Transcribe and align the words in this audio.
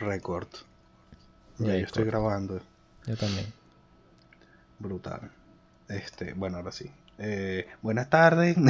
Record. 0.00 0.48
Ya, 1.58 1.76
yo 1.76 1.86
estoy 1.86 2.04
grabando. 2.04 2.60
Yo 3.06 3.16
también. 3.16 3.46
Brutal. 4.78 5.30
Este, 5.88 6.32
bueno, 6.32 6.56
ahora 6.56 6.72
sí. 6.72 6.90
Eh, 7.18 7.68
buenas 7.82 8.10
tardes. 8.10 8.56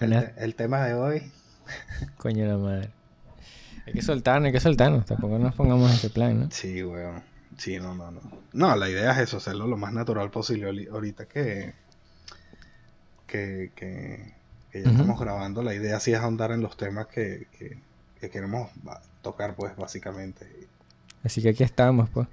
El, 0.00 0.54
tema 0.54 0.84
de 0.84 0.94
hoy. 0.94 1.30
Coño 2.16 2.46
la 2.46 2.56
madre. 2.56 2.90
Hay 3.86 3.92
que 3.92 4.02
soltarnos, 4.02 4.46
hay 4.46 4.52
que 4.52 4.60
soltarnos. 4.60 5.06
Tampoco 5.06 5.38
nos 5.38 5.54
pongamos 5.54 5.90
en 5.90 5.96
ese 5.96 6.10
plan, 6.10 6.40
¿no? 6.40 6.50
Sí, 6.50 6.82
weón. 6.82 7.22
Sí, 7.58 7.78
no, 7.78 7.94
no, 7.94 8.10
no. 8.10 8.20
No, 8.52 8.74
la 8.76 8.88
idea 8.88 9.12
es 9.12 9.18
eso, 9.18 9.36
hacerlo 9.36 9.66
lo 9.66 9.76
más 9.76 9.92
natural 9.92 10.30
posible. 10.30 10.88
Ahorita 10.90 11.26
que. 11.26 11.74
que, 13.26 13.72
que, 13.76 14.34
ya 14.72 14.90
estamos 14.90 15.20
grabando, 15.20 15.62
la 15.62 15.74
idea 15.74 16.00
sí 16.00 16.12
es 16.12 16.18
ahondar 16.18 16.50
en 16.50 16.62
los 16.62 16.78
temas 16.78 17.06
que, 17.06 17.46
que 17.58 17.78
queremos 18.30 18.70
tocar, 19.22 19.54
pues, 19.54 19.76
básicamente. 19.76 20.46
Así 21.24 21.42
que 21.42 21.50
aquí 21.50 21.62
estamos, 21.62 22.08
pues. 22.10 22.28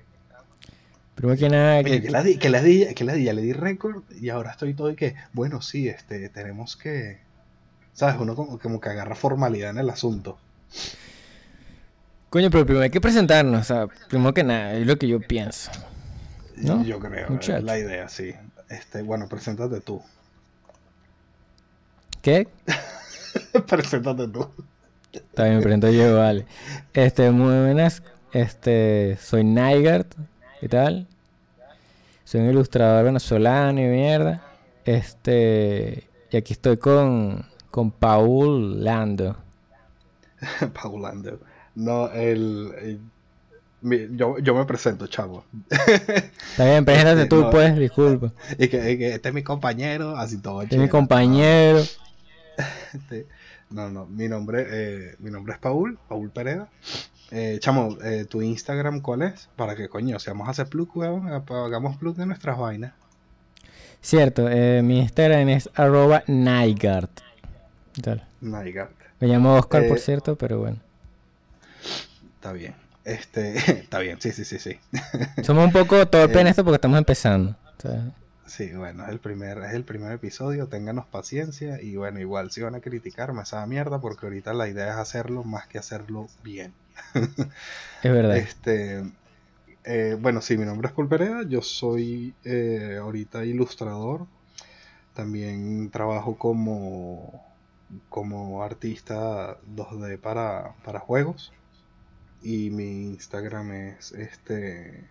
Primero 1.15 1.37
que 1.37 1.49
nada... 1.49 1.83
que, 1.83 2.01
que, 2.01 2.09
la 2.09 2.23
di, 2.23 2.37
que, 2.37 2.49
la 2.49 2.61
di, 2.61 2.93
que 2.93 3.03
la 3.03 3.13
di, 3.13 3.23
ya 3.25 3.33
le 3.33 3.41
di 3.41 3.53
récord 3.53 4.03
y 4.19 4.29
ahora 4.29 4.51
estoy 4.51 4.73
todo 4.73 4.89
y 4.89 4.95
que, 4.95 5.15
bueno, 5.33 5.61
sí, 5.61 5.89
este, 5.89 6.29
tenemos 6.29 6.77
que... 6.77 7.19
¿Sabes? 7.93 8.15
Uno 8.19 8.35
como, 8.35 8.57
como 8.57 8.79
que 8.79 8.89
agarra 8.89 9.15
formalidad 9.15 9.71
en 9.71 9.79
el 9.79 9.89
asunto. 9.89 10.37
Coño, 12.29 12.49
pero 12.49 12.65
primero 12.65 12.83
hay 12.83 12.89
que 12.89 13.01
presentarnos, 13.01 13.61
o 13.61 13.63
sea, 13.63 13.87
primero 14.07 14.33
que 14.33 14.43
nada, 14.43 14.73
es 14.73 14.87
lo 14.87 14.97
que 14.97 15.07
yo 15.07 15.19
pienso. 15.19 15.71
¿no? 16.57 16.83
Yo 16.83 16.99
creo, 16.99 17.39
la 17.61 17.77
idea, 17.77 18.07
sí. 18.07 18.33
Este, 18.69 19.01
bueno, 19.01 19.27
preséntate 19.27 19.81
tú. 19.81 20.01
¿Qué? 22.21 22.47
preséntate 23.67 24.27
tú. 24.27 24.49
También 25.33 25.57
me 25.57 25.63
presento 25.63 25.89
yo, 25.89 26.17
vale. 26.17 26.45
Este, 26.93 27.31
muy 27.31 27.65
buenas. 27.65 28.03
Este, 28.31 29.17
soy 29.21 29.43
Nygart, 29.43 30.13
¿qué 30.61 30.69
tal? 30.69 31.07
Soy 32.23 32.41
un 32.41 32.49
ilustrador 32.49 33.05
venezolano 33.05 33.79
y 33.79 33.85
mierda. 33.85 34.43
Este, 34.85 36.07
y 36.31 36.37
aquí 36.37 36.53
estoy 36.53 36.77
con, 36.77 37.45
con 37.71 37.91
Paul 37.91 38.83
Lando. 38.83 39.35
Paul 40.81 41.01
Lando. 41.01 41.39
No, 41.73 42.11
el, 42.11 42.99
yo, 43.81 44.37
yo, 44.39 44.55
me 44.55 44.65
presento, 44.65 45.07
chavo. 45.07 45.45
Está 45.69 46.65
bien, 46.65 46.85
preséntate 46.85 47.25
tú, 47.25 47.49
pues, 47.49 47.75
disculpa. 47.77 48.33
Y 48.59 48.67
que, 48.67 49.13
este 49.15 49.29
es 49.29 49.33
mi 49.33 49.43
compañero, 49.43 50.17
así 50.17 50.37
todo. 50.37 50.61
Este 50.61 50.75
es 50.75 50.81
mi 50.81 50.89
compañero. 50.89 51.79
Este, 52.93 53.25
no, 53.69 53.89
no, 53.89 54.05
mi 54.05 54.27
nombre, 54.27 54.65
eh, 54.69 55.15
mi 55.19 55.31
nombre 55.31 55.53
es 55.53 55.59
Paul, 55.59 55.97
Paul 56.07 56.29
Pereda. 56.31 56.69
Eh, 57.31 57.57
chamo, 57.59 57.97
eh, 58.03 58.25
¿tu 58.27 58.41
Instagram 58.41 59.01
cuál 59.01 59.21
es? 59.21 59.49
Para 59.55 59.75
que, 59.75 59.87
coño, 59.87 60.17
si 60.19 60.29
vamos 60.29 60.47
a 60.47 60.51
hacer 60.51 60.67
plug, 60.67 60.89
hagamos 61.03 61.97
plug 61.97 62.15
de 62.15 62.25
nuestras 62.25 62.57
vainas. 62.57 62.93
Cierto, 64.01 64.49
eh, 64.49 64.81
mi 64.81 64.99
Instagram 64.99 65.49
es 65.49 65.69
arroba. 65.75 66.23
Nygart. 66.27 67.21
Me 69.19 69.27
llamo 69.27 69.55
Oscar, 69.55 69.87
por 69.87 69.99
cierto, 69.99 70.35
pero 70.37 70.59
bueno. 70.59 70.77
Está 72.35 72.53
bien. 72.53 72.73
Este, 73.03 73.57
está 73.81 73.99
bien, 73.99 74.19
sí, 74.19 74.31
sí, 74.31 74.45
sí, 74.45 74.57
sí. 74.57 74.79
Somos 75.43 75.65
un 75.65 75.71
poco 75.71 76.07
torpes 76.07 76.37
en 76.37 76.47
esto 76.47 76.63
porque 76.63 76.75
estamos 76.75 76.97
empezando. 76.97 77.55
Sí, 78.49 78.71
bueno, 78.73 79.03
es 79.03 79.09
el 79.09 79.19
primer, 79.19 79.59
es 79.59 79.73
el 79.73 79.83
primer 79.83 80.11
episodio, 80.11 80.67
ténganos 80.67 81.05
paciencia 81.05 81.79
y 81.81 81.95
bueno, 81.95 82.19
igual 82.19 82.49
si 82.49 82.61
van 82.61 82.73
a 82.73 82.81
criticarme 82.81 83.43
esa 83.43 83.63
mierda 83.67 84.01
porque 84.01 84.25
ahorita 84.25 84.53
la 84.53 84.67
idea 84.67 84.89
es 84.89 84.95
hacerlo 84.95 85.43
más 85.43 85.67
que 85.67 85.77
hacerlo 85.77 86.27
bien. 86.43 86.73
es 87.13 88.11
verdad. 88.11 88.37
Este, 88.37 89.03
eh, 89.83 90.17
bueno, 90.19 90.41
sí, 90.41 90.57
mi 90.57 90.65
nombre 90.65 90.87
es 90.87 90.93
Paul 90.93 91.47
yo 91.47 91.61
soy 91.61 92.33
eh, 92.43 92.97
ahorita 92.99 93.45
ilustrador, 93.45 94.25
también 95.13 95.91
trabajo 95.91 96.35
como, 96.35 97.45
como 98.09 98.63
artista 98.63 99.57
2D 99.75 100.19
para, 100.19 100.73
para 100.83 100.99
juegos 100.99 101.53
y 102.41 102.71
mi 102.71 103.11
Instagram 103.11 103.71
es 103.73 104.11
este 104.13 105.07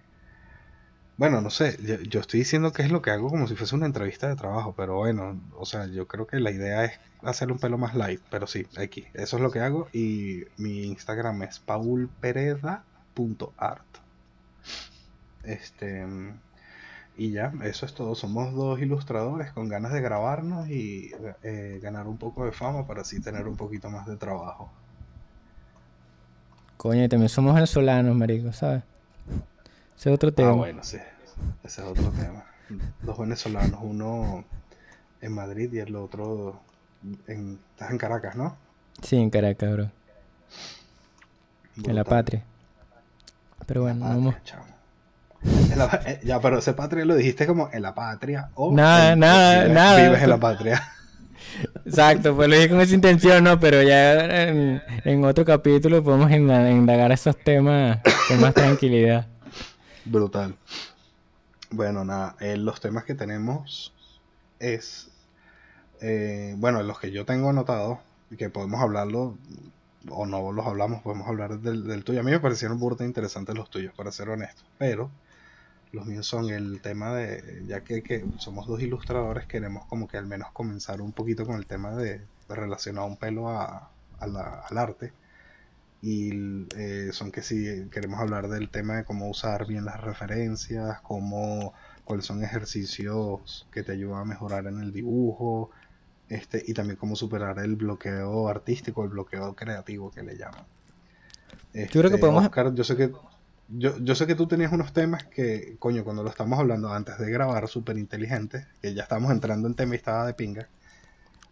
bueno, 1.19 1.41
no 1.41 1.51
sé, 1.51 1.77
yo, 2.09 2.21
estoy 2.21 2.41
diciendo 2.41 2.73
que 2.73 2.83
es 2.83 2.93
lo 2.93 3.03
que 3.03 3.11
hago 3.11 3.29
como 3.29 3.49
si 3.49 3.57
fuese 3.57 3.75
una 3.75 3.87
entrevista 3.87 4.29
de 4.29 4.37
trabajo, 4.37 4.73
pero 4.77 4.99
bueno, 4.99 5.41
o 5.57 5.67
sea, 5.67 5.87
yo 5.87 6.07
creo 6.07 6.29
que 6.29 6.39
la 6.39 6.53
idea 6.53 6.85
es 6.85 6.93
hacer 7.23 7.51
un 7.51 7.59
pelo 7.59 7.77
más 7.77 7.97
light, 7.97 8.21
pero 8.31 8.47
sí, 8.47 8.69
aquí, 8.79 9.05
eso 9.15 9.37
es 9.37 9.43
lo 9.43 9.51
que 9.51 9.59
hago 9.59 9.89
y 9.93 10.45
mi 10.59 10.85
Instagram 10.85 11.43
es 11.43 11.59
paulpereda.art. 11.59 13.83
Este, 15.43 16.07
y 17.17 17.33
ya, 17.33 17.53
eso 17.65 17.85
es 17.85 17.95
todo, 17.95 18.15
somos 18.15 18.55
dos 18.55 18.81
ilustradores 18.81 19.51
con 19.51 19.69
ganas 19.69 19.93
de 19.93 20.01
grabarnos 20.01 20.69
y 20.69 21.11
eh, 21.43 21.81
ganar 21.83 22.07
un 22.07 22.17
poco 22.17 22.45
de 22.45 22.53
fama 22.53 22.87
para 22.87 23.01
así 23.01 23.21
tener 23.21 23.49
un 23.49 23.57
poquito 23.57 23.91
más 23.91 24.07
de 24.07 24.17
trabajo. 24.17 24.71
Coño, 26.77 27.09
también 27.09 27.29
somos 27.29 27.57
venezolanos, 27.57 28.15
marico, 28.15 28.53
¿sabes? 28.53 28.85
Ese 29.99 30.11
es 30.11 30.15
otro 30.15 30.33
tema. 30.33 30.51
Ah, 30.51 30.53
bueno, 30.53 30.85
sí. 30.85 30.99
Ese 31.65 31.81
es 31.83 31.87
otro 31.87 32.11
tema. 32.11 32.45
Dos 33.03 33.19
venezolanos, 33.19 33.81
uno 33.83 34.45
en 35.21 35.33
Madrid 35.33 35.73
y 35.73 35.81
el 35.81 35.97
otro 35.97 36.61
en... 37.27 37.59
Estás 37.73 37.91
en 37.91 37.99
Caracas, 37.99 38.37
¿no? 38.37 38.57
Sí, 39.03 39.17
en 39.17 39.29
Caracas, 39.29 39.73
bro. 39.73 39.91
En 41.85 41.95
la 41.97 42.05
patria. 42.05 42.45
Pero 43.67 43.83
bueno, 43.83 44.05
vamos. 44.05 44.37
Eh, 46.07 46.21
ya, 46.25 46.41
pero 46.41 46.59
ese 46.59 46.75
patria 46.75 47.05
lo 47.05 47.17
dijiste 47.17 47.47
como 47.47 47.69
en 47.73 47.83
la 47.83 47.95
patria 47.95 48.51
o 48.55 48.73
nada, 48.73 49.17
nada, 49.17 49.67
nada. 49.67 50.01
Vives 50.01 50.23
en 50.23 50.31
la 50.31 50.39
patria. 50.39 50.93
Exacto, 51.85 52.37
pues 52.37 52.49
lo 52.49 52.55
dije 52.55 52.69
con 52.69 52.81
esa 52.81 52.95
intención, 52.95 53.43
¿no? 53.45 53.59
Pero 53.59 53.83
ya 53.83 54.49
en, 54.49 54.83
en 55.05 55.25
otro 55.25 55.45
capítulo 55.45 56.03
podemos 56.05 56.31
indagar 56.31 57.11
esos 57.11 57.37
temas 57.37 57.99
con 58.29 58.41
más 58.41 58.55
tranquilidad. 58.55 59.27
Brutal. 60.09 60.57
Bueno, 61.71 62.03
nada, 62.03 62.35
eh, 62.41 62.57
los 62.57 62.81
temas 62.81 63.05
que 63.05 63.15
tenemos 63.15 63.93
es, 64.59 65.11
eh, 66.01 66.55
bueno, 66.57 66.83
los 66.83 66.99
que 66.99 67.11
yo 67.11 67.27
tengo 67.27 67.51
anotados, 67.51 67.99
que 68.39 68.49
podemos 68.49 68.81
hablarlo, 68.81 69.37
o 70.09 70.25
no 70.25 70.51
los 70.53 70.67
hablamos, 70.67 71.03
podemos 71.03 71.29
hablar 71.29 71.59
del, 71.61 72.05
tuyo. 72.05 72.21
A 72.21 72.23
mí 72.23 72.31
me 72.31 72.41
parecieron 72.41 72.79
burda 72.79 73.05
interesantes 73.05 73.55
los 73.55 73.69
tuyos, 73.69 73.93
para 73.95 74.11
ser 74.11 74.31
honesto, 74.31 74.63
pero 74.79 75.11
los 75.93 76.07
míos 76.07 76.27
son 76.27 76.49
el 76.49 76.81
tema 76.81 77.15
de, 77.15 77.65
ya 77.67 77.83
que, 77.83 78.25
somos 78.39 78.67
dos 78.67 78.81
ilustradores, 78.81 79.45
queremos 79.47 79.85
como 79.87 80.09
que 80.09 80.17
al 80.17 80.27
menos 80.27 80.51
comenzar 80.53 81.03
un 81.03 81.13
poquito 81.13 81.45
con 81.45 81.57
el 81.57 81.67
tema 81.67 81.95
de, 81.95 82.23
relacionar 82.49 83.05
un 83.05 83.19
pelo 83.19 83.51
a, 83.51 83.91
al 84.21 84.79
arte 84.79 85.13
y 86.01 86.67
eh, 86.77 87.11
son 87.13 87.33
que 87.33 87.43
si 87.43 87.89
queremos 87.91 88.21
hablar 88.21 88.49
del 88.49 88.69
tema 88.69 88.97
de 88.97 89.05
cómo 89.05 89.29
usar 89.29 89.67
bien 89.67 89.85
las 89.85 90.01
referencias, 90.01 91.01
cómo, 91.03 91.75
cuáles 92.05 92.25
son 92.27 92.43
ejercicios 92.45 93.67
que 93.73 93.83
te 93.83 93.93
ayudan 93.93 94.21
a 94.21 94.25
mejorar 94.25 94.67
en 94.67 94.81
el 94.81 94.93
dibujo, 94.93 95.71
este, 96.29 96.63
y 96.67 96.75
también 96.75 96.97
cómo 96.97 97.17
superar 97.17 97.59
el 97.59 97.77
bloqueo 97.77 98.49
artístico, 98.49 99.03
el 99.05 99.11
bloqueo 99.11 99.57
creativo 99.57 100.11
que 100.11 100.23
le 100.23 100.37
llaman. 100.37 100.65
yo 101.75 101.87
creo 101.87 102.03
que 102.03 102.09
este, 102.09 102.19
podemos... 102.19 102.45
Oscar, 102.45 102.75
yo 102.75 102.85
sé 102.85 102.97
que 102.97 103.13
yo, 103.69 103.99
yo 103.99 104.15
sé 104.15 104.27
que 104.27 104.35
tú 104.35 104.47
tenías 104.47 104.73
unos 104.73 104.93
temas 104.93 105.25
que, 105.25 105.77
coño, 105.79 106.03
cuando 106.03 106.23
lo 106.23 106.31
estamos 106.31 106.59
hablando 106.59 106.93
antes 106.93 107.19
de 107.19 107.31
grabar, 107.31 107.69
súper 107.69 107.99
inteligentes, 107.99 108.67
que 108.81 108.95
ya 108.95 109.03
estamos 109.03 109.31
entrando 109.31 109.69
en 109.69 109.75
tema 109.75 109.95
y 109.95 109.99
estaba 109.99 110.27
de 110.27 110.33
pinga, 110.33 110.69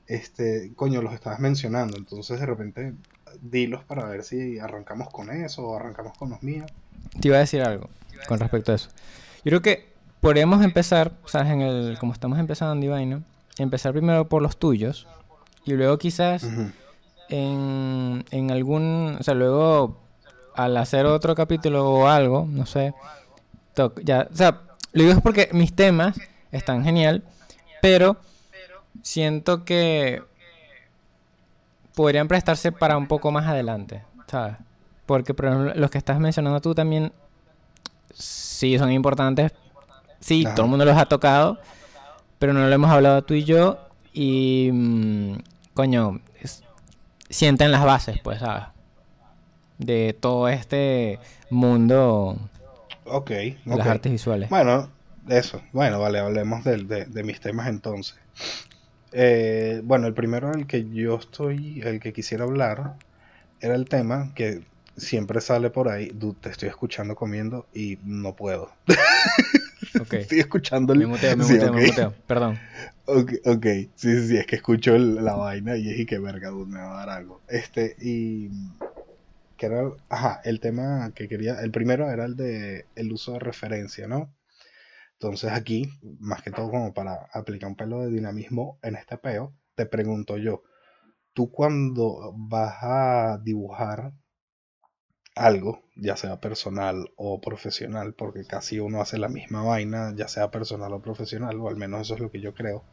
este, 0.06 0.72
coño, 0.76 1.02
los 1.02 1.12
estabas 1.12 1.40
mencionando, 1.40 1.96
entonces 1.98 2.40
de 2.40 2.46
repente 2.46 2.94
dilos 3.40 3.84
para 3.84 4.04
ver 4.06 4.22
si 4.22 4.58
arrancamos 4.58 5.08
con 5.10 5.30
eso 5.30 5.66
o 5.66 5.76
arrancamos 5.76 6.16
con 6.16 6.30
los 6.30 6.42
míos. 6.42 6.70
Te 7.20 7.28
iba 7.28 7.36
a 7.36 7.40
decir 7.40 7.62
algo 7.62 7.88
con 8.28 8.38
respecto 8.38 8.72
a 8.72 8.76
eso. 8.76 8.88
Yo 9.44 9.50
creo 9.50 9.62
que 9.62 9.92
podríamos 10.20 10.64
empezar, 10.64 11.12
¿sabes? 11.26 11.52
En 11.52 11.60
el, 11.60 11.98
como 11.98 12.12
estamos 12.12 12.38
empezando 12.38 12.74
en 12.74 12.80
Divine, 12.80 13.22
empezar 13.58 13.92
primero 13.92 14.28
por 14.28 14.42
los 14.42 14.56
tuyos 14.56 15.06
y 15.64 15.72
luego 15.74 15.98
quizás 15.98 16.46
en, 17.28 18.24
en 18.30 18.50
algún, 18.50 19.16
o 19.20 19.22
sea, 19.22 19.34
luego 19.34 20.00
al 20.54 20.76
hacer 20.76 21.06
otro 21.06 21.34
capítulo 21.34 21.88
o 21.88 22.08
algo, 22.08 22.46
no 22.48 22.66
sé, 22.66 22.94
ya, 24.02 24.28
o 24.32 24.36
sea, 24.36 24.62
lo 24.92 25.02
digo 25.02 25.14
es 25.14 25.20
porque 25.20 25.50
mis 25.52 25.74
temas 25.74 26.18
están 26.50 26.82
genial, 26.84 27.22
pero 27.82 28.16
siento 29.02 29.64
que 29.64 30.22
podrían 31.96 32.28
prestarse 32.28 32.70
para 32.70 32.96
un 32.96 33.08
poco 33.08 33.32
más 33.32 33.46
adelante, 33.46 34.04
¿sabes? 34.28 34.54
Porque, 35.06 35.34
por 35.34 35.46
ejemplo, 35.46 35.74
los 35.74 35.90
que 35.90 35.98
estás 35.98 36.20
mencionando 36.20 36.60
tú 36.60 36.74
también, 36.74 37.12
sí, 38.12 38.78
son 38.78 38.92
importantes. 38.92 39.52
Sí, 40.20 40.46
todo 40.54 40.66
el 40.66 40.70
mundo 40.70 40.84
los 40.84 40.96
ha 40.96 41.06
tocado, 41.06 41.58
pero 42.38 42.52
no 42.52 42.64
lo 42.66 42.72
hemos 42.72 42.90
hablado 42.90 43.22
tú 43.22 43.34
y 43.34 43.44
yo. 43.44 43.78
Y, 44.12 44.70
mm, 44.72 45.36
coño, 45.74 46.20
sienten 47.28 47.72
las 47.72 47.84
bases, 47.84 48.20
pues, 48.22 48.38
¿sabes? 48.38 48.64
de 49.78 50.16
todo 50.18 50.48
este 50.48 51.18
mundo 51.50 52.38
de 53.04 53.56
las 53.64 53.86
artes 53.86 54.12
visuales. 54.12 54.48
Bueno, 54.48 54.88
eso. 55.28 55.60
Bueno, 55.72 56.00
vale, 56.00 56.18
hablemos 56.18 56.64
de, 56.64 56.76
de, 56.84 57.22
mis 57.22 57.40
temas 57.40 57.68
entonces. 57.68 58.16
Eh, 59.18 59.80
bueno, 59.82 60.06
el 60.06 60.12
primero 60.12 60.52
el 60.52 60.66
que 60.66 60.90
yo 60.90 61.16
estoy, 61.16 61.80
el 61.82 62.00
que 62.00 62.12
quisiera 62.12 62.44
hablar, 62.44 62.96
era 63.62 63.74
el 63.74 63.86
tema 63.86 64.34
que 64.34 64.62
siempre 64.94 65.40
sale 65.40 65.70
por 65.70 65.88
ahí. 65.88 66.12
te 66.42 66.50
estoy 66.50 66.68
escuchando 66.68 67.16
comiendo 67.16 67.66
y 67.72 67.98
no 68.04 68.36
puedo. 68.36 68.70
Okay. 69.98 70.22
estoy 70.22 70.40
escuchando 70.40 70.92
el... 70.92 70.98
Me 70.98 71.06
muteo, 71.06 71.34
me 71.38 71.44
muteo, 71.48 71.72
me 71.72 71.86
muteo. 71.86 72.12
Perdón. 72.26 72.58
Ok, 73.06 73.32
okay. 73.46 73.84
Sí, 73.94 74.14
sí, 74.14 74.28
sí, 74.28 74.36
es 74.36 74.46
que 74.46 74.56
escucho 74.56 74.98
la 74.98 75.34
vaina 75.34 75.76
y 75.76 75.88
es 75.88 76.00
y 76.00 76.04
que 76.04 76.18
verga, 76.18 76.50
me 76.50 76.78
va 76.78 77.02
a 77.02 77.06
dar 77.06 77.18
algo. 77.18 77.40
Este, 77.48 77.96
y 77.98 78.50
que 79.56 79.66
era, 79.66 79.90
ajá, 80.10 80.42
el 80.44 80.60
tema 80.60 81.12
que 81.14 81.28
quería, 81.28 81.60
el 81.62 81.70
primero 81.70 82.10
era 82.10 82.26
el 82.26 82.36
de 82.36 82.84
el 82.94 83.10
uso 83.10 83.34
de 83.34 83.38
referencia, 83.38 84.06
¿no? 84.06 84.35
Entonces 85.20 85.52
aquí, 85.52 85.88
más 86.20 86.42
que 86.42 86.50
todo 86.50 86.70
como 86.70 86.94
para 86.94 87.28
aplicar 87.32 87.68
un 87.70 87.76
pelo 87.76 88.00
de 88.00 88.10
dinamismo 88.10 88.78
en 88.82 88.96
este 88.96 89.18
peo, 89.18 89.54
te 89.74 89.86
pregunto 89.86 90.36
yo, 90.38 90.62
tú 91.34 91.50
cuando 91.50 92.34
vas 92.36 92.76
a 92.82 93.38
dibujar 93.42 94.12
algo, 95.36 95.82
ya 95.94 96.16
sea 96.16 96.40
personal 96.40 97.12
o 97.16 97.40
profesional, 97.40 98.14
porque 98.14 98.44
casi 98.44 98.80
uno 98.80 99.00
hace 99.00 99.18
la 99.18 99.28
misma 99.28 99.62
vaina, 99.62 100.12
ya 100.16 100.28
sea 100.28 100.50
personal 100.50 100.92
o 100.94 101.00
profesional, 101.02 101.60
o 101.60 101.68
al 101.68 101.76
menos 101.76 102.00
eso 102.00 102.14
es 102.14 102.20
lo 102.20 102.30
que 102.30 102.40
yo 102.40 102.54
creo, 102.54 102.84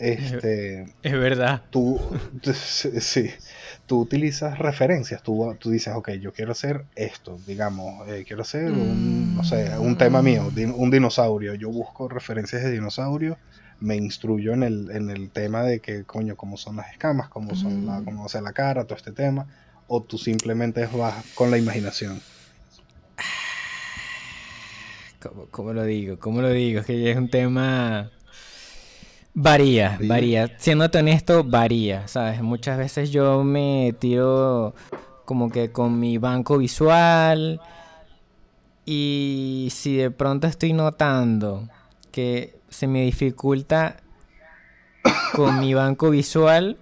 este, 0.00 0.86
es 1.02 1.12
verdad. 1.12 1.62
Tú, 1.70 2.00
sí, 2.54 3.30
tú 3.86 4.00
utilizas 4.00 4.58
referencias, 4.58 5.22
tú, 5.22 5.54
tú 5.60 5.70
dices, 5.70 5.94
ok, 5.94 6.12
yo 6.12 6.32
quiero 6.32 6.52
hacer 6.52 6.86
esto, 6.96 7.38
digamos, 7.46 8.08
eh, 8.08 8.24
quiero 8.26 8.42
hacer 8.42 8.72
un, 8.72 9.36
no 9.36 9.44
sé, 9.44 9.78
un 9.78 9.98
tema 9.98 10.22
mío, 10.22 10.50
un 10.74 10.90
dinosaurio. 10.90 11.54
Yo 11.54 11.68
busco 11.68 12.08
referencias 12.08 12.62
de 12.62 12.70
dinosaurio, 12.70 13.36
me 13.78 13.96
instruyo 13.96 14.54
en 14.54 14.62
el, 14.62 14.90
en 14.90 15.10
el 15.10 15.30
tema 15.30 15.62
de 15.64 15.80
que, 15.80 16.04
coño, 16.04 16.34
cómo 16.34 16.56
son 16.56 16.76
las 16.76 16.90
escamas, 16.92 17.28
cómo, 17.28 17.54
son 17.54 17.84
la, 17.84 18.00
mm. 18.00 18.04
cómo 18.06 18.24
hace 18.24 18.40
la 18.40 18.52
cara, 18.52 18.84
todo 18.84 18.96
este 18.96 19.12
tema, 19.12 19.48
o 19.86 20.02
tú 20.02 20.16
simplemente 20.16 20.86
vas 20.86 21.26
con 21.34 21.50
la 21.50 21.58
imaginación. 21.58 22.22
¿Cómo, 25.20 25.46
¿Cómo, 25.50 25.74
lo 25.74 25.84
digo? 25.84 26.18
¿Cómo 26.18 26.40
lo 26.40 26.48
digo? 26.48 26.80
Es 26.80 26.86
que 26.86 27.10
es 27.10 27.18
un 27.18 27.28
tema 27.28 28.10
Varía, 29.34 29.98
varía. 30.02 30.58
Siéndote 30.58 30.98
honesto, 30.98 31.44
varía, 31.44 32.08
¿sabes? 32.08 32.42
Muchas 32.42 32.76
veces 32.78 33.10
yo 33.10 33.44
me 33.44 33.94
tiro 33.98 34.74
como 35.24 35.50
que 35.50 35.70
con 35.70 36.00
mi 36.00 36.18
banco 36.18 36.58
visual 36.58 37.60
y 38.84 39.68
si 39.70 39.96
de 39.96 40.10
pronto 40.10 40.48
estoy 40.48 40.72
notando 40.72 41.68
que 42.10 42.58
se 42.68 42.88
me 42.88 43.02
dificulta 43.02 43.98
con 45.32 45.60
mi 45.60 45.74
banco 45.74 46.10
visual, 46.10 46.76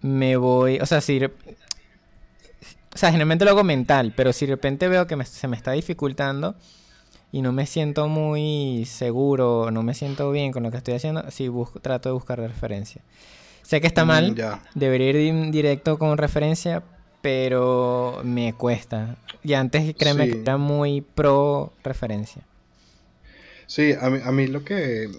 me 0.00 0.36
voy, 0.36 0.78
o 0.80 0.86
sea, 0.86 1.00
si... 1.00 1.22
O 1.22 2.98
sea, 2.98 3.10
generalmente 3.10 3.44
lo 3.44 3.50
hago 3.50 3.62
mental, 3.62 4.14
pero 4.16 4.32
si 4.32 4.46
de 4.46 4.52
repente 4.52 4.88
veo 4.88 5.06
que 5.06 5.22
se 5.26 5.48
me 5.48 5.56
está 5.56 5.72
dificultando, 5.72 6.54
y 7.36 7.42
no 7.42 7.52
me 7.52 7.66
siento 7.66 8.08
muy 8.08 8.86
seguro, 8.86 9.70
no 9.70 9.82
me 9.82 9.92
siento 9.92 10.30
bien 10.30 10.52
con 10.52 10.62
lo 10.62 10.70
que 10.70 10.78
estoy 10.78 10.94
haciendo, 10.94 11.30
sí 11.30 11.48
busco, 11.48 11.80
trato 11.80 12.08
de 12.08 12.14
buscar 12.14 12.40
referencia. 12.40 13.02
Sé 13.60 13.82
que 13.82 13.86
está 13.86 14.06
mm, 14.06 14.08
mal, 14.08 14.60
debería 14.74 15.10
ir 15.10 15.50
directo 15.50 15.98
con 15.98 16.16
referencia, 16.16 16.82
pero 17.20 18.22
me 18.24 18.54
cuesta. 18.54 19.16
Y 19.42 19.52
antes 19.52 19.94
créeme 19.98 20.30
que 20.30 20.40
era 20.40 20.56
muy 20.56 21.02
pro 21.02 21.74
referencia. 21.84 22.40
Sí, 23.66 23.92
a 23.92 24.08
mí, 24.08 24.18
a 24.24 24.32
mí 24.32 24.46
lo 24.46 24.64
que, 24.64 25.10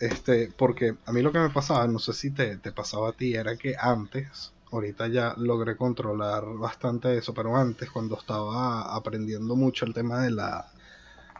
este, 0.00 0.50
porque 0.56 0.94
a 1.04 1.12
mí 1.12 1.20
lo 1.20 1.30
que 1.30 1.40
me 1.40 1.50
pasaba, 1.50 1.86
no 1.88 1.98
sé 1.98 2.14
si 2.14 2.30
te, 2.30 2.56
te 2.56 2.72
pasaba 2.72 3.10
a 3.10 3.12
ti, 3.12 3.34
era 3.34 3.54
que 3.56 3.74
antes, 3.78 4.54
ahorita 4.72 5.08
ya 5.08 5.34
logré 5.36 5.76
controlar 5.76 6.42
bastante 6.54 7.18
eso, 7.18 7.34
pero 7.34 7.54
antes 7.54 7.90
cuando 7.90 8.16
estaba 8.16 8.94
aprendiendo 8.96 9.56
mucho 9.56 9.84
el 9.84 9.92
tema 9.92 10.22
de 10.22 10.30
la, 10.30 10.70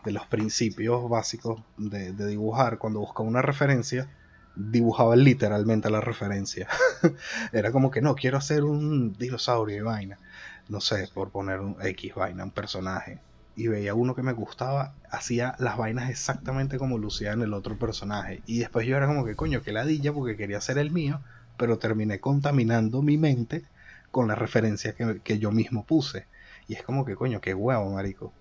de 0.07 0.13
los 0.13 0.25
principios 0.25 1.09
básicos 1.09 1.61
de, 1.75 2.13
dibujar, 2.13 2.77
cuando 2.77 3.01
buscaba 3.01 3.27
una 3.27 3.41
referencia, 3.41 4.09
dibujaba 4.55 5.17
literalmente 5.17 5.89
la 5.89 5.99
referencia. 5.99 6.69
Era 7.51 7.73
como 7.73 7.91
que 7.91 8.01
no, 8.01 8.15
quiero 8.15 8.37
hacer 8.37 8.63
un 8.63 9.11
dinosaurio 9.17 9.75
y 9.75 9.81
vaina. 9.81 10.17
No 10.69 10.79
sé, 10.79 11.09
por 11.13 11.31
poner 11.31 11.59
un 11.59 11.75
X 11.81 12.15
vaina, 12.15 12.45
un 12.45 12.51
personaje. 12.51 13.19
Y 13.57 13.67
veía 13.67 13.95
uno 13.95 14.15
que 14.15 14.23
me 14.23 14.31
gustaba, 14.31 14.93
hacía 15.11 15.55
las 15.59 15.75
vainas 15.75 16.09
exactamente 16.09 16.77
como 16.77 16.97
lucía 16.97 17.33
en 17.33 17.41
el 17.41 17.53
otro 17.53 17.77
personaje. 17.77 18.41
Y 18.45 18.59
después 18.59 18.87
yo 18.87 18.95
era 18.95 19.07
como 19.07 19.25
que 19.25 19.35
coño, 19.35 19.61
que 19.61 19.73
ladilla 19.73 20.13
porque 20.13 20.37
quería 20.37 20.61
ser 20.61 20.77
el 20.77 20.89
mío, 20.89 21.19
pero 21.57 21.79
terminé 21.79 22.21
contaminando 22.21 23.01
mi 23.01 23.17
mente 23.17 23.65
con 24.11 24.29
la 24.29 24.35
referencia 24.35 24.95
que, 24.95 25.19
que 25.21 25.37
yo 25.37 25.51
mismo 25.51 25.85
puse. 25.85 26.27
Y 26.69 26.75
es 26.75 26.83
como 26.83 27.03
que 27.03 27.15
coño, 27.17 27.41
qué 27.41 27.53
huevo, 27.53 27.91
marico. 27.91 28.31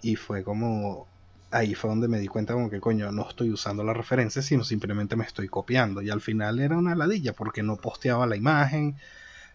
Y 0.00 0.16
fue 0.16 0.42
como 0.42 1.06
ahí 1.52 1.74
fue 1.74 1.90
donde 1.90 2.08
me 2.08 2.18
di 2.18 2.28
cuenta 2.28 2.54
como 2.54 2.70
que 2.70 2.80
coño, 2.80 3.12
no 3.12 3.28
estoy 3.28 3.50
usando 3.50 3.84
la 3.84 3.92
referencia, 3.92 4.42
sino 4.42 4.64
simplemente 4.64 5.16
me 5.16 5.24
estoy 5.24 5.48
copiando. 5.48 6.02
Y 6.02 6.10
al 6.10 6.20
final 6.20 6.58
era 6.58 6.76
una 6.76 6.96
ladilla 6.96 7.34
porque 7.34 7.62
no 7.62 7.76
posteaba 7.76 8.26
la 8.26 8.36
imagen. 8.36 8.96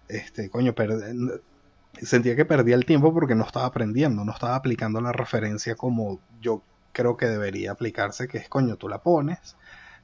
Este, 0.07 0.49
coño, 0.49 0.73
sentía 2.01 2.35
que 2.35 2.45
perdía 2.45 2.75
el 2.75 2.85
tiempo 2.85 3.13
porque 3.13 3.35
no 3.35 3.45
estaba 3.45 3.65
aprendiendo, 3.65 4.23
no 4.23 4.31
estaba 4.31 4.55
aplicando 4.55 5.01
la 5.01 5.11
referencia 5.11 5.75
como 5.75 6.19
yo 6.41 6.61
creo 6.93 7.17
que 7.17 7.27
debería 7.27 7.71
aplicarse, 7.71 8.27
que 8.27 8.37
es 8.37 8.49
coño, 8.49 8.77
tú 8.77 8.87
la 8.89 8.99
pones, 9.03 9.55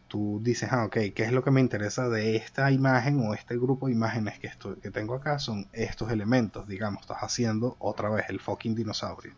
tú 0.07 0.39
dices, 0.43 0.69
ah, 0.71 0.85
ok, 0.85 0.97
¿qué 1.15 1.23
es 1.23 1.31
lo 1.31 1.43
que 1.43 1.51
me 1.51 1.61
interesa 1.61 2.09
de 2.09 2.35
esta 2.35 2.71
imagen 2.71 3.19
o 3.25 3.33
este 3.33 3.57
grupo 3.57 3.87
de 3.87 3.93
imágenes 3.93 4.39
que, 4.39 4.47
estoy, 4.47 4.75
que 4.77 4.91
tengo 4.91 5.15
acá? 5.15 5.39
Son 5.39 5.67
estos 5.73 6.11
elementos, 6.11 6.67
digamos, 6.67 7.01
estás 7.01 7.19
haciendo 7.21 7.77
otra 7.79 8.09
vez 8.09 8.25
el 8.29 8.39
fucking 8.39 8.75
dinosaurio 8.75 9.33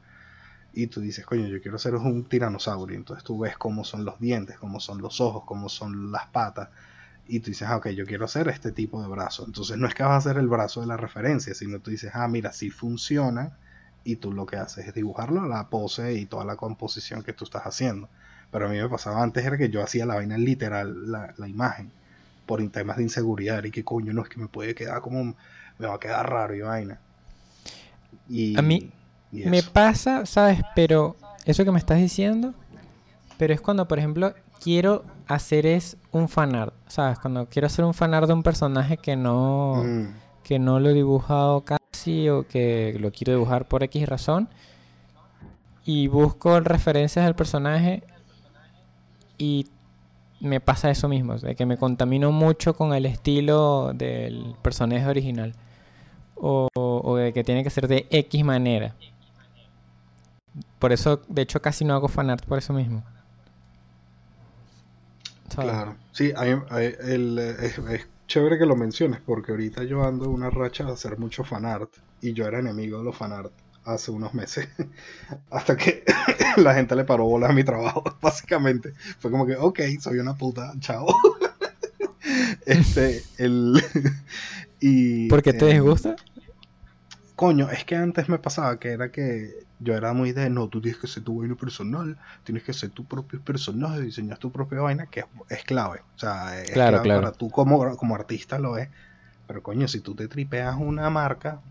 y 0.75 0.87
tú 0.87 0.99
dices, 0.99 1.25
coño, 1.25 1.47
yo 1.47 1.61
quiero 1.61 1.77
ser 1.77 1.95
un 1.95 2.25
tiranosaurio. 2.25 2.97
Entonces 2.97 3.23
tú 3.23 3.39
ves 3.39 3.57
cómo 3.57 3.85
son 3.85 4.03
los 4.03 4.19
dientes, 4.19 4.57
cómo 4.59 4.81
son 4.81 5.01
los 5.01 5.21
ojos, 5.21 5.43
cómo 5.45 5.69
son 5.69 6.11
las 6.11 6.27
patas. 6.27 6.67
Y 7.27 7.39
tú 7.39 7.49
dices, 7.51 7.67
ah, 7.69 7.77
ok, 7.77 7.87
yo 7.89 8.05
quiero 8.05 8.25
hacer 8.25 8.49
este 8.49 8.73
tipo 8.73 9.01
de 9.01 9.07
brazo. 9.07 9.45
Entonces 9.47 9.77
no 9.77 9.87
es 9.87 9.95
que 9.95 10.03
vas 10.03 10.11
a 10.11 10.17
hacer 10.17 10.37
el 10.37 10.49
brazo 10.49 10.81
de 10.81 10.87
la 10.87 10.97
referencia, 10.97 11.55
sino 11.55 11.79
tú 11.79 11.91
dices, 11.91 12.11
ah, 12.13 12.27
mira, 12.27 12.51
sí 12.51 12.69
funciona. 12.69 13.57
Y 14.03 14.17
tú 14.17 14.33
lo 14.33 14.45
que 14.45 14.57
haces 14.57 14.85
es 14.85 14.93
dibujarlo, 14.93 15.47
la 15.47 15.69
pose 15.69 16.13
y 16.13 16.25
toda 16.25 16.43
la 16.43 16.57
composición 16.57 17.23
que 17.23 17.31
tú 17.31 17.45
estás 17.45 17.63
haciendo. 17.63 18.09
Pero 18.51 18.67
a 18.67 18.69
mí 18.69 18.77
me 18.77 18.89
pasaba 18.89 19.23
antes 19.23 19.45
era 19.45 19.57
que 19.57 19.69
yo 19.69 19.81
hacía 19.81 20.05
la 20.05 20.15
vaina 20.15 20.37
literal, 20.37 21.09
la, 21.09 21.33
la 21.37 21.47
imagen, 21.47 21.89
por 22.45 22.61
temas 22.69 22.97
de 22.97 23.03
inseguridad. 23.03 23.63
Y 23.63 23.71
que 23.71 23.85
coño, 23.85 24.11
no 24.11 24.23
es 24.23 24.29
que 24.29 24.41
me 24.41 24.47
puede 24.47 24.75
quedar 24.75 24.99
como, 24.99 25.35
me 25.79 25.87
va 25.87 25.95
a 25.95 25.99
quedar 25.99 26.29
raro 26.29 26.53
y 26.53 26.61
vaina. 26.61 26.99
A 28.57 28.61
mí, 28.61 28.91
me 29.45 29.63
pasa, 29.63 30.25
¿sabes? 30.25 30.61
Pero 30.75 31.15
eso 31.45 31.65
que 31.65 31.71
me 31.71 31.79
estás 31.79 31.99
diciendo, 31.99 32.53
pero 33.37 33.53
es 33.53 33.61
cuando, 33.61 33.87
por 33.87 33.99
ejemplo, 33.99 34.33
quiero 34.61 35.03
hacer 35.27 35.65
es 35.65 35.97
un 36.11 36.29
fanart, 36.29 36.73
¿sabes? 36.87 37.19
Cuando 37.19 37.47
quiero 37.47 37.67
hacer 37.67 37.85
un 37.85 37.93
fanart 37.93 38.27
de 38.27 38.33
un 38.33 38.43
personaje 38.43 38.97
que 38.97 39.15
no, 39.15 39.83
mm. 39.83 40.05
que 40.43 40.59
no 40.59 40.79
lo 40.79 40.89
he 40.89 40.93
dibujado 40.93 41.61
casi 41.61 42.29
o 42.29 42.47
que 42.47 42.97
lo 42.99 43.11
quiero 43.11 43.33
dibujar 43.33 43.67
por 43.67 43.83
X 43.83 44.07
razón 44.07 44.49
y 45.85 46.07
busco 46.07 46.59
referencias 46.59 47.25
del 47.25 47.35
personaje 47.35 48.03
y 49.37 49.67
me 50.39 50.59
pasa 50.59 50.89
eso 50.89 51.07
mismo, 51.07 51.37
de 51.37 51.55
que 51.55 51.65
me 51.65 51.77
contamino 51.77 52.31
mucho 52.31 52.75
con 52.75 52.93
el 52.93 53.05
estilo 53.05 53.93
del 53.93 54.55
personaje 54.61 55.05
original 55.05 55.53
o, 56.35 56.69
o 56.73 57.15
de 57.15 57.33
que 57.33 57.43
tiene 57.43 57.63
que 57.63 57.69
ser 57.69 57.87
de 57.87 58.05
X 58.09 58.43
manera. 58.43 58.95
Por 60.79 60.93
eso, 60.93 61.21
de 61.27 61.41
hecho, 61.41 61.61
casi 61.61 61.85
no 61.85 61.93
hago 61.93 62.07
fanart 62.07 62.45
por 62.45 62.57
eso 62.57 62.73
mismo. 62.73 63.03
Claro, 65.53 65.95
sí, 66.11 66.33
es, 66.35 68.07
chévere 68.27 68.57
que 68.57 68.65
lo 68.65 68.75
menciones 68.75 69.21
porque 69.25 69.51
ahorita 69.51 69.83
yo 69.83 70.03
ando 70.03 70.29
una 70.29 70.49
racha 70.49 70.83
de 70.83 70.91
hacer 70.91 71.17
mucho 71.17 71.43
fanart 71.43 71.89
y 72.21 72.33
yo 72.33 72.47
era 72.47 72.59
enemigo 72.59 72.97
de 72.97 73.05
los 73.05 73.15
fanart 73.15 73.53
hace 73.85 74.11
unos 74.11 74.33
meses 74.33 74.67
hasta 75.51 75.77
que 75.77 76.03
la 76.57 76.73
gente 76.73 76.95
le 76.95 77.03
paró 77.03 77.25
bola 77.25 77.49
a 77.49 77.53
mi 77.53 77.63
trabajo 77.63 78.03
básicamente 78.21 78.93
fue 79.19 79.29
como 79.29 79.45
que 79.45 79.55
ok 79.55 79.79
soy 79.99 80.17
una 80.17 80.35
puta 80.35 80.73
chao 80.79 81.05
este 82.65 83.23
el 83.37 83.81
y 84.79 85.29
¿por 85.29 85.43
qué 85.43 85.53
te 85.53 85.67
disgusta? 85.67 86.15
coño 87.35 87.69
es 87.69 87.85
que 87.85 87.95
antes 87.95 88.27
me 88.27 88.39
pasaba 88.39 88.79
que 88.79 88.89
era 88.89 89.11
que 89.11 89.64
yo 89.79 89.93
era 89.95 90.13
muy 90.13 90.31
de, 90.31 90.49
no, 90.49 90.67
tú 90.69 90.81
tienes 90.81 90.99
que 90.99 91.07
ser 91.07 91.23
tu 91.23 91.39
vaina 91.39 91.55
personal, 91.55 92.17
tienes 92.43 92.63
que 92.63 92.73
ser 92.73 92.91
tu 92.91 93.05
propio 93.05 93.41
personaje, 93.41 94.01
diseñar 94.01 94.37
tu 94.37 94.51
propia 94.51 94.81
vaina, 94.81 95.07
que 95.07 95.25
es, 95.49 95.63
clave. 95.63 96.01
O 96.15 96.19
sea, 96.19 96.61
es 96.61 96.71
claro, 96.71 97.01
clave 97.01 97.21
para 97.21 97.31
tú 97.33 97.49
como, 97.49 97.95
como 97.97 98.15
artista 98.15 98.59
lo 98.59 98.77
es. 98.77 98.89
Pero 99.47 99.61
coño, 99.61 99.87
si 99.87 99.99
tú 99.99 100.15
te 100.15 100.27
tripeas 100.27 100.75
una 100.79 101.09
marca, 101.09 101.61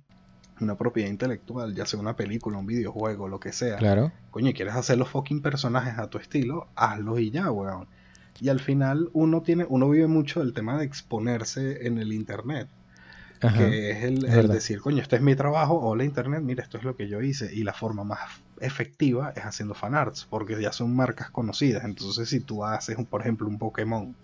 una 0.61 0.77
propiedad 0.77 1.11
intelectual, 1.11 1.75
ya 1.75 1.87
sea 1.87 1.99
una 1.99 2.15
película, 2.15 2.59
un 2.59 2.67
videojuego, 2.67 3.29
lo 3.29 3.41
que 3.41 3.53
sea. 3.53 3.77
Claro. 3.77 4.13
Coño, 4.31 4.53
quieres 4.55 4.75
hacer 4.75 4.99
los 4.99 5.09
fucking 5.09 5.43
personajes 5.43 5.99
a 5.99 6.09
tu 6.09 6.19
estilo, 6.19 6.69
hazlos 6.77 7.21
y 7.21 7.31
ya, 7.31 7.51
weón. 7.51 7.89
Y 8.41 8.49
al 8.49 8.61
final 8.61 9.11
uno 9.13 9.43
tiene, 9.43 9.67
uno 9.69 9.89
vive 9.89 10.07
mucho 10.07 10.43
el 10.43 10.53
tema 10.53 10.79
de 10.79 10.85
exponerse 10.85 11.87
en 11.87 11.99
el 11.99 12.13
internet. 12.13 12.69
Que 13.53 13.91
es 13.91 14.05
el, 14.05 14.49
decir, 14.49 14.81
coño, 14.81 15.03
este 15.03 15.17
es 15.17 15.23
mi 15.23 15.35
trabajo, 15.35 15.79
hola 15.81 16.05
internet, 16.05 16.43
mira, 16.43 16.63
esto 16.63 16.79
es 16.79 16.85
lo 16.85 16.97
que 16.97 17.09
yo 17.09 17.21
hice. 17.21 17.55
Y 17.55 17.65
la 17.65 17.73
forma 17.73 18.05
más 18.05 18.21
efectiva 18.61 19.33
es 19.37 19.45
haciendo 19.45 19.75
fanarts, 19.75 20.27
porque 20.29 20.61
ya 20.61 20.73
son 20.73 20.95
marcas 20.95 21.31
conocidas. 21.31 21.85
Entonces, 21.85 22.29
si 22.29 22.41
tú 22.41 22.65
haces, 22.65 22.97
por 23.09 23.21
ejemplo, 23.21 23.47
un 23.49 23.59
Pokémon, 23.59 24.15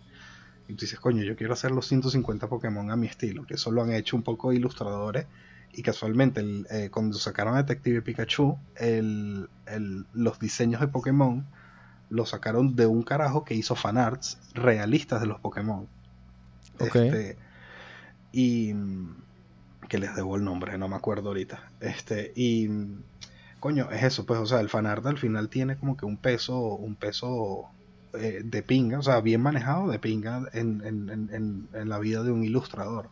y 0.69 0.75
tú 0.75 0.85
dices, 0.85 1.01
coño, 1.01 1.23
yo 1.23 1.37
quiero 1.37 1.53
hacer 1.53 1.73
los 1.73 1.87
150 1.87 2.49
Pokémon 2.49 2.91
a 2.91 2.97
mi 2.97 3.07
estilo, 3.07 3.45
que 3.45 3.55
eso 3.55 3.71
lo 3.71 3.83
han 3.83 3.93
hecho 3.93 4.17
un 4.17 4.23
poco 4.23 4.53
ilustradores 4.53 5.27
y 5.73 5.83
casualmente 5.83 6.45
eh, 6.71 6.91
cuando 6.91 7.19
sacaron 7.19 7.57
Detective 7.57 8.03
Pikachu, 8.03 8.59
el, 8.77 9.49
los 10.13 10.39
diseños 10.39 10.81
de 10.81 10.89
Pokémon 10.89 11.47
los 12.09 12.31
sacaron 12.31 12.75
de 12.75 12.87
un 12.87 13.03
carajo 13.03 13.45
que 13.45 13.55
hizo 13.55 13.77
fanarts 13.77 14.39
realistas 14.53 15.21
de 15.21 15.29
los 15.29 15.39
Pokémon. 15.41 15.87
Este, 16.81 17.37
y 18.33 18.75
que 19.89 19.99
les 19.99 20.15
debo 20.15 20.37
el 20.37 20.45
nombre, 20.45 20.79
no 20.79 20.89
me 20.89 20.97
acuerdo 20.97 21.29
ahorita. 21.29 21.71
Este, 21.81 22.33
y 22.37 22.69
coño, 23.59 23.91
es 23.91 24.03
eso, 24.03 24.27
pues, 24.27 24.41
o 24.41 24.47
sea, 24.47 24.61
el 24.61 24.69
fanart 24.69 25.05
al 25.07 25.19
final 25.19 25.49
tiene 25.49 25.77
como 25.77 25.97
que 25.97 26.07
un 26.07 26.17
peso, 26.17 26.59
un 26.59 26.97
peso 26.97 27.69
eh, 28.15 28.43
de 28.45 28.63
pinga, 28.63 28.99
o 28.99 29.03
sea, 29.03 29.21
bien 29.21 29.43
manejado 29.43 29.91
de 29.91 29.99
pinga 29.99 30.49
en, 30.53 30.83
en, 30.85 31.69
en 31.73 31.89
la 31.89 31.99
vida 31.99 32.23
de 32.23 32.31
un 32.31 32.45
ilustrador 32.45 33.11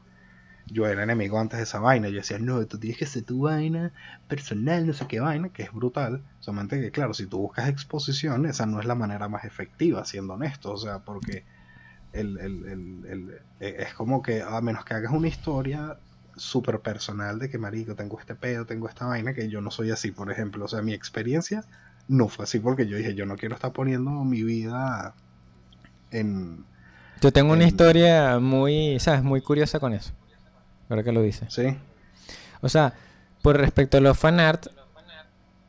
yo 0.70 0.86
era 0.86 1.02
enemigo 1.02 1.38
antes 1.38 1.58
de 1.58 1.64
esa 1.64 1.80
vaina. 1.80 2.08
Yo 2.08 2.16
decía, 2.16 2.38
no, 2.38 2.64
tú 2.66 2.78
tienes 2.78 2.98
que 2.98 3.04
hacer 3.04 3.24
tu 3.24 3.42
vaina 3.42 3.92
personal, 4.28 4.86
no 4.86 4.92
sé 4.92 5.06
qué 5.06 5.20
vaina, 5.20 5.50
que 5.50 5.62
es 5.62 5.72
brutal. 5.72 6.22
Solamente 6.40 6.80
que, 6.80 6.90
claro, 6.90 7.14
si 7.14 7.26
tú 7.26 7.38
buscas 7.38 7.68
exposición, 7.68 8.46
esa 8.46 8.66
no 8.66 8.80
es 8.80 8.86
la 8.86 8.94
manera 8.94 9.28
más 9.28 9.44
efectiva, 9.44 10.04
siendo 10.04 10.34
honesto. 10.34 10.72
O 10.72 10.76
sea, 10.76 11.00
porque 11.00 11.44
el, 12.12 12.38
el, 12.38 12.64
el, 13.06 13.40
e, 13.60 13.76
es 13.80 13.94
como 13.94 14.22
que, 14.22 14.42
a 14.42 14.60
menos 14.60 14.84
que 14.84 14.94
hagas 14.94 15.12
una 15.12 15.28
historia 15.28 15.98
súper 16.36 16.80
personal 16.80 17.38
de 17.38 17.50
que, 17.50 17.58
marico, 17.58 17.94
tengo 17.94 18.18
este 18.20 18.34
pedo, 18.34 18.66
tengo 18.66 18.88
esta 18.88 19.06
vaina, 19.06 19.34
que 19.34 19.48
yo 19.48 19.60
no 19.60 19.70
soy 19.70 19.90
así, 19.90 20.10
por 20.12 20.30
ejemplo. 20.30 20.64
O 20.64 20.68
sea, 20.68 20.82
mi 20.82 20.94
experiencia 20.94 21.64
no 22.06 22.28
fue 22.28 22.44
así 22.44 22.58
porque 22.60 22.86
yo 22.86 22.96
dije, 22.96 23.14
yo 23.14 23.26
no 23.26 23.36
quiero 23.36 23.54
estar 23.54 23.72
poniendo 23.72 24.10
mi 24.24 24.42
vida 24.42 25.14
en... 26.10 26.64
Yo 27.20 27.32
tengo 27.32 27.52
una 27.52 27.64
historia 27.64 28.38
muy, 28.38 29.00
¿sabes? 29.00 29.24
Muy 29.24 29.40
curiosa 29.40 29.80
con 29.80 29.92
eso 29.92 30.12
ahora 30.88 31.02
que 31.02 31.12
lo 31.12 31.22
dice. 31.22 31.46
Sí. 31.48 31.76
O 32.60 32.68
sea, 32.68 32.94
por 33.42 33.56
respecto 33.56 33.98
a 33.98 34.00
los 34.00 34.18
fanart, 34.18 34.66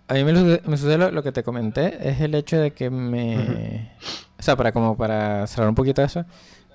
a 0.08 0.14
mí 0.14 0.24
me, 0.24 0.78
sucede 0.78 1.12
lo, 1.12 1.24
que 1.24 1.32
te 1.32 1.44
comenté, 1.44 2.10
es 2.10 2.20
el 2.22 2.34
hecho 2.34 2.58
de 2.58 2.72
que 2.72 2.90
me... 2.90 3.92
O 4.40 4.44
sea, 4.44 4.56
para 4.56 4.72
como 4.72 4.96
para 4.96 5.46
cerrar 5.48 5.70
un 5.70 5.76
poquito 5.76 6.02
eso, 6.02 6.26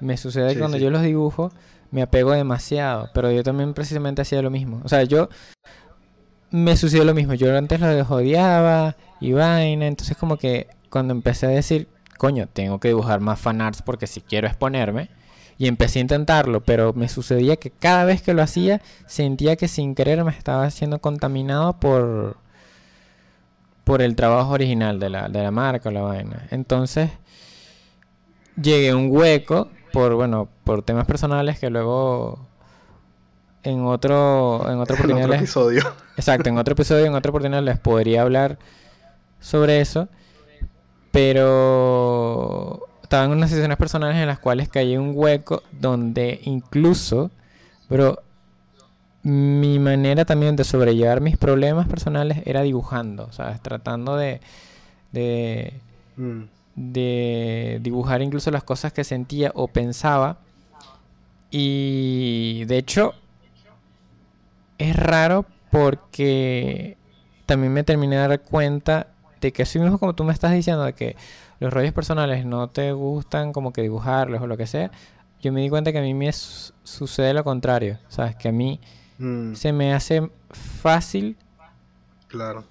me 0.00 0.16
sucede 0.16 0.52
que 0.52 0.60
cuando 0.60 0.76
yo 0.76 0.90
los 0.90 1.02
dibujo 1.02 1.50
me 1.90 2.02
apego 2.02 2.32
demasiado, 2.32 3.08
pero 3.14 3.30
yo 3.30 3.42
también 3.42 3.72
precisamente 3.72 4.22
hacía 4.22 4.42
lo 4.42 4.50
mismo. 4.50 4.80
O 4.84 4.88
sea, 4.88 5.04
yo 5.04 5.28
me 6.50 6.76
sucedió 6.76 7.04
lo 7.04 7.14
mismo, 7.14 7.34
yo 7.34 7.56
antes 7.56 7.80
lo 7.80 7.88
odiaba 8.08 8.96
y 9.20 9.32
vaina, 9.32 9.86
entonces 9.86 10.16
como 10.16 10.36
que 10.36 10.68
cuando 10.90 11.12
empecé 11.12 11.46
a 11.46 11.50
decir, 11.50 11.88
coño, 12.18 12.48
tengo 12.52 12.80
que 12.80 12.88
dibujar 12.88 13.20
más 13.20 13.40
fanarts 13.40 13.82
porque 13.82 14.06
si 14.06 14.20
quiero 14.20 14.46
exponerme, 14.46 15.08
y 15.56 15.68
empecé 15.68 16.00
a 16.00 16.02
intentarlo, 16.02 16.62
pero 16.62 16.92
me 16.92 17.08
sucedía 17.08 17.56
que 17.56 17.70
cada 17.70 18.04
vez 18.04 18.22
que 18.22 18.34
lo 18.34 18.42
hacía 18.42 18.82
sentía 19.06 19.56
que 19.56 19.68
sin 19.68 19.94
querer 19.94 20.24
me 20.24 20.32
estaba 20.32 20.68
siendo 20.70 21.00
contaminado 21.00 21.78
por 21.78 22.36
por 23.84 24.00
el 24.00 24.16
trabajo 24.16 24.52
original 24.52 24.98
de 24.98 25.10
la, 25.10 25.28
de 25.28 25.42
la 25.42 25.50
marca 25.50 25.90
o 25.90 25.92
la 25.92 26.00
vaina. 26.00 26.46
Entonces 26.50 27.10
llegué 28.56 28.90
a 28.90 28.96
un 28.96 29.10
hueco 29.10 29.68
por 29.92 30.14
bueno, 30.14 30.48
por 30.64 30.82
temas 30.82 31.06
personales 31.06 31.58
que 31.58 31.70
luego 31.70 32.38
en 33.62 33.84
otro 33.84 34.68
en 34.70 34.78
otro 34.80 34.96
episodio. 34.96 35.82
Exacto, 36.16 36.48
en 36.48 36.58
otro 36.58 36.72
episodio, 36.72 37.06
en 37.06 37.14
otra 37.14 37.30
oportunidad 37.30 37.62
les 37.62 37.78
podría 37.78 38.22
hablar 38.22 38.58
sobre 39.40 39.80
eso, 39.80 40.08
pero 41.10 42.86
estaban 43.02 43.30
unas 43.30 43.50
sesiones 43.50 43.76
personales 43.76 44.16
en 44.16 44.26
las 44.26 44.38
cuales 44.38 44.68
caí 44.68 44.96
un 44.96 45.12
hueco 45.14 45.62
donde 45.72 46.40
incluso, 46.44 47.30
pero 47.88 48.22
mi 49.22 49.78
manera 49.78 50.24
también 50.24 50.56
de 50.56 50.64
sobrellevar 50.64 51.20
mis 51.20 51.36
problemas 51.36 51.88
personales 51.88 52.42
era 52.44 52.62
dibujando, 52.62 53.32
¿sabes? 53.32 53.60
Tratando 53.62 54.16
de, 54.16 54.40
de, 55.12 55.74
mm. 56.16 56.42
De 56.76 57.78
dibujar 57.82 58.22
incluso 58.22 58.50
las 58.50 58.64
cosas 58.64 58.92
que 58.92 59.04
sentía 59.04 59.52
o 59.54 59.68
pensaba. 59.68 60.38
Y 61.50 62.64
de 62.66 62.78
hecho, 62.78 63.14
es 64.78 64.96
raro 64.96 65.46
porque 65.70 66.96
también 67.46 67.72
me 67.72 67.84
terminé 67.84 68.16
de 68.16 68.28
dar 68.28 68.40
cuenta 68.40 69.08
de 69.40 69.52
que 69.52 69.62
así 69.62 69.78
mismo 69.78 69.98
como 69.98 70.14
tú 70.14 70.24
me 70.24 70.32
estás 70.32 70.52
diciendo, 70.52 70.84
de 70.84 70.94
que 70.94 71.16
los 71.60 71.72
rollos 71.72 71.92
personales 71.92 72.44
no 72.44 72.68
te 72.68 72.92
gustan 72.92 73.52
como 73.52 73.72
que 73.72 73.82
dibujarlos 73.82 74.42
o 74.42 74.46
lo 74.46 74.56
que 74.56 74.66
sea, 74.66 74.90
yo 75.40 75.52
me 75.52 75.60
di 75.60 75.68
cuenta 75.68 75.92
que 75.92 75.98
a 75.98 76.02
mí 76.02 76.14
me 76.14 76.32
sucede 76.32 77.34
lo 77.34 77.44
contrario, 77.44 77.98
¿sabes? 78.08 78.34
Que 78.36 78.48
a 78.48 78.52
mí 78.52 78.80
mm. 79.18 79.54
se 79.54 79.72
me 79.72 79.92
hace 79.92 80.30
fácil. 80.50 81.36
Claro. 82.28 82.64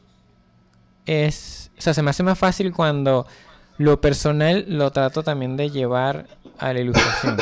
Es, 1.05 1.71
o 1.77 1.81
sea, 1.81 1.93
se 1.93 2.01
me 2.01 2.09
hace 2.09 2.23
más 2.23 2.39
fácil 2.39 2.73
cuando 2.73 3.27
lo 3.77 4.01
personal 4.01 4.65
lo 4.67 4.91
trato 4.91 5.23
también 5.23 5.57
de 5.57 5.69
llevar 5.69 6.27
a 6.57 6.73
la 6.73 6.79
ilustración. 6.79 7.37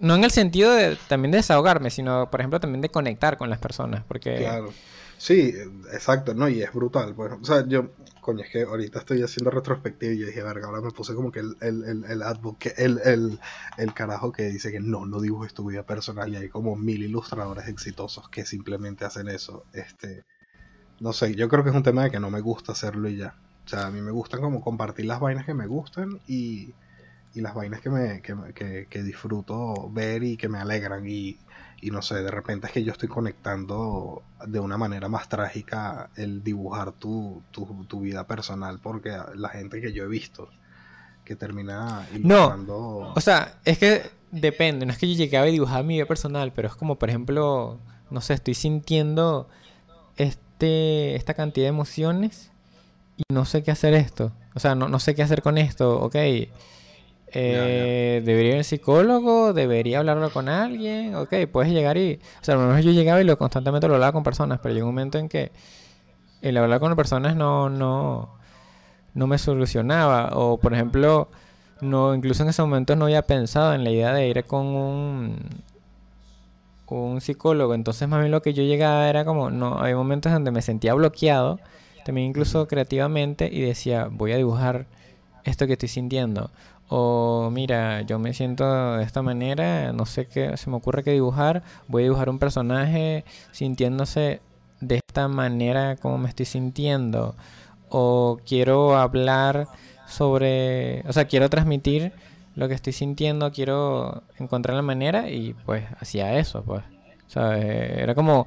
no 0.00 0.14
en 0.14 0.24
el 0.24 0.30
sentido 0.30 0.72
de 0.72 0.96
también 1.08 1.32
de 1.32 1.38
desahogarme, 1.38 1.90
sino 1.90 2.30
por 2.30 2.40
ejemplo 2.40 2.60
también 2.60 2.82
de 2.82 2.90
conectar 2.90 3.36
con 3.36 3.50
las 3.50 3.58
personas, 3.58 4.04
porque 4.06 4.36
Claro. 4.36 4.72
Sí, 5.18 5.54
exacto, 5.92 6.34
no, 6.34 6.46
y 6.46 6.62
es 6.62 6.70
brutal, 6.74 7.14
pues, 7.14 7.32
o 7.32 7.44
sea, 7.44 7.66
yo 7.66 7.90
coño, 8.26 8.42
es 8.42 8.50
que 8.50 8.62
ahorita 8.62 8.98
estoy 8.98 9.22
haciendo 9.22 9.52
retrospectiva 9.52 10.12
y 10.12 10.18
yo 10.18 10.26
dije, 10.26 10.42
verga, 10.42 10.66
ahora 10.66 10.80
me 10.80 10.90
puse 10.90 11.14
como 11.14 11.30
que 11.30 11.38
el, 11.38 11.56
el, 11.60 11.84
el, 11.84 12.04
el 12.04 13.00
el, 13.04 13.40
el, 13.78 13.94
carajo 13.94 14.32
que 14.32 14.48
dice 14.48 14.72
que 14.72 14.80
no, 14.80 15.06
no 15.06 15.20
dibujes 15.20 15.54
tu 15.54 15.64
vida 15.64 15.84
personal 15.84 16.32
y 16.32 16.36
hay 16.36 16.48
como 16.48 16.74
mil 16.74 17.04
ilustradores 17.04 17.68
exitosos 17.68 18.28
que 18.28 18.44
simplemente 18.44 19.04
hacen 19.04 19.28
eso. 19.28 19.64
Este, 19.72 20.24
no 20.98 21.12
sé, 21.12 21.36
yo 21.36 21.48
creo 21.48 21.62
que 21.62 21.70
es 21.70 21.76
un 21.76 21.84
tema 21.84 22.02
de 22.02 22.10
que 22.10 22.18
no 22.18 22.30
me 22.30 22.40
gusta 22.40 22.72
hacerlo 22.72 23.08
y 23.08 23.18
ya. 23.18 23.36
O 23.66 23.68
sea, 23.68 23.86
a 23.86 23.90
mí 23.90 24.00
me 24.00 24.12
gustan 24.12 24.40
como 24.40 24.60
compartir 24.60 25.06
las 25.06 25.20
vainas 25.20 25.44
que 25.44 25.54
me 25.54 25.66
gustan 25.66 26.20
y, 26.26 26.72
y 27.34 27.40
las 27.40 27.54
vainas 27.54 27.80
que, 27.80 27.90
me, 27.90 28.22
que, 28.22 28.34
que, 28.54 28.86
que 28.88 29.02
disfruto 29.02 29.90
ver 29.90 30.22
y 30.22 30.36
que 30.36 30.48
me 30.48 30.58
alegran. 30.58 31.06
Y 31.06 31.38
y 31.80 31.90
no 31.90 32.02
sé, 32.02 32.22
de 32.22 32.30
repente 32.30 32.66
es 32.66 32.72
que 32.72 32.82
yo 32.82 32.92
estoy 32.92 33.08
conectando 33.08 34.22
de 34.46 34.60
una 34.60 34.78
manera 34.78 35.08
más 35.08 35.28
trágica 35.28 36.10
el 36.16 36.42
dibujar 36.42 36.92
tu, 36.92 37.42
tu, 37.50 38.00
vida 38.00 38.26
personal, 38.26 38.78
porque 38.80 39.16
la 39.34 39.50
gente 39.50 39.80
que 39.80 39.92
yo 39.92 40.04
he 40.04 40.08
visto 40.08 40.48
que 41.24 41.36
termina 41.36 42.06
ilustrando... 42.14 43.00
No, 43.02 43.12
o 43.14 43.20
sea, 43.20 43.58
es 43.64 43.78
que 43.78 44.02
depende, 44.30 44.86
no 44.86 44.92
es 44.92 44.98
que 44.98 45.08
yo 45.08 45.16
llegue 45.16 45.36
a 45.36 45.42
dibujar 45.44 45.84
mi 45.84 45.94
vida 45.96 46.06
personal, 46.06 46.52
pero 46.52 46.68
es 46.68 46.74
como, 46.74 46.98
por 46.98 47.10
ejemplo, 47.10 47.78
no 48.10 48.20
sé, 48.20 48.34
estoy 48.34 48.54
sintiendo 48.54 49.48
este, 50.16 51.14
esta 51.14 51.34
cantidad 51.34 51.66
de 51.66 51.70
emociones 51.70 52.52
y 53.16 53.22
no 53.32 53.44
sé 53.44 53.62
qué 53.62 53.70
hacer 53.70 53.94
esto. 53.94 54.32
O 54.54 54.60
sea, 54.60 54.74
no, 54.74 54.88
no 54.88 54.98
sé 54.98 55.14
qué 55.14 55.22
hacer 55.22 55.42
con 55.42 55.58
esto, 55.58 56.00
ok 56.00 56.16
eh, 57.38 58.22
¿Debería 58.24 58.52
ir 58.52 58.58
al 58.58 58.64
psicólogo? 58.64 59.52
¿Debería 59.52 59.98
hablarlo 59.98 60.30
con 60.30 60.48
alguien? 60.48 61.14
Ok, 61.16 61.34
puedes 61.52 61.72
llegar 61.72 61.96
y... 61.98 62.20
O 62.40 62.44
sea, 62.44 62.54
a 62.54 62.58
lo 62.58 62.66
mejor 62.66 62.82
yo 62.82 62.92
llegaba 62.92 63.20
y 63.20 63.24
lo 63.24 63.36
constantemente 63.36 63.88
lo 63.88 63.94
hablaba 63.94 64.12
con 64.12 64.22
personas, 64.22 64.60
pero 64.62 64.74
llegó 64.74 64.86
un 64.86 64.94
momento 64.94 65.18
en 65.18 65.28
que 65.28 65.52
el 66.42 66.56
hablar 66.56 66.80
con 66.80 66.94
personas 66.96 67.36
no, 67.36 67.68
no, 67.68 68.30
no 69.14 69.26
me 69.26 69.38
solucionaba. 69.38 70.30
O, 70.34 70.58
por 70.58 70.72
ejemplo, 70.72 71.28
no 71.80 72.14
incluso 72.14 72.42
en 72.42 72.50
ese 72.50 72.62
momento 72.62 72.96
no 72.96 73.06
había 73.06 73.22
pensado 73.22 73.74
en 73.74 73.84
la 73.84 73.90
idea 73.90 74.14
de 74.14 74.28
ir 74.28 74.44
con 74.44 74.66
un, 74.66 75.38
un 76.86 77.20
psicólogo. 77.20 77.74
Entonces, 77.74 78.08
más 78.08 78.20
bien 78.20 78.30
lo 78.32 78.40
que 78.42 78.54
yo 78.54 78.62
llegaba 78.62 79.08
era 79.10 79.24
como... 79.24 79.50
no 79.50 79.80
Hay 79.82 79.94
momentos 79.94 80.32
donde 80.32 80.52
me 80.52 80.62
sentía 80.62 80.94
bloqueado, 80.94 81.58
también 82.06 82.28
incluso 82.28 82.66
creativamente, 82.66 83.50
y 83.52 83.60
decía, 83.60 84.08
voy 84.10 84.32
a 84.32 84.36
dibujar 84.38 84.86
esto 85.44 85.66
que 85.66 85.74
estoy 85.74 85.90
sintiendo 85.90 86.50
o 86.88 87.50
mira, 87.52 88.02
yo 88.02 88.18
me 88.18 88.32
siento 88.32 88.96
de 88.96 89.04
esta 89.04 89.22
manera, 89.22 89.92
no 89.92 90.06
sé 90.06 90.26
qué, 90.26 90.56
se 90.56 90.70
me 90.70 90.76
ocurre 90.76 91.02
que 91.02 91.12
dibujar, 91.12 91.62
voy 91.88 92.02
a 92.02 92.04
dibujar 92.04 92.28
un 92.30 92.38
personaje 92.38 93.24
sintiéndose 93.50 94.40
de 94.80 94.96
esta 94.96 95.28
manera 95.28 95.96
como 95.96 96.18
me 96.18 96.28
estoy 96.28 96.46
sintiendo. 96.46 97.34
O 97.88 98.38
quiero 98.46 98.96
hablar 98.96 99.68
sobre, 100.06 101.02
o 101.08 101.12
sea, 101.12 101.26
quiero 101.26 101.48
transmitir 101.50 102.12
lo 102.54 102.68
que 102.68 102.74
estoy 102.74 102.92
sintiendo, 102.92 103.52
quiero 103.52 104.22
encontrar 104.38 104.76
la 104.76 104.82
manera 104.82 105.30
y 105.30 105.54
pues 105.66 105.84
hacía 106.00 106.38
eso, 106.38 106.62
pues. 106.62 106.84
Era 107.34 108.14
como 108.14 108.46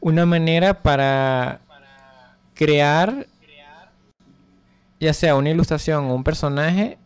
una 0.00 0.24
manera 0.26 0.82
para 0.82 1.60
crear 2.56 3.26
ya 4.98 5.12
sea 5.12 5.36
una 5.36 5.50
ilustración 5.50 6.06
o 6.06 6.14
un 6.14 6.24
personaje 6.24 6.98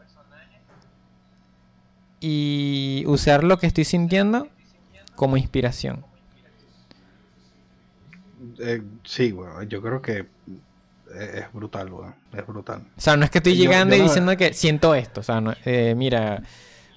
y 2.20 3.04
usar 3.06 3.44
lo 3.44 3.58
que 3.58 3.66
estoy 3.66 3.84
sintiendo 3.84 4.48
como 5.16 5.36
inspiración. 5.36 6.04
Eh, 8.58 8.82
sí, 9.04 9.32
bueno, 9.32 9.62
yo 9.64 9.82
creo 9.82 10.00
que 10.00 10.26
es 11.14 11.52
brutal, 11.52 11.92
weón. 11.92 12.14
Es 12.32 12.46
brutal. 12.46 12.82
O 12.96 13.00
sea, 13.00 13.16
no 13.16 13.24
es 13.24 13.30
que 13.30 13.38
estoy 13.38 13.56
llegando 13.56 13.96
y 13.96 14.00
diciendo 14.00 14.36
que 14.36 14.52
siento 14.52 14.94
esto. 14.94 15.20
O 15.20 15.22
sea, 15.24 15.42
eh, 15.64 15.94
mira, 15.96 16.42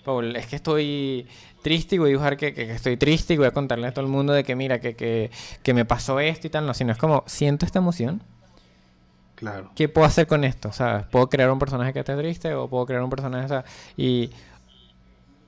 Paul, 0.03 0.35
es 0.35 0.45
que 0.47 0.57
estoy 0.57 1.27
triste 1.61 1.95
y 1.95 1.97
voy 1.97 2.09
a 2.09 2.11
dibujar 2.11 2.37
que, 2.37 2.53
estoy 2.73 2.97
triste 2.97 3.33
y 3.33 3.37
voy 3.37 3.47
a 3.47 3.51
contarle 3.51 3.87
a 3.87 3.93
todo 3.93 4.05
el 4.05 4.11
mundo 4.11 4.33
de 4.33 4.43
que 4.43 4.55
mira, 4.55 4.79
que, 4.79 4.95
que, 4.95 5.73
me 5.73 5.85
pasó 5.85 6.19
esto 6.19 6.47
y 6.47 6.49
tal. 6.49 6.67
No, 6.67 6.73
sino 6.73 6.91
es 6.91 6.97
como, 6.97 7.23
siento 7.25 7.65
esta 7.65 7.79
emoción. 7.79 8.21
Claro. 9.43 9.71
¿Qué 9.75 9.89
puedo 9.89 10.07
hacer 10.07 10.25
con 10.25 10.45
esto? 10.45 10.69
O 10.69 10.71
sea, 10.71 11.05
puedo 11.11 11.27
crear 11.27 11.51
un 11.51 11.59
personaje 11.59 11.91
que 11.91 11.99
esté 11.99 12.15
triste 12.15 12.53
o 12.53 12.69
puedo 12.69 12.85
crear 12.85 13.03
un 13.03 13.09
personaje, 13.09 13.43
o 13.43 13.49
sea, 13.49 13.65
y 13.97 14.31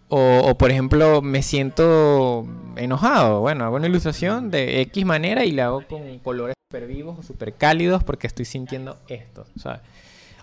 o, 0.10 0.56
por 0.58 0.70
ejemplo, 0.70 1.22
me 1.22 1.42
siento 1.42 2.46
enojado. 2.76 3.40
Bueno, 3.40 3.66
hago 3.66 3.78
una 3.78 3.88
ilustración 3.88 4.52
de 4.52 4.82
X 4.82 5.06
manera 5.06 5.46
y 5.46 5.52
la 5.52 5.66
hago 5.66 5.88
con 5.88 6.20
colores 6.20 6.56
super 6.68 6.88
vivos 6.88 7.20
o 7.20 7.24
super 7.24 7.54
cálidos 7.54 8.04
porque 8.04 8.28
estoy 8.28 8.46
sintiendo 8.46 8.98
esto. 9.08 9.46
O 9.56 9.60
sea, 9.60 9.82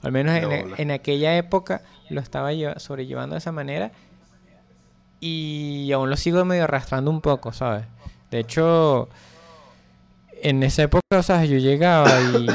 al 0.02 0.12
menos 0.12 0.34
en, 0.78 0.90
aquella 0.90 1.36
época 1.36 1.82
lo 2.08 2.20
estaba 2.20 2.50
sobrellevando 2.78 3.34
de 3.34 3.38
esa 3.38 3.52
manera 3.52 3.92
y 5.20 5.92
aún 5.92 6.10
lo 6.10 6.16
sigo 6.16 6.42
medio 6.44 6.64
arrastrando 6.64 7.10
un 7.10 7.20
poco, 7.20 7.52
¿sabes? 7.52 7.84
De 8.30 8.40
hecho, 8.40 9.08
en 10.42 10.62
esa 10.64 10.84
época, 10.84 11.02
o 11.12 11.22
sea, 11.22 11.44
yo 11.44 11.58
llegaba 11.58 12.10
y 12.20 12.46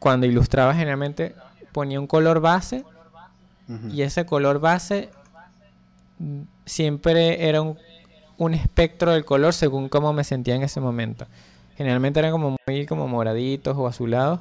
cuando 0.00 0.26
ilustraba 0.26 0.74
generalmente 0.74 1.36
ponía 1.72 2.00
un 2.00 2.08
color 2.08 2.40
base 2.40 2.84
y 3.92 4.02
ese 4.02 4.26
color 4.26 4.58
base 4.58 5.10
siempre 6.64 7.48
era 7.48 7.62
un, 7.62 8.54
espectro 8.54 9.12
del 9.12 9.24
color 9.24 9.52
según 9.52 9.88
cómo 9.88 10.12
me 10.12 10.24
sentía 10.24 10.56
en 10.56 10.62
ese 10.62 10.80
momento. 10.80 11.26
Generalmente 11.76 12.18
eran 12.18 12.32
como 12.32 12.56
muy 12.66 12.86
como 12.86 13.06
moraditos 13.06 13.76
o 13.76 13.86
azulados, 13.86 14.40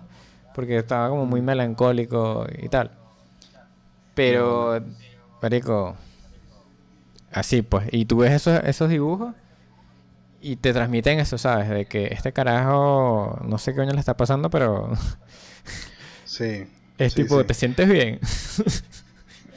porque 0.55 0.77
estaba 0.77 1.09
como 1.09 1.27
muy 1.27 1.41
melancólico 1.41 2.47
y 2.57 2.69
tal. 2.69 2.91
Pero, 4.15 4.81
marico, 5.41 5.95
así 7.31 7.61
pues. 7.61 7.87
Y 7.91 8.05
tú 8.05 8.17
ves 8.17 8.31
esos, 8.31 8.63
esos 8.63 8.89
dibujos 8.89 9.35
y 10.41 10.55
te 10.55 10.73
transmiten 10.73 11.19
eso, 11.19 11.37
¿sabes? 11.37 11.69
De 11.69 11.85
que 11.85 12.07
este 12.07 12.33
carajo, 12.33 13.39
no 13.43 13.59
sé 13.59 13.73
qué 13.73 13.77
coño 13.77 13.93
le 13.93 13.99
está 13.99 14.17
pasando, 14.17 14.49
pero... 14.49 14.91
Sí. 16.39 16.65
Es 16.97 17.15
tipo, 17.15 17.45
¿te 17.45 17.53
sientes 17.53 17.89
bien? 17.89 18.19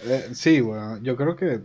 Eh, 0.05 0.31
sí, 0.35 0.61
bueno, 0.61 0.99
yo 0.99 1.17
creo 1.17 1.37
que 1.37 1.61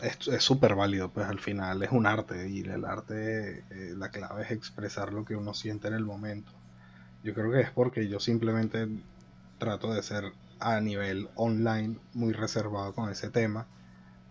es 0.00 0.42
súper 0.42 0.74
válido, 0.74 1.10
pues 1.10 1.26
al 1.26 1.38
final 1.38 1.82
es 1.82 1.92
un 1.92 2.06
arte 2.06 2.48
y 2.48 2.60
el 2.60 2.86
arte, 2.86 3.64
eh, 3.68 3.92
la 3.94 4.10
clave 4.10 4.44
es 4.44 4.50
expresar 4.50 5.12
lo 5.12 5.26
que 5.26 5.36
uno 5.36 5.52
siente 5.52 5.88
en 5.88 5.92
el 5.92 6.06
momento. 6.06 6.50
Yo 7.22 7.34
creo 7.34 7.52
que 7.52 7.60
es 7.60 7.70
porque 7.70 8.08
yo 8.08 8.18
simplemente 8.18 8.88
trato 9.58 9.92
de 9.92 10.02
ser 10.02 10.32
a 10.58 10.80
nivel 10.80 11.28
online 11.34 11.98
muy 12.14 12.32
reservado 12.32 12.94
con 12.94 13.10
ese 13.10 13.28
tema, 13.28 13.66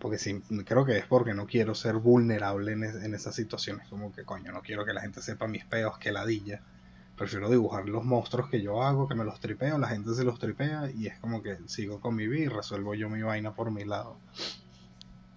porque 0.00 0.18
sí, 0.18 0.42
creo 0.66 0.84
que 0.84 0.98
es 0.98 1.06
porque 1.06 1.34
no 1.34 1.46
quiero 1.46 1.76
ser 1.76 1.98
vulnerable 1.98 2.72
en, 2.72 2.82
en 2.82 3.14
esas 3.14 3.36
situaciones, 3.36 3.86
como 3.86 4.12
que 4.12 4.24
coño, 4.24 4.50
no 4.50 4.62
quiero 4.62 4.84
que 4.84 4.92
la 4.92 5.02
gente 5.02 5.22
sepa 5.22 5.46
mis 5.46 5.64
peos, 5.66 5.98
que 5.98 6.10
ladilla. 6.10 6.62
Prefiero 7.16 7.50
dibujar 7.50 7.88
los 7.88 8.04
monstruos 8.04 8.48
que 8.48 8.62
yo 8.62 8.82
hago, 8.82 9.08
que 9.08 9.14
me 9.14 9.24
los 9.24 9.38
tripeo, 9.38 9.78
la 9.78 9.88
gente 9.88 10.14
se 10.14 10.24
los 10.24 10.38
tripea 10.38 10.90
y 10.94 11.06
es 11.06 11.18
como 11.18 11.42
que 11.42 11.58
sigo 11.66 12.00
con 12.00 12.16
mi 12.16 12.26
vida 12.26 12.44
y 12.44 12.48
resuelvo 12.48 12.94
yo 12.94 13.08
mi 13.08 13.22
vaina 13.22 13.54
por 13.54 13.70
mi 13.70 13.84
lado. 13.84 14.16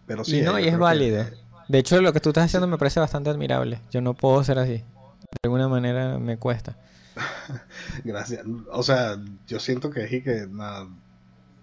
Pero 0.07 0.23
sí, 0.23 0.39
y 0.39 0.41
no, 0.41 0.59
y 0.59 0.67
es 0.67 0.77
válido. 0.77 1.25
De 1.67 1.79
hecho, 1.79 1.99
lo 2.01 2.13
que 2.13 2.19
tú 2.19 2.29
estás 2.29 2.45
haciendo 2.45 2.67
me 2.67 2.77
parece 2.77 2.99
bastante 2.99 3.29
admirable. 3.29 3.81
Yo 3.91 4.01
no 4.01 4.13
puedo 4.13 4.43
ser 4.43 4.59
así. 4.59 4.77
De 4.77 5.39
alguna 5.45 5.67
manera 5.67 6.19
me 6.19 6.37
cuesta. 6.37 6.77
Gracias. 8.03 8.45
O 8.71 8.83
sea, 8.83 9.17
yo 9.47 9.59
siento 9.59 9.89
que 9.89 10.03
es 10.03 10.23
que 10.23 10.47
nada, 10.49 10.87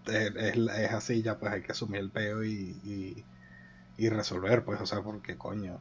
es, 0.06 0.92
así, 0.92 1.22
ya 1.22 1.38
pues 1.38 1.52
hay 1.52 1.62
que 1.62 1.72
asumir 1.72 2.00
el 2.00 2.10
peo 2.10 2.44
y, 2.44 3.24
y, 3.96 4.08
resolver, 4.08 4.64
pues, 4.64 4.80
o 4.80 4.86
sea, 4.86 5.02
porque 5.02 5.36
coño. 5.36 5.78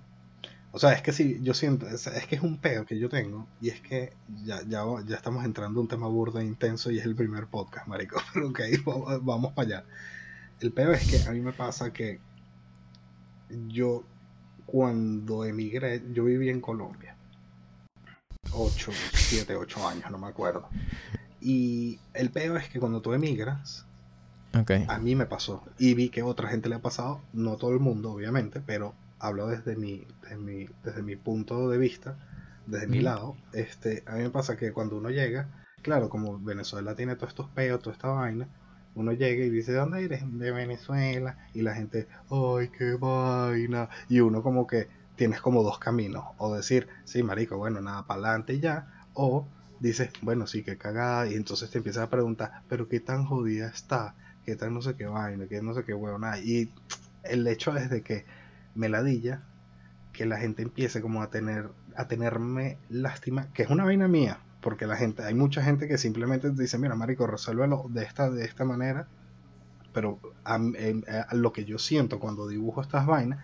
O 0.74 0.80
sea, 0.80 0.94
es 0.94 1.02
que 1.02 1.12
sí, 1.12 1.40
yo 1.42 1.54
siento, 1.54 1.88
es, 1.88 2.08
que 2.28 2.36
es 2.36 2.42
un 2.42 2.58
peo 2.58 2.86
que 2.86 2.98
yo 2.98 3.10
tengo 3.10 3.48
y 3.60 3.70
es 3.70 3.82
que 3.82 4.14
ya, 4.44 4.62
ya, 4.64 4.84
ya 5.06 5.16
estamos 5.18 5.44
entrando 5.44 5.80
en 5.80 5.84
un 5.84 5.88
tema 5.90 6.08
burdo 6.08 6.40
e 6.40 6.46
intenso 6.46 6.92
y 6.92 7.00
es 7.00 7.06
el 7.06 7.16
primer 7.16 7.48
podcast, 7.48 7.88
marico. 7.88 8.22
Pero 8.34 8.50
ok, 8.50 8.60
vamos, 8.86 9.26
vamos 9.26 9.54
para 9.54 9.68
allá. 9.68 9.86
El 10.62 10.72
peo 10.72 10.92
es 10.92 11.10
que 11.10 11.28
a 11.28 11.32
mí 11.34 11.42
me 11.42 11.54
pasa 11.54 11.92
que 11.92 12.20
yo 13.68 14.04
cuando 14.66 15.44
emigré, 15.44 16.02
yo 16.14 16.24
viví 16.24 16.50
en 16.50 16.62
Colombia. 16.62 17.16
8, 18.54 18.92
7, 19.14 19.56
8 19.56 19.88
años, 19.88 20.12
no 20.12 20.18
me 20.18 20.28
acuerdo. 20.28 20.68
Y 21.42 22.00
el 22.14 22.30
peor 22.30 22.58
es 22.58 22.70
que 22.70 22.80
cuando 22.80 23.02
tú 23.02 23.14
emigras, 23.14 23.86
a 24.54 25.00
mí 25.00 25.16
me 25.16 25.26
pasó. 25.26 25.64
Y 25.78 25.94
vi 25.94 26.10
que 26.10 26.22
a 26.22 26.26
otra 26.26 26.50
gente 26.50 26.70
le 26.70 26.76
ha 26.76 26.82
pasado, 26.82 27.22
no 27.34 27.58
todo 27.58 27.72
el 27.72 27.80
mundo, 27.80 28.12
obviamente, 28.12 28.62
pero 28.62 28.94
hablo 29.22 29.48
desde 29.48 29.76
mi, 29.76 30.06
desde 30.22 30.38
mi, 30.38 30.68
desde 30.84 31.02
mi 31.04 31.16
punto 31.16 31.70
de 31.70 31.78
vista, 31.78 32.18
desde 32.66 32.88
mi 32.88 33.00
lado. 33.00 33.38
Este, 33.54 34.04
a 34.08 34.16
mí 34.16 34.24
me 34.24 34.30
pasa 34.32 34.58
que 34.58 34.74
cuando 34.74 34.98
uno 34.98 35.10
llega, 35.10 35.48
claro, 35.84 36.10
como 36.10 36.40
Venezuela 36.40 36.96
tiene 36.96 37.16
todos 37.16 37.30
estos 37.30 37.50
peos, 37.50 37.82
toda 37.82 37.94
esta 37.94 38.10
vaina, 38.10 38.48
uno 38.96 39.14
llega 39.14 39.46
y 39.46 39.50
dice, 39.50 39.72
¿de 39.72 39.78
dónde 39.78 40.04
eres? 40.04 40.22
De 40.38 40.52
Venezuela. 40.52 41.38
Y 41.54 41.62
la 41.62 41.76
gente, 41.76 42.08
¡ay, 42.30 42.70
qué 42.78 42.96
vaina! 42.96 43.90
Y 44.10 44.20
uno 44.20 44.42
como 44.44 44.68
que 44.68 44.90
tienes 45.16 45.40
como 45.40 45.64
dos 45.64 45.80
caminos. 45.80 46.26
O 46.38 46.54
decir, 46.54 46.88
sí, 47.06 47.24
marico, 47.24 47.58
bueno, 47.58 47.80
nada, 47.80 48.06
para 48.08 48.22
adelante 48.22 48.60
ya. 48.60 48.88
O 49.14 49.48
dices, 49.80 50.10
bueno, 50.22 50.48
sí, 50.48 50.64
qué 50.64 50.78
cagada. 50.78 51.28
Y 51.28 51.36
entonces 51.36 51.70
te 51.70 51.78
empiezas 51.78 52.04
a 52.04 52.10
preguntar, 52.10 52.64
¿pero 52.68 52.90
qué 52.90 53.00
tan 53.00 53.26
jodida 53.26 53.68
está? 53.68 54.16
¿Qué 54.46 54.56
tan 54.56 54.74
no 54.74 54.82
sé 54.82 54.96
qué 54.96 55.06
vaina? 55.06 55.46
¿Qué 55.48 55.62
no 55.62 55.76
sé 55.76 55.84
qué 55.84 55.96
nada 55.96 56.40
Y 56.40 56.72
el 57.24 57.48
hecho 57.48 57.78
es 57.78 57.90
de 57.90 58.02
que 58.02 58.26
me 58.76 58.90
ladilla 58.90 59.44
que 60.14 60.26
la 60.26 60.38
gente 60.38 60.62
empiece 60.62 61.02
como 61.02 61.22
a 61.22 61.30
tener 61.30 61.70
a 61.96 62.08
tenerme 62.08 62.78
lástima, 62.90 63.48
que 63.54 63.64
es 63.64 63.70
una 63.70 63.84
vaina 63.84 64.08
mía, 64.08 64.40
porque 64.62 64.86
la 64.86 64.96
gente, 64.96 65.24
hay 65.24 65.34
mucha 65.34 65.64
gente 65.64 65.88
que 65.88 65.98
simplemente 65.98 66.50
dice, 66.52 66.78
mira, 66.78 66.96
marico, 66.96 67.28
resuélvelo 67.28 67.86
de 67.90 68.04
esta, 68.04 68.30
de 68.30 68.46
esta 68.46 68.66
manera, 68.66 69.08
pero 69.94 70.20
a, 70.46 70.58
lo 71.34 71.52
que 71.52 71.66
yo 71.66 71.78
siento 71.78 72.20
cuando 72.20 72.48
dibujo 72.48 72.82
estas 72.82 73.06
vainas, 73.06 73.40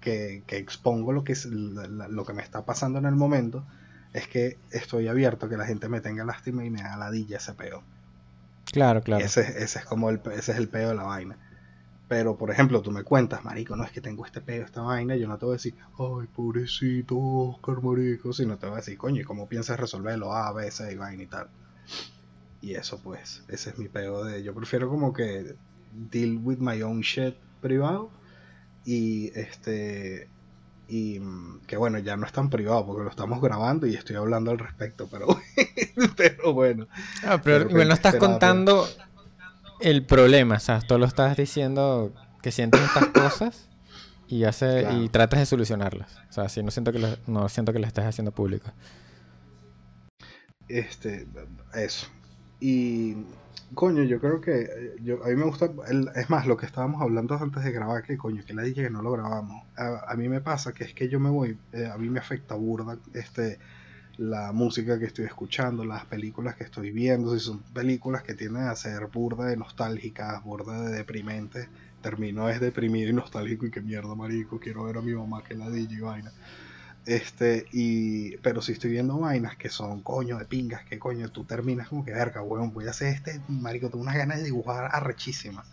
que, 0.00 0.42
expongo 0.48 1.12
lo 1.12 1.24
que, 1.24 1.32
es, 1.32 1.44
lo 1.44 2.24
que 2.24 2.32
me 2.32 2.42
está 2.42 2.64
pasando 2.64 2.98
en 2.98 3.06
el 3.06 3.16
momento, 3.16 3.64
es 4.12 4.26
que 4.26 4.56
estoy 4.70 5.08
abierto 5.08 5.46
a 5.46 5.48
que 5.48 5.56
la 5.56 5.66
gente 5.66 5.88
me 5.88 6.00
tenga 6.00 6.24
lástima 6.24 6.64
y 6.64 6.70
me 6.70 6.80
haga 6.80 6.96
ladilla 6.96 7.36
ese 7.36 7.52
peo. 7.52 7.82
Claro, 8.72 9.02
claro. 9.02 9.24
ese, 9.24 9.40
ese, 9.62 9.80
es 9.80 9.84
como 9.84 10.10
el, 10.10 10.20
ese 10.32 10.52
es 10.52 10.58
el 10.58 10.68
peo 10.68 10.88
de 10.88 10.94
la 10.94 11.02
vaina. 11.02 11.36
Pero, 12.10 12.36
por 12.36 12.50
ejemplo, 12.50 12.82
tú 12.82 12.90
me 12.90 13.04
cuentas, 13.04 13.44
marico, 13.44 13.76
no 13.76 13.84
es 13.84 13.92
que 13.92 14.00
tengo 14.00 14.26
este 14.26 14.40
pedo, 14.40 14.64
esta 14.64 14.82
vaina, 14.82 15.14
yo 15.14 15.28
no 15.28 15.38
te 15.38 15.44
voy 15.44 15.52
a 15.52 15.58
decir, 15.58 15.76
ay, 15.96 16.26
pobrecito 16.34 17.16
Oscar, 17.16 17.80
marico, 17.84 18.32
sino 18.32 18.58
te 18.58 18.66
voy 18.66 18.72
a 18.72 18.76
decir, 18.78 18.98
coño, 18.98 19.20
¿y 19.20 19.24
cómo 19.24 19.48
piensas 19.48 19.78
resolverlo? 19.78 20.32
A, 20.32 20.52
B, 20.52 20.68
C 20.72 20.92
y 20.92 20.96
vaina 20.96 21.22
y 21.22 21.26
tal. 21.28 21.46
Y 22.62 22.74
eso, 22.74 23.00
pues, 23.00 23.44
ese 23.46 23.70
es 23.70 23.78
mi 23.78 23.86
pedo 23.86 24.24
de. 24.24 24.42
Yo 24.42 24.52
prefiero 24.52 24.88
como 24.88 25.12
que 25.12 25.54
deal 26.10 26.40
with 26.42 26.58
my 26.58 26.82
own 26.82 27.02
shit 27.02 27.36
privado 27.60 28.10
y 28.84 29.30
este. 29.38 30.28
Y 30.88 31.20
que 31.68 31.76
bueno, 31.76 32.00
ya 32.00 32.16
no 32.16 32.26
es 32.26 32.32
tan 32.32 32.50
privado 32.50 32.84
porque 32.86 33.04
lo 33.04 33.10
estamos 33.10 33.40
grabando 33.40 33.86
y 33.86 33.94
estoy 33.94 34.16
hablando 34.16 34.50
al 34.50 34.58
respecto, 34.58 35.06
pero, 35.08 35.28
pero 36.16 36.52
bueno. 36.54 36.88
Ah, 37.22 37.40
pero 37.40 37.70
igual 37.70 37.86
no 37.86 37.94
estás 37.94 38.16
contando 38.16 38.88
el 39.80 40.04
problema, 40.04 40.56
o 40.56 40.60
sea, 40.60 40.80
tú 40.80 40.98
lo 40.98 41.06
estás 41.06 41.36
diciendo 41.36 42.12
que 42.42 42.50
sientes 42.52 42.80
estas 42.80 43.06
cosas 43.14 43.68
y 44.28 44.44
hace 44.44 44.86
y 44.92 45.08
tratas 45.08 45.40
de 45.40 45.46
solucionarlas. 45.46 46.16
O 46.28 46.32
sea, 46.32 46.48
si 46.48 46.62
no 46.62 46.70
siento 46.70 46.92
que 46.92 46.98
lo, 46.98 47.08
no 47.26 47.48
siento 47.48 47.72
que 47.72 47.78
lo 47.78 47.86
estés 47.86 48.04
haciendo 48.04 48.32
público. 48.32 48.70
Este, 50.68 51.26
eso. 51.74 52.06
Y 52.60 53.16
coño, 53.74 54.02
yo 54.02 54.20
creo 54.20 54.40
que 54.40 54.94
yo, 55.02 55.24
a 55.24 55.28
mí 55.28 55.34
me 55.34 55.44
gusta, 55.44 55.70
es 56.14 56.30
más, 56.30 56.46
lo 56.46 56.56
que 56.56 56.66
estábamos 56.66 57.02
hablando 57.02 57.34
antes 57.36 57.64
de 57.64 57.72
grabar, 57.72 58.02
que 58.02 58.16
coño, 58.16 58.44
que 58.44 58.54
la 58.54 58.62
dije 58.62 58.84
que 58.84 58.90
no 58.90 59.02
lo 59.02 59.12
grabamos. 59.12 59.64
A, 59.76 60.14
mí 60.16 60.28
me 60.28 60.40
pasa 60.40 60.72
que 60.72 60.84
es 60.84 60.94
que 60.94 61.08
yo 61.08 61.18
me 61.18 61.30
voy, 61.30 61.58
eh, 61.72 61.90
a 61.92 61.98
mí 61.98 62.08
me 62.08 62.20
afecta 62.20 62.54
burda, 62.54 62.98
este, 63.14 63.58
la 64.20 64.52
música 64.52 64.98
que 64.98 65.06
estoy 65.06 65.24
escuchando, 65.24 65.82
las 65.82 66.04
películas 66.04 66.54
que 66.54 66.64
estoy 66.64 66.90
viendo, 66.90 67.32
si 67.32 67.42
son 67.42 67.60
películas 67.72 68.22
que 68.22 68.34
tienden 68.34 68.64
a 68.64 68.76
ser 68.76 69.06
burda 69.06 69.46
de 69.46 69.56
nostálgicas, 69.56 70.44
burda 70.44 70.78
de 70.82 70.94
deprimentes, 70.94 71.68
termino 72.02 72.50
es 72.50 72.60
deprimido 72.60 73.08
y 73.08 73.14
nostálgico 73.14 73.64
y 73.64 73.70
que 73.70 73.80
mierda 73.80 74.14
marico, 74.14 74.60
quiero 74.60 74.84
ver 74.84 74.98
a 74.98 75.00
mi 75.00 75.14
mamá 75.14 75.42
que 75.42 75.54
la 75.54 75.70
DJ 75.70 76.02
vaina. 76.02 76.32
Este, 77.06 77.64
y, 77.72 78.36
pero 78.38 78.60
si 78.60 78.72
estoy 78.72 78.90
viendo 78.90 79.18
vainas 79.18 79.56
que 79.56 79.70
son 79.70 80.02
coño 80.02 80.36
de 80.36 80.44
pingas, 80.44 80.84
que 80.84 80.98
coño, 80.98 81.30
tú 81.30 81.44
terminas 81.44 81.88
como 81.88 82.04
que 82.04 82.12
verga, 82.12 82.42
weón, 82.42 82.74
voy 82.74 82.88
a 82.88 82.90
hacer 82.90 83.14
este, 83.14 83.40
marico, 83.48 83.88
tengo 83.88 84.02
unas 84.02 84.16
ganas 84.16 84.36
de 84.36 84.44
dibujar 84.44 84.90
arrechísima. 84.92 85.64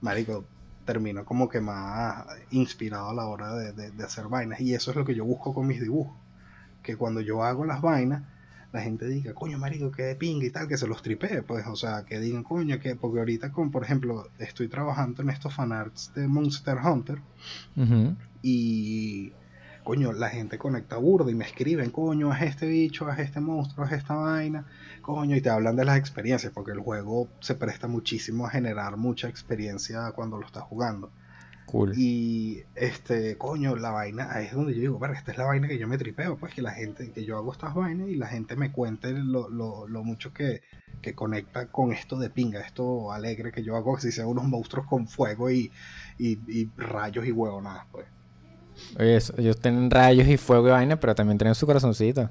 Marico, 0.00 0.46
termino 0.86 1.26
como 1.26 1.46
que 1.50 1.60
más 1.60 2.24
inspirado 2.50 3.10
a 3.10 3.14
la 3.14 3.26
hora 3.26 3.54
de, 3.54 4.02
hacer 4.02 4.28
vainas. 4.28 4.60
Y 4.62 4.72
eso 4.72 4.92
es 4.92 4.96
lo 4.96 5.04
que 5.04 5.14
yo 5.14 5.26
busco 5.26 5.52
con 5.52 5.66
mis 5.66 5.80
dibujos. 5.82 6.21
Que 6.82 6.96
cuando 6.96 7.20
yo 7.20 7.42
hago 7.42 7.64
las 7.64 7.80
vainas, 7.80 8.22
la 8.72 8.80
gente 8.80 9.06
diga, 9.06 9.34
coño, 9.34 9.58
marico, 9.58 9.90
que 9.90 10.02
de 10.02 10.16
pinga 10.16 10.46
y 10.46 10.50
tal, 10.50 10.66
que 10.66 10.78
se 10.78 10.86
los 10.86 11.02
tripee, 11.02 11.42
pues, 11.42 11.66
o 11.66 11.76
sea, 11.76 12.04
que 12.04 12.18
digan, 12.18 12.42
coño, 12.42 12.80
que, 12.80 12.96
porque 12.96 13.18
ahorita, 13.18 13.52
con, 13.52 13.70
por 13.70 13.84
ejemplo, 13.84 14.28
estoy 14.38 14.68
trabajando 14.68 15.22
en 15.22 15.30
estos 15.30 15.54
fanarts 15.54 16.12
de 16.14 16.26
Monster 16.26 16.78
Hunter 16.78 17.18
y 18.42 19.32
coño, 19.84 20.12
la 20.12 20.28
gente 20.28 20.58
conecta 20.58 20.96
burda 20.96 21.30
y 21.30 21.34
me 21.34 21.44
escriben, 21.44 21.90
coño, 21.90 22.32
es 22.32 22.42
este 22.42 22.66
bicho, 22.66 23.10
es 23.10 23.18
este 23.18 23.40
monstruo, 23.40 23.84
es 23.86 23.92
esta 23.92 24.14
vaina, 24.14 24.64
coño, 25.02 25.36
y 25.36 25.40
te 25.40 25.50
hablan 25.50 25.76
de 25.76 25.84
las 25.84 25.98
experiencias, 25.98 26.52
porque 26.52 26.72
el 26.72 26.80
juego 26.80 27.28
se 27.40 27.54
presta 27.54 27.88
muchísimo 27.88 28.46
a 28.46 28.50
generar 28.50 28.96
mucha 28.96 29.28
experiencia 29.28 30.12
cuando 30.12 30.38
lo 30.38 30.46
estás 30.46 30.62
jugando. 30.62 31.10
Cool. 31.66 31.92
Y 31.96 32.64
este, 32.74 33.38
coño, 33.38 33.76
la 33.76 33.90
vaina, 33.90 34.28
ahí 34.32 34.46
es 34.46 34.52
donde 34.52 34.74
yo 34.74 34.80
digo, 34.80 34.98
verga, 34.98 35.18
esta 35.18 35.32
es 35.32 35.38
la 35.38 35.44
vaina 35.44 35.68
que 35.68 35.78
yo 35.78 35.88
me 35.88 35.96
tripeo, 35.96 36.36
pues 36.36 36.52
que 36.52 36.60
la 36.60 36.72
gente, 36.72 37.12
que 37.12 37.24
yo 37.24 37.36
hago 37.36 37.52
estas 37.52 37.74
vainas 37.74 38.08
y 38.08 38.16
la 38.16 38.26
gente 38.26 38.56
me 38.56 38.72
cuente 38.72 39.12
lo, 39.12 39.48
lo, 39.48 39.88
lo 39.88 40.04
mucho 40.04 40.32
que, 40.32 40.60
que, 41.00 41.14
conecta 41.14 41.66
con 41.66 41.92
esto 41.92 42.18
de 42.18 42.30
pinga, 42.30 42.60
esto 42.60 43.12
alegre 43.12 43.52
que 43.52 43.62
yo 43.62 43.76
hago, 43.76 43.98
si 43.98 44.12
sean 44.12 44.28
unos 44.28 44.44
monstruos 44.44 44.86
con 44.86 45.08
fuego 45.08 45.50
y, 45.50 45.70
y, 46.18 46.38
y 46.48 46.70
rayos 46.76 47.26
y 47.26 47.32
huevonadas, 47.32 47.86
pues. 47.90 48.06
Oye, 48.98 49.18
ellos 49.38 49.60
tienen 49.60 49.90
rayos 49.90 50.26
y 50.28 50.36
fuego 50.36 50.68
y 50.68 50.70
vaina, 50.70 50.98
pero 50.98 51.14
también 51.14 51.38
tienen 51.38 51.54
su 51.54 51.66
corazoncito. 51.66 52.28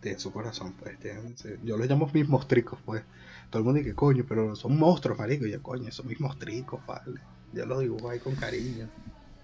Tienen 0.00 0.20
su 0.20 0.32
corazón, 0.32 0.74
pues. 0.78 0.96
yo 1.64 1.76
los 1.76 1.88
llamo 1.88 2.08
mis 2.12 2.28
mostricos, 2.28 2.78
pues. 2.84 3.02
Todo 3.50 3.60
el 3.60 3.64
mundo 3.64 3.78
dice, 3.78 3.94
coño, 3.94 4.24
pero 4.28 4.54
son 4.56 4.78
monstruos, 4.78 5.18
marico. 5.18 5.46
Y 5.46 5.52
yo, 5.52 5.62
coño, 5.62 5.90
son 5.90 6.06
mis 6.06 6.20
mostricos, 6.20 6.80
vale. 6.86 7.20
Yo 7.52 7.66
los 7.66 7.80
dibujo 7.80 8.10
ahí 8.10 8.18
con 8.18 8.34
cariño. 8.34 8.88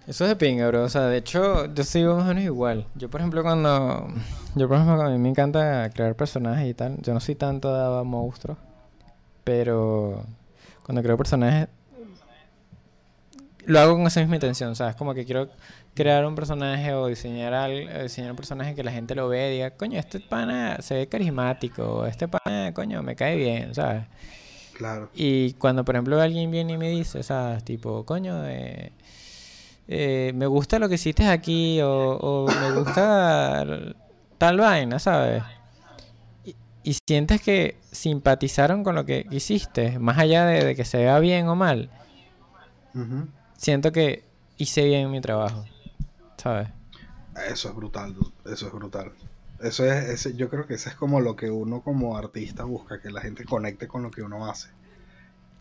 Eso 0.07 0.23
es 0.25 0.29
de 0.29 0.35
pinga, 0.35 0.67
bro. 0.67 0.83
O 0.83 0.89
sea, 0.89 1.07
de 1.07 1.17
hecho, 1.17 1.73
yo 1.73 1.83
sigo 1.83 2.15
más 2.15 2.25
o 2.25 2.27
menos 2.27 2.43
igual. 2.43 2.87
Yo, 2.95 3.09
por 3.09 3.21
ejemplo, 3.21 3.41
cuando. 3.41 4.07
Yo, 4.55 4.67
por 4.67 4.77
ejemplo, 4.77 5.01
a 5.01 5.09
mí 5.09 5.17
me 5.17 5.29
encanta 5.29 5.89
crear 5.89 6.15
personajes 6.15 6.69
y 6.69 6.73
tal. 6.75 7.01
Yo 7.01 7.13
no 7.13 7.19
soy 7.19 7.35
tanto 7.35 7.73
de 7.73 8.03
monstruos. 8.03 8.57
Pero. 9.43 10.23
Cuando 10.83 11.01
creo 11.01 11.17
personajes. 11.17 11.69
Lo 13.65 13.79
hago 13.79 13.95
con 13.95 14.05
esa 14.05 14.19
misma 14.19 14.35
intención, 14.35 14.75
¿sabes? 14.75 14.95
Como 14.95 15.15
que 15.15 15.25
quiero 15.25 15.49
crear 15.95 16.23
un 16.27 16.35
personaje 16.35 16.93
o 16.93 17.07
diseñar, 17.07 17.55
al, 17.55 18.03
diseñar 18.03 18.29
un 18.29 18.37
personaje 18.37 18.75
que 18.75 18.83
la 18.83 18.91
gente 18.91 19.15
lo 19.15 19.27
ve 19.27 19.49
y 19.49 19.53
diga, 19.53 19.71
coño, 19.71 19.97
este 19.97 20.19
pana 20.19 20.77
se 20.81 20.93
ve 20.93 21.07
carismático, 21.07 22.05
este 22.05 22.27
pana, 22.27 22.73
coño, 22.75 23.01
me 23.01 23.15
cae 23.15 23.37
bien, 23.37 23.73
¿sabes? 23.73 24.03
Claro. 24.75 25.09
Y 25.13 25.53
cuando, 25.53 25.85
por 25.85 25.95
ejemplo, 25.95 26.19
alguien 26.19 26.51
viene 26.51 26.73
y 26.73 26.77
me 26.77 26.89
dice, 26.89 27.23
¿sabes? 27.23 27.63
Tipo, 27.63 28.05
coño, 28.05 28.45
eh, 28.45 28.91
eh, 29.87 30.33
me 30.35 30.47
gusta 30.47 30.79
lo 30.79 30.89
que 30.89 30.95
hiciste 30.95 31.25
aquí 31.27 31.79
o, 31.81 32.45
me 32.47 32.71
gusta 32.73 33.65
tal 34.37 34.57
vaina, 34.57 34.99
¿sabes? 34.99 35.43
Y, 36.83 36.97
sientes 37.07 37.41
que 37.41 37.77
simpatizaron 37.91 38.83
con 38.83 38.95
lo 38.95 39.05
que 39.05 39.25
hiciste, 39.31 39.97
más 39.97 40.17
allá 40.17 40.45
de, 40.45 40.75
que 40.75 40.85
se 40.85 40.97
vea 40.97 41.19
bien 41.19 41.47
o 41.47 41.55
mal. 41.55 41.89
Siento 43.57 43.91
que 43.91 44.25
hice 44.57 44.83
bien 44.83 45.09
mi 45.09 45.21
trabajo. 45.21 45.65
Eso 47.49 47.69
es 47.69 47.75
brutal, 47.75 48.15
eso 48.45 48.67
es 48.67 48.73
brutal. 48.73 49.11
Eso 49.65 49.83
es, 49.83 50.35
yo 50.35 50.47
creo 50.47 50.67
que 50.67 50.75
eso 50.75 50.89
es 50.89 50.95
como 50.95 51.21
lo 51.21 51.35
que 51.35 51.49
uno 51.49 51.81
como 51.81 52.17
artista 52.17 52.65
busca, 52.65 53.01
que 53.01 53.09
la 53.09 53.21
gente 53.21 53.45
conecte 53.45 53.87
con 53.87 54.03
lo 54.03 54.11
que 54.11 54.21
uno 54.21 54.45
hace. 54.45 54.69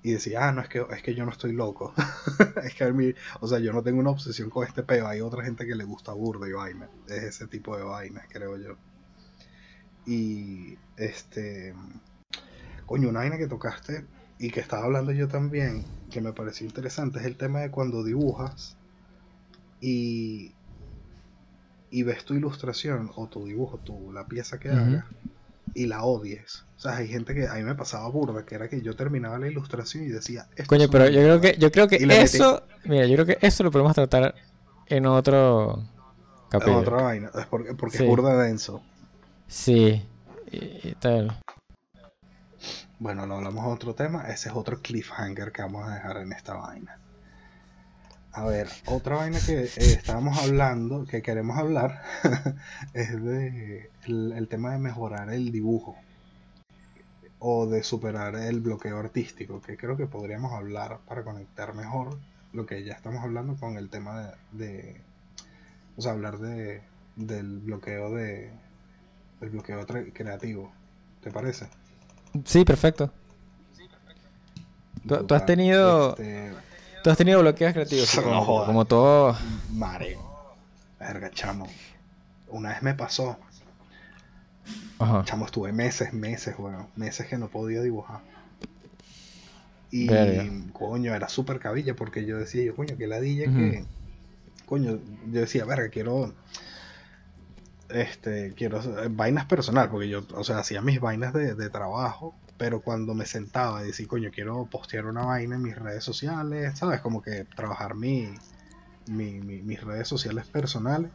Y 0.02 0.12
decir, 0.12 0.36
ah, 0.36 0.52
no, 0.52 0.60
es 0.60 0.68
que, 0.68 0.84
es 0.90 1.02
que 1.02 1.14
yo 1.14 1.24
no 1.24 1.30
estoy 1.30 1.52
loco. 1.52 1.94
es 2.62 2.74
que 2.74 2.84
a 2.84 2.92
mí, 2.92 3.14
o 3.40 3.48
sea, 3.48 3.60
yo 3.60 3.72
no 3.72 3.82
tengo 3.82 4.00
una 4.00 4.10
obsesión 4.10 4.50
con 4.50 4.66
este 4.66 4.82
peo. 4.82 5.08
Hay 5.08 5.22
otra 5.22 5.42
gente 5.42 5.66
que 5.66 5.74
le 5.74 5.84
gusta 5.84 6.12
burda 6.12 6.46
y 6.46 6.52
vaina. 6.52 6.86
Es 7.08 7.22
ese 7.22 7.46
tipo 7.46 7.78
de 7.78 7.84
vaina, 7.84 8.26
creo 8.28 8.58
yo. 8.58 8.76
Y, 10.04 10.76
este, 10.98 11.74
coño, 12.84 13.08
una 13.08 13.20
vaina 13.20 13.38
que 13.38 13.46
tocaste 13.46 14.04
y 14.38 14.50
que 14.50 14.60
estaba 14.60 14.84
hablando 14.84 15.12
yo 15.12 15.28
también, 15.28 15.86
que 16.10 16.20
me 16.20 16.34
pareció 16.34 16.66
interesante, 16.66 17.20
es 17.20 17.24
el 17.24 17.38
tema 17.38 17.60
de 17.60 17.70
cuando 17.70 18.04
dibujas 18.04 18.76
y 19.80 20.53
y 21.94 22.02
ves 22.02 22.24
tu 22.24 22.35
ilustración 22.35 23.12
o 23.14 23.28
tu 23.28 23.44
dibujo, 23.46 23.78
tu, 23.78 24.11
la 24.11 24.26
pieza 24.26 24.59
que 24.59 24.68
hagas 24.68 25.04
y 25.74 25.87
la 25.87 26.02
odies. 26.02 26.64
O 26.76 26.80
sea, 26.80 26.96
hay 26.96 27.07
gente 27.07 27.35
que 27.35 27.46
a 27.46 27.54
mí 27.54 27.62
me 27.62 27.76
pasaba 27.76 28.09
burda, 28.09 28.44
que 28.44 28.57
era 28.57 28.68
que 28.68 28.83
yo 28.83 28.96
terminaba 28.96 29.38
la 29.38 29.46
ilustración 29.46 30.02
y 30.02 30.09
decía... 30.09 30.48
Coño, 30.66 30.88
pero 30.90 31.09
yo 31.09 31.20
creo 31.20 31.40
que, 31.40 31.57
yo 31.57 31.70
creo 31.70 31.87
que 31.87 31.98
eso... 32.20 32.64
Mira, 32.85 33.07
yo 33.07 33.14
creo 33.14 33.26
que 33.26 33.38
eso 33.46 33.62
lo 33.62 33.70
podemos 33.70 33.94
tratar 33.94 34.35
en 34.87 35.07
otro 35.07 35.85
capítulo. 36.48 36.78
En 36.78 36.83
otra 36.83 37.02
vaina, 37.02 37.30
es 37.33 37.46
porque, 37.46 37.74
porque 37.74 37.98
es 37.98 38.07
burda 38.07 38.42
denso. 38.42 38.83
Sí, 39.46 40.02
y, 40.50 40.94
tal. 40.96 41.40
Bueno, 42.98 43.24
lo 43.24 43.37
hablamos 43.37 43.66
de 43.66 43.70
otro 43.70 43.94
tema. 43.94 44.22
Ese 44.22 44.48
es 44.48 44.54
otro 44.57 44.83
cliffhanger 44.83 45.52
que 45.52 45.62
vamos 45.62 45.87
a 45.87 45.94
dejar 45.94 46.16
en 46.16 46.33
esta 46.33 46.54
vaina. 46.54 46.98
A 48.37 48.44
ver, 48.47 48.68
otra 48.87 49.14
vaina 49.14 49.38
que 49.38 49.62
eh, 49.62 49.70
estábamos 49.77 50.37
hablando, 50.38 51.05
que 51.05 51.23
queremos 51.23 51.57
hablar, 51.57 52.03
es 52.92 53.23
de 53.23 53.90
el, 54.07 54.49
tema 54.49 54.73
de 54.73 54.79
mejorar 54.79 55.33
el 55.33 55.53
dibujo 55.53 55.97
o 57.38 57.66
de 57.66 57.85
superar 57.85 58.35
el 58.35 58.61
bloqueo 58.61 58.99
artístico, 58.99 59.62
que 59.62 59.77
creo 59.77 59.97
que 59.97 60.07
podríamos 60.07 60.53
hablar 60.53 60.99
para 61.07 61.23
conectar 61.23 61.75
mejor 61.75 62.18
lo 62.53 62.66
que 62.66 62.83
ya 62.83 62.94
estamos 62.94 63.23
hablando 63.23 63.55
con 63.55 63.77
el 63.77 63.88
tema 63.88 64.33
de, 64.51 65.01
o 65.97 66.03
sea, 66.03 66.11
hablar 66.11 66.38
de 66.38 66.83
del 67.14 67.61
bloqueo 67.61 68.12
de 68.12 68.51
del 69.40 69.51
bloqueo 69.51 69.87
creativo, 70.12 70.73
¿te 71.23 71.31
parece? 71.31 71.68
Sí, 72.44 72.64
perfecto. 72.64 73.12
¿Tú, 75.07 75.35
has 75.35 75.47
tenido 75.47 76.11
este, 76.16 76.51
Tú 77.04 77.10
has 77.10 77.18
tenido 77.18 77.40
bloqueos 77.40 77.74
creativos, 77.74 78.10
como, 78.66 78.86
todo. 78.86 79.36
Mare. 79.74 80.16
Verga, 80.98 81.30
chamo. 81.30 81.66
Una 82.48 82.70
vez 82.70 82.82
me 82.82 82.94
pasó. 82.94 83.36
Chamo, 85.24 85.44
estuve 85.44 85.70
meses, 85.74 86.14
meses, 86.14 86.54
weón. 86.58 86.86
Meses 86.96 87.26
que 87.26 87.36
no 87.36 87.48
podía 87.48 87.82
dibujar. 87.82 88.22
Y 89.90 90.08
coño, 90.72 91.14
era 91.14 91.28
súper 91.28 91.60
cabilla 91.60 91.94
porque 91.94 92.24
yo 92.24 92.38
decía, 92.38 92.64
yo, 92.64 92.74
coño, 92.74 92.96
que 92.96 93.06
ladilla 93.06 93.52
que. 93.52 93.84
Coño, 94.64 94.98
yo 95.30 95.40
decía, 95.40 95.66
verga, 95.66 95.90
quiero. 95.90 96.32
Este, 97.90 98.54
quiero. 98.56 98.80
Vainas 99.10 99.44
personal, 99.44 99.90
porque 99.90 100.08
yo, 100.08 100.24
o 100.34 100.42
sea, 100.42 100.56
hacía 100.56 100.80
mis 100.80 101.00
vainas 101.00 101.34
de, 101.34 101.54
de 101.54 101.68
trabajo 101.68 102.34
pero 102.56 102.80
cuando 102.80 103.14
me 103.14 103.26
sentaba 103.26 103.82
y 103.82 103.88
decía, 103.88 104.06
coño, 104.06 104.30
quiero 104.32 104.66
postear 104.66 105.06
una 105.06 105.24
vaina 105.24 105.56
en 105.56 105.62
mis 105.62 105.76
redes 105.76 106.04
sociales, 106.04 106.78
¿sabes? 106.78 107.00
Como 107.00 107.20
que 107.20 107.44
trabajar 107.44 107.94
mi, 107.94 108.34
mis 109.06 109.80
redes 109.82 110.08
sociales 110.08 110.46
personales. 110.46 111.10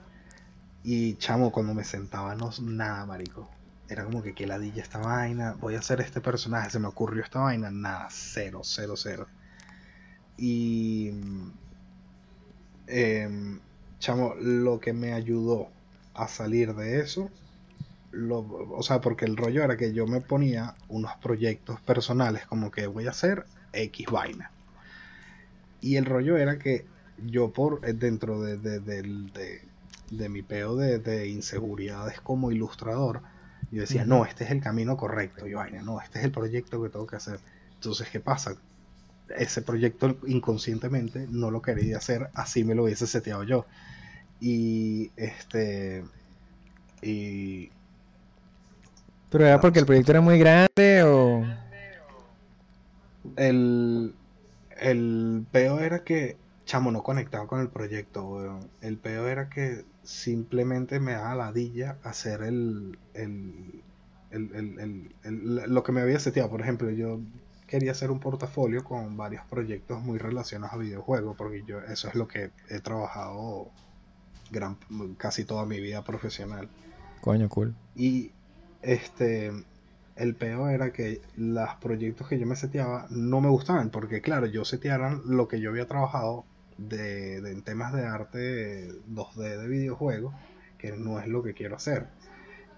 Y 0.84 1.16
chamo, 1.16 1.52
cuando 1.52 1.74
me 1.74 1.84
sentaba, 1.84 2.36
no 2.36 2.52
nada, 2.62 3.06
marico. 3.06 3.50
Era 3.88 4.06
como 4.06 4.22
que, 4.22 4.34
que 4.34 4.48
ladilla 4.48 4.84
esta 4.84 5.00
vaina, 5.00 5.54
voy 5.60 5.76
a 5.76 5.80
hacer 5.80 6.02
este 6.02 6.22
personaje, 6.22 6.70
se 6.70 6.80
me 6.80 6.88
ocurrió 6.88 7.24
esta 7.24 7.40
vaina, 7.40 7.72
nada, 7.72 8.08
cero, 8.12 8.62
cero, 8.64 8.96
cero. 8.96 9.28
Y. 10.38 11.12
Em, 12.88 13.60
chamo, 14.00 14.34
lo 14.40 14.80
que 14.80 14.94
me 14.94 15.14
ayudó 15.14 15.70
a 16.14 16.28
salir 16.28 16.74
de 16.76 17.00
eso 17.02 17.30
o 18.12 18.84
sea, 18.84 19.02
porque 19.02 19.26
el 19.26 19.38
rollo 19.38 19.64
era 19.64 19.78
que 19.78 19.94
yo 19.94 20.08
me 20.08 20.22
ponía 20.22 20.76
unos 20.88 21.16
proyectos 21.18 21.80
personales 21.82 22.46
como 22.46 22.72
que 22.72 22.88
voy 22.88 23.08
a 23.08 23.12
hacer 23.12 23.46
X 23.74 24.08
vaina. 24.12 24.52
Y 25.82 25.96
el 25.96 26.06
rollo 26.06 26.38
era 26.38 26.58
que 26.58 26.86
yo 27.26 27.52
por 27.52 27.82
eh, 27.88 27.94
dentro 27.94 28.42
de, 28.42 28.58
de, 28.58 30.30
mi 30.30 30.42
peo 30.42 30.76
de, 30.76 31.28
inseguridades 31.28 32.20
como 32.22 32.52
ilustrador, 32.52 33.22
yo 33.72 33.82
decía, 33.82 34.06
no, 34.06 34.26
este 34.26 34.46
es 34.46 34.52
el 34.52 34.62
camino 34.62 34.98
correcto, 34.98 35.48
y 35.48 35.54
vaina, 35.54 35.84
no, 35.84 36.02
este 36.02 36.20
es 36.20 36.26
el 36.26 36.32
proyecto 36.32 36.82
que 36.82 36.90
tengo 36.90 37.06
que 37.06 37.18
hacer. 37.18 37.40
Entonces, 37.76 38.10
¿qué 38.10 38.20
pasa? 38.20 38.56
Ese 39.38 39.62
proyecto 39.62 40.18
inconscientemente 40.26 41.28
no 41.30 41.52
lo 41.52 41.62
quería 41.62 41.98
hacer, 41.98 42.30
así 42.34 42.64
me 42.64 42.74
lo 42.74 42.86
hubiese 42.86 43.06
seteado 43.06 43.44
yo. 43.44 43.66
Y 44.40 45.12
este... 45.16 46.04
Y, 47.02 47.72
¿Pero 49.30 49.46
era 49.46 49.60
porque 49.60 49.80
el 49.80 49.86
proyecto 49.86 50.12
era 50.12 50.22
muy 50.22 50.40
grande 50.40 51.04
o...? 51.04 51.46
El, 53.36 54.16
el 54.80 55.46
peo 55.52 55.80
era 55.80 56.04
que, 56.04 56.38
chamo, 56.66 56.92
no 56.92 57.04
conectado 57.04 57.46
con 57.48 57.60
el 57.60 57.68
proyecto, 57.68 58.26
weón. 58.26 58.70
El 58.82 58.98
peor 58.98 59.30
era 59.30 59.50
que 59.50 59.86
simplemente 60.04 61.00
me 61.00 61.12
daba 61.12 61.36
ladilla 61.36 61.98
hacer 62.04 62.42
el, 62.42 62.98
el, 63.14 63.84
el, 64.32 65.14
el, 65.24 65.74
lo 65.74 65.84
que 65.84 65.92
me 65.92 66.02
había 66.02 66.20
seteado. 66.20 66.50
Por 66.50 66.62
ejemplo, 66.62 66.90
yo 66.90 67.20
quería 67.68 67.92
hacer 67.92 68.10
un 68.10 68.20
portafolio 68.20 68.84
con 68.84 69.16
varios 69.16 69.46
proyectos 69.46 70.02
muy 70.02 70.18
relacionados 70.18 70.74
a 70.74 70.78
videojuegos, 70.78 71.36
porque 71.38 71.64
yo 71.68 71.82
eso 71.82 72.08
es 72.08 72.16
lo 72.16 72.28
que 72.28 72.50
he 72.70 72.80
trabajado 72.80 73.70
gran, 74.50 74.78
casi 75.18 75.46
toda 75.46 75.66
mi 75.68 75.80
vida 75.80 76.04
profesional. 76.04 76.68
Coño, 77.22 77.48
cool. 77.50 77.76
Y 77.96 78.32
este 78.82 79.52
el 80.16 80.36
peor 80.36 80.72
era 80.72 80.92
que 80.92 81.22
los 81.38 81.70
proyectos 81.76 82.28
que 82.28 82.38
yo 82.38 82.46
me 82.46 82.58
seteaba 82.58 83.08
no 83.10 83.40
me 83.40 83.50
gustaban, 83.50 83.90
porque 83.90 84.22
claro, 84.22 84.48
yo 84.48 84.66
setearan 84.66 85.22
lo 85.26 85.48
que 85.48 85.62
yo 85.62 85.70
había 85.70 85.88
trabajado 85.88 86.46
de, 86.78 87.38
en 87.38 87.62
temas 87.64 87.94
de 87.94 88.06
arte 88.06 88.92
2D 89.10 89.58
de 89.58 89.68
videojuegos, 89.68 90.34
que 90.78 90.92
no 90.92 91.20
es 91.20 91.28
lo 91.28 91.42
que 91.42 91.54
quiero 91.54 91.78
hacer. 91.78 92.08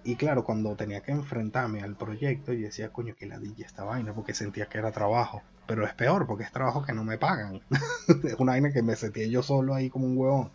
Y 0.04 0.16
claro, 0.16 0.44
cuando 0.44 0.76
tenía 0.76 1.02
que 1.02 1.12
enfrentarme 1.12 1.82
al 1.82 1.96
proyecto, 1.96 2.54
yo 2.54 2.66
decía, 2.66 2.90
coño, 2.92 3.16
que 3.16 3.28
ladilla 3.28 3.66
esta 3.66 3.84
vaina, 3.84 4.14
porque 4.14 4.34
sentía 4.34 4.68
que 4.68 4.80
era 4.80 4.92
trabajo. 4.92 5.44
Pero 5.68 5.86
es 5.86 5.94
peor, 5.94 6.26
porque 6.26 6.44
es 6.44 6.52
trabajo 6.52 6.84
que 6.84 6.94
no 6.94 7.04
me 7.04 7.18
pagan. 7.18 7.62
es 8.24 8.36
una 8.40 8.54
vaina 8.54 8.72
que 8.72 8.82
me 8.82 8.96
seteé 8.96 9.30
yo 9.30 9.44
solo 9.44 9.76
ahí 9.76 9.90
como 9.90 10.06
un 10.06 10.18
huevón. 10.18 10.52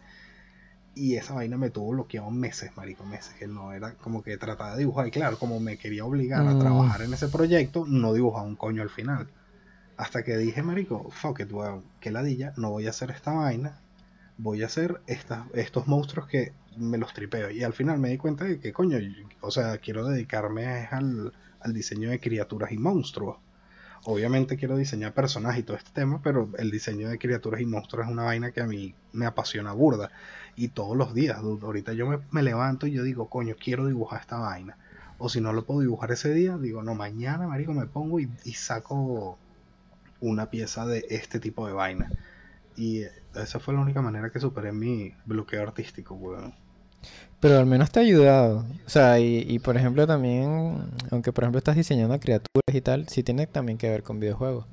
Y 0.96 1.16
esa 1.16 1.34
vaina 1.34 1.56
me 1.56 1.70
tuvo 1.70 1.90
bloqueado 1.90 2.30
meses, 2.30 2.74
marico, 2.76 3.04
meses. 3.04 3.34
Que 3.34 3.46
no 3.46 3.72
era 3.72 3.94
como 3.94 4.22
que 4.22 4.36
trataba 4.38 4.72
de 4.72 4.78
dibujar. 4.78 5.06
Y 5.06 5.10
claro, 5.12 5.38
como 5.38 5.60
me 5.60 5.76
quería 5.76 6.04
obligar 6.04 6.46
a 6.46 6.54
mm. 6.54 6.58
trabajar 6.58 7.02
en 7.02 7.12
ese 7.12 7.28
proyecto, 7.28 7.84
no 7.86 8.14
dibujaba 8.14 8.44
un 8.44 8.56
coño 8.56 8.82
al 8.82 8.90
final. 8.90 9.28
Hasta 9.96 10.24
que 10.24 10.36
dije, 10.36 10.62
marico, 10.62 11.10
fuck 11.10 11.40
it, 11.40 11.52
weón, 11.52 11.84
que 12.00 12.10
ladilla, 12.10 12.52
no 12.56 12.70
voy 12.70 12.86
a 12.86 12.90
hacer 12.90 13.10
esta 13.10 13.32
vaina. 13.32 13.78
Voy 14.38 14.62
a 14.62 14.66
hacer 14.66 15.00
estos 15.06 15.86
monstruos 15.86 16.26
que 16.26 16.52
me 16.76 16.98
los 16.98 17.12
tripeo. 17.12 17.50
Y 17.50 17.62
al 17.62 17.72
final 17.72 17.98
me 17.98 18.10
di 18.10 18.18
cuenta 18.18 18.44
de 18.44 18.58
que, 18.58 18.72
coño, 18.72 18.98
o 19.40 19.50
sea, 19.50 19.78
quiero 19.78 20.06
dedicarme 20.06 20.88
al, 20.90 21.32
diseño 21.68 22.10
de 22.10 22.20
criaturas 22.20 22.72
y 22.72 22.78
monstruos. 22.78 23.38
Obviamente 24.04 24.56
quiero 24.56 24.76
diseñar 24.76 25.14
personajes 25.14 25.60
y 25.60 25.62
todo 25.64 25.76
este 25.76 25.90
tema, 25.90 26.20
pero 26.22 26.48
el 26.58 26.70
diseño 26.70 27.08
de 27.08 27.18
criaturas 27.18 27.60
y 27.60 27.66
monstruos 27.66 28.06
es 28.06 28.12
una 28.12 28.22
vaina 28.22 28.52
que 28.52 28.60
a 28.60 28.66
mí 28.66 28.94
me 29.12 29.26
apasiona 29.26 29.72
burda. 29.72 30.12
Y 30.56 30.68
todos 30.68 30.96
los 30.96 31.12
días, 31.12 31.38
ahorita 31.38 31.92
yo 31.92 32.22
me, 32.30 32.42
levanto 32.42 32.86
y 32.86 32.92
yo 32.92 33.02
digo, 33.02 33.28
coño, 33.28 33.54
quiero 33.62 33.86
dibujar 33.86 34.22
esta 34.22 34.38
vaina. 34.38 34.78
O 35.18 35.28
si 35.28 35.40
no 35.40 35.52
lo 35.52 35.64
puedo 35.64 35.80
dibujar 35.80 36.12
ese 36.12 36.32
día, 36.32 36.56
digo, 36.56 36.82
no, 36.82 36.94
mañana, 36.94 37.46
marico, 37.46 37.72
me 37.74 37.86
pongo 37.86 38.20
y, 38.20 38.28
saco 38.54 39.38
una 40.20 40.50
pieza 40.50 40.86
de 40.86 41.04
este 41.10 41.40
tipo 41.40 41.66
de 41.66 41.74
vaina. 41.74 42.10
Y 42.74 43.02
esa 43.34 43.60
fue 43.60 43.74
la 43.74 43.80
única 43.80 44.00
manera 44.00 44.30
que 44.30 44.40
superé 44.40 44.72
mi 44.72 45.14
bloqueo 45.26 45.62
artístico, 45.62 46.14
weón. 46.14 46.54
Pero 47.40 47.58
al 47.58 47.66
menos 47.66 47.90
te 47.90 48.00
ha 48.00 48.02
ayudado. 48.02 48.64
O 48.86 48.88
sea, 48.88 49.20
y, 49.20 49.58
por 49.58 49.76
ejemplo 49.76 50.06
también, 50.06 50.78
aunque 51.10 51.32
por 51.32 51.44
ejemplo 51.44 51.58
estás 51.58 51.76
diseñando 51.76 52.18
criaturas 52.18 52.74
y 52.74 52.80
tal, 52.80 53.08
sí 53.08 53.22
tiene 53.22 53.46
también 53.46 53.76
que 53.78 53.90
ver 53.90 54.02
con 54.02 54.20
videojuegos. 54.20 54.66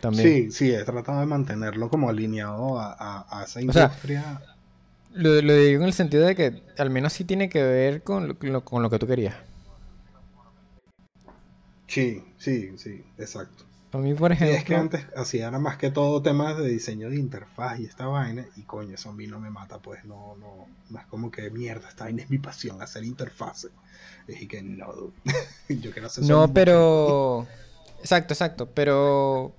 También. 0.00 0.50
Sí, 0.50 0.50
sí, 0.50 0.72
he 0.72 0.84
tratado 0.84 1.20
de 1.20 1.26
mantenerlo 1.26 1.88
como 1.88 2.08
alineado 2.08 2.78
a, 2.78 3.44
esa 3.44 3.60
industria. 3.60 4.40
lo, 5.12 5.32
digo 5.40 5.82
en 5.82 5.88
el 5.88 5.92
sentido 5.92 6.24
de 6.24 6.36
que 6.36 6.62
al 6.78 6.90
menos 6.90 7.12
sí 7.12 7.24
tiene 7.24 7.48
que 7.48 7.62
ver 7.62 8.02
con 8.02 8.36
lo, 8.40 8.64
con 8.64 8.82
lo 8.82 8.90
que 8.90 8.98
tú 8.98 9.06
querías. 9.06 9.34
Sí, 11.88 12.22
sí, 12.36 12.72
sí, 12.76 13.02
exacto. 13.16 13.64
A 13.92 13.98
mí, 13.98 14.12
por 14.12 14.32
ejemplo. 14.32 14.56
es 14.56 14.64
que 14.64 14.74
antes 14.74 15.06
hacía 15.16 15.46
nada 15.46 15.58
más 15.58 15.78
que 15.78 15.90
todo 15.90 16.20
temas 16.20 16.58
de 16.58 16.68
diseño 16.68 17.08
de 17.08 17.16
interfaz 17.16 17.80
y 17.80 17.86
esta 17.86 18.06
vaina, 18.06 18.46
y 18.56 18.62
coño, 18.62 18.94
eso 18.94 19.08
a 19.08 19.14
mí 19.14 19.26
no 19.26 19.40
me 19.40 19.48
mata, 19.48 19.78
pues 19.78 20.04
no, 20.04 20.36
no, 20.36 20.66
no 20.90 20.98
es 20.98 21.06
como 21.06 21.30
que 21.30 21.50
mierda, 21.50 21.88
esta 21.88 22.04
vaina 22.04 22.22
es 22.22 22.28
mi 22.28 22.36
pasión, 22.38 22.82
hacer 22.82 23.04
interfaces. 23.04 23.70
Y 24.28 24.46
que 24.46 24.62
no, 24.62 25.12
yo 25.70 25.90
quiero 25.90 26.06
hacer 26.06 26.24
No, 26.24 26.52
pero. 26.52 27.46
Exacto, 28.00 28.34
exacto, 28.34 28.68
pero. 28.72 29.54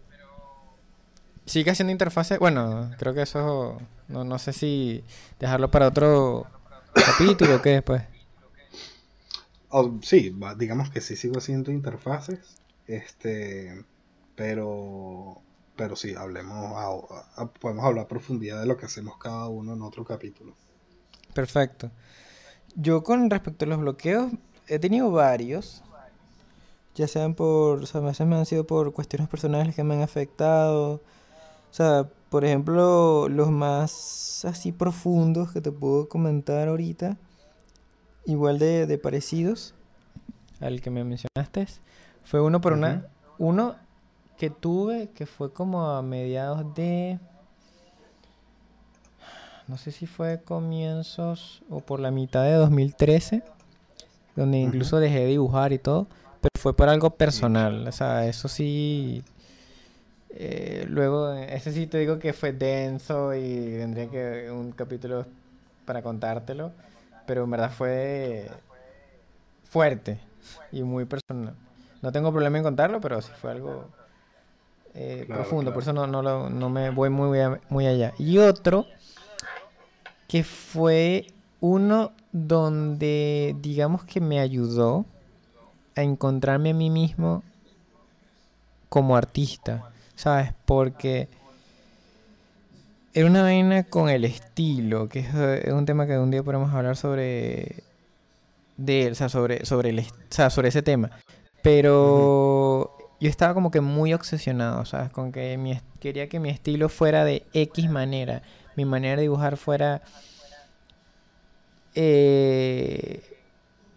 Sigue 1.50 1.72
haciendo 1.72 1.92
interfaces. 1.92 2.38
Bueno, 2.38 2.92
creo 3.00 3.16
que 3.16 3.24
eso. 3.24 3.82
No, 4.08 4.24
no 4.24 4.38
sé 4.38 4.54
si 4.54 5.04
dejarlo 5.40 5.72
para 5.72 5.88
otro 5.88 6.46
capítulo 6.94 7.56
o 7.56 7.62
qué 7.62 7.70
después. 7.72 8.04
Oh, 9.70 9.98
sí, 10.04 10.36
digamos 10.58 10.92
que 10.92 11.02
sí 11.02 11.16
sigo 11.16 11.40
haciendo 11.40 11.72
interfaces. 11.72 12.56
Este 12.86 13.84
pero, 14.36 15.42
pero 15.76 15.96
sí, 15.96 16.14
hablemos, 16.14 17.04
podemos 17.60 17.84
hablar 17.84 18.06
a 18.06 18.08
profundidad 18.08 18.62
de 18.62 18.68
lo 18.68 18.78
que 18.78 18.86
hacemos 18.86 19.18
cada 19.18 19.48
uno 19.48 19.74
en 19.74 19.82
otro 19.82 20.06
capítulo. 20.06 20.54
Perfecto. 21.34 21.90
Yo 22.76 23.02
con 23.02 23.28
respecto 23.32 23.66
a 23.66 23.68
los 23.70 23.80
bloqueos, 23.80 24.32
he 24.68 24.78
tenido 24.78 25.10
varios. 25.10 25.82
Ya 26.94 27.08
sean 27.08 27.34
por, 27.34 27.82
o 27.82 27.86
sea, 27.88 28.02
a 28.02 28.04
veces 28.04 28.28
me 28.28 28.36
han 28.36 28.46
sido 28.46 28.68
por 28.68 28.94
cuestiones 28.94 29.28
personales 29.28 29.76
que 29.76 29.84
me 29.84 29.96
han 29.96 30.04
afectado. 30.04 31.02
O 31.70 31.74
sea, 31.74 32.10
por 32.30 32.46
ejemplo, 32.46 33.28
los 33.30 33.50
más 33.52 34.46
así 34.46 34.72
profundos 34.72 35.52
que 35.52 35.62
te 35.62 35.72
puedo 35.72 36.08
comentar 36.08 36.68
ahorita, 36.68 37.18
igual 38.26 38.60
de, 38.60 39.00
parecidos 39.02 39.74
al 40.60 40.82
que 40.82 40.90
me 40.90 41.04
mencionaste, 41.04 41.68
fue 42.24 42.42
uno 42.42 42.62
por 42.62 42.74
una, 42.74 43.08
uno 43.38 43.76
que 44.38 44.50
tuve, 44.50 45.10
que 45.10 45.26
fue 45.26 45.52
como 45.52 45.90
a 45.90 46.02
mediados 46.02 46.74
de... 46.74 47.20
No 49.68 49.78
sé 49.78 49.92
si 49.92 50.08
fue 50.08 50.42
comienzos 50.42 51.62
o 51.70 51.80
por 51.82 52.00
la 52.00 52.10
mitad 52.10 52.44
de 52.44 52.54
2013, 52.54 53.44
donde 54.36 54.58
incluso 54.58 55.00
dejé 55.00 55.20
de 55.20 55.26
dibujar 55.28 55.74
y 55.74 55.78
todo, 55.78 56.08
pero 56.42 56.50
fue 56.60 56.76
por 56.76 56.90
algo 56.90 57.12
personal, 57.12 57.88
o 57.88 57.92
sea, 57.92 58.26
eso 58.26 58.48
sí... 58.48 59.24
Eh, 60.32 60.86
luego, 60.88 61.29
ese 61.50 61.72
sí 61.72 61.88
te 61.88 61.98
digo 61.98 62.20
que 62.20 62.34
fue 62.34 62.52
denso 62.52 63.34
y 63.34 63.78
tendría 63.78 64.10
que 64.10 64.52
un 64.52 64.72
capítulo 64.72 65.26
para 65.86 66.02
contártelo, 66.02 66.72
pero 67.26 67.44
en 67.44 67.52
verdad 67.52 67.72
fue 67.72 68.50
fuerte 69.70 70.20
y 70.72 70.84
muy 70.84 71.06
personal. 71.06 71.56
No 72.02 72.12
tengo 72.12 72.32
problema 72.32 72.58
en 72.58 72.64
contarlo, 72.64 73.02
pero 73.02 73.22
sí 73.22 73.32
fue 73.42 73.52
algo 73.52 73.86
eh, 74.94 75.26
profundo, 75.28 75.74
por 75.74 75.84
eso 75.84 75.94
no, 75.94 76.08
no, 76.08 76.70
me 76.70 76.90
voy 76.92 77.10
muy, 77.10 77.40
muy 77.70 77.88
allá. 77.88 78.14
Y 78.18 78.38
otro 78.38 78.86
que 80.28 80.44
fue 80.44 81.28
uno 81.60 82.12
donde 82.32 83.56
digamos 83.60 84.04
que 84.04 84.22
me 84.22 84.40
ayudó 84.40 85.06
a 85.96 86.04
encontrarme 86.04 86.70
a 86.70 86.74
mí 86.74 86.90
mismo 86.90 87.44
como 88.88 89.16
artista, 89.16 89.92
¿sabes? 90.16 90.54
Porque 90.66 91.30
era 93.20 93.30
una 93.30 93.42
vaina 93.42 93.84
con 93.84 94.08
el 94.08 94.24
estilo, 94.24 95.10
que 95.10 95.20
es, 95.20 95.74
un 95.74 95.86
tema 95.86 96.08
que 96.08 96.18
un 96.18 96.32
día 96.32 96.42
podemos 96.42 96.74
hablar 96.74 96.96
sobre 96.96 97.84
de, 98.78 99.12
o 99.12 99.16
sea, 99.16 99.28
sobre, 99.28 99.66
sobre, 99.66 99.90
el, 99.90 100.06
sobre 100.30 100.70
ese 100.70 100.82
tema. 100.82 101.12
Pero 101.62 102.96
yo 103.20 103.30
estaba 103.30 103.54
como 103.54 103.72
que 103.72 103.82
muy 103.82 104.14
obsesionado, 104.14 104.86
¿sabes? 104.86 105.12
Con 105.12 105.34
que 105.34 105.58
mi, 105.58 105.78
quería 106.00 106.30
que 106.30 106.40
mi 106.40 106.50
estilo 106.50 106.88
fuera 106.88 107.26
de 107.26 107.44
X 107.52 107.90
manera. 107.90 108.42
Mi 108.78 108.86
manera 108.86 109.18
de 109.18 109.24
dibujar 109.24 109.58
fuera 109.58 110.02
eh, 111.96 113.22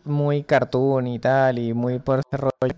muy 0.03 0.43
cartoon 0.43 1.07
y 1.07 1.21
tal, 1.21 1.61
y 1.61 1.75
muy 1.75 2.01
por 2.01 2.23
ese 2.27 2.37
rollo. 2.39 2.75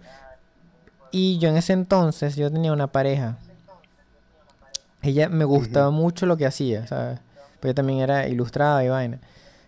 Y 1.11 1.39
yo 1.39 1.49
en 1.49 1.57
ese 1.57 1.73
entonces, 1.73 2.37
yo 2.37 2.53
tenía 2.53 2.75
una 2.75 2.89
pareja. 2.89 3.39
Ella 5.05 5.29
me 5.29 5.45
gustaba 5.45 5.91
mucho 5.91 6.27
lo 6.27 6.37
que 6.37 6.47
hacía, 6.47 6.87
¿sabes? 6.87 7.21
Yo 7.63 7.75
también 7.75 8.01
era 8.01 8.29
ilustrada 8.29 8.85
y 8.85 8.89
vaina. 8.89 9.19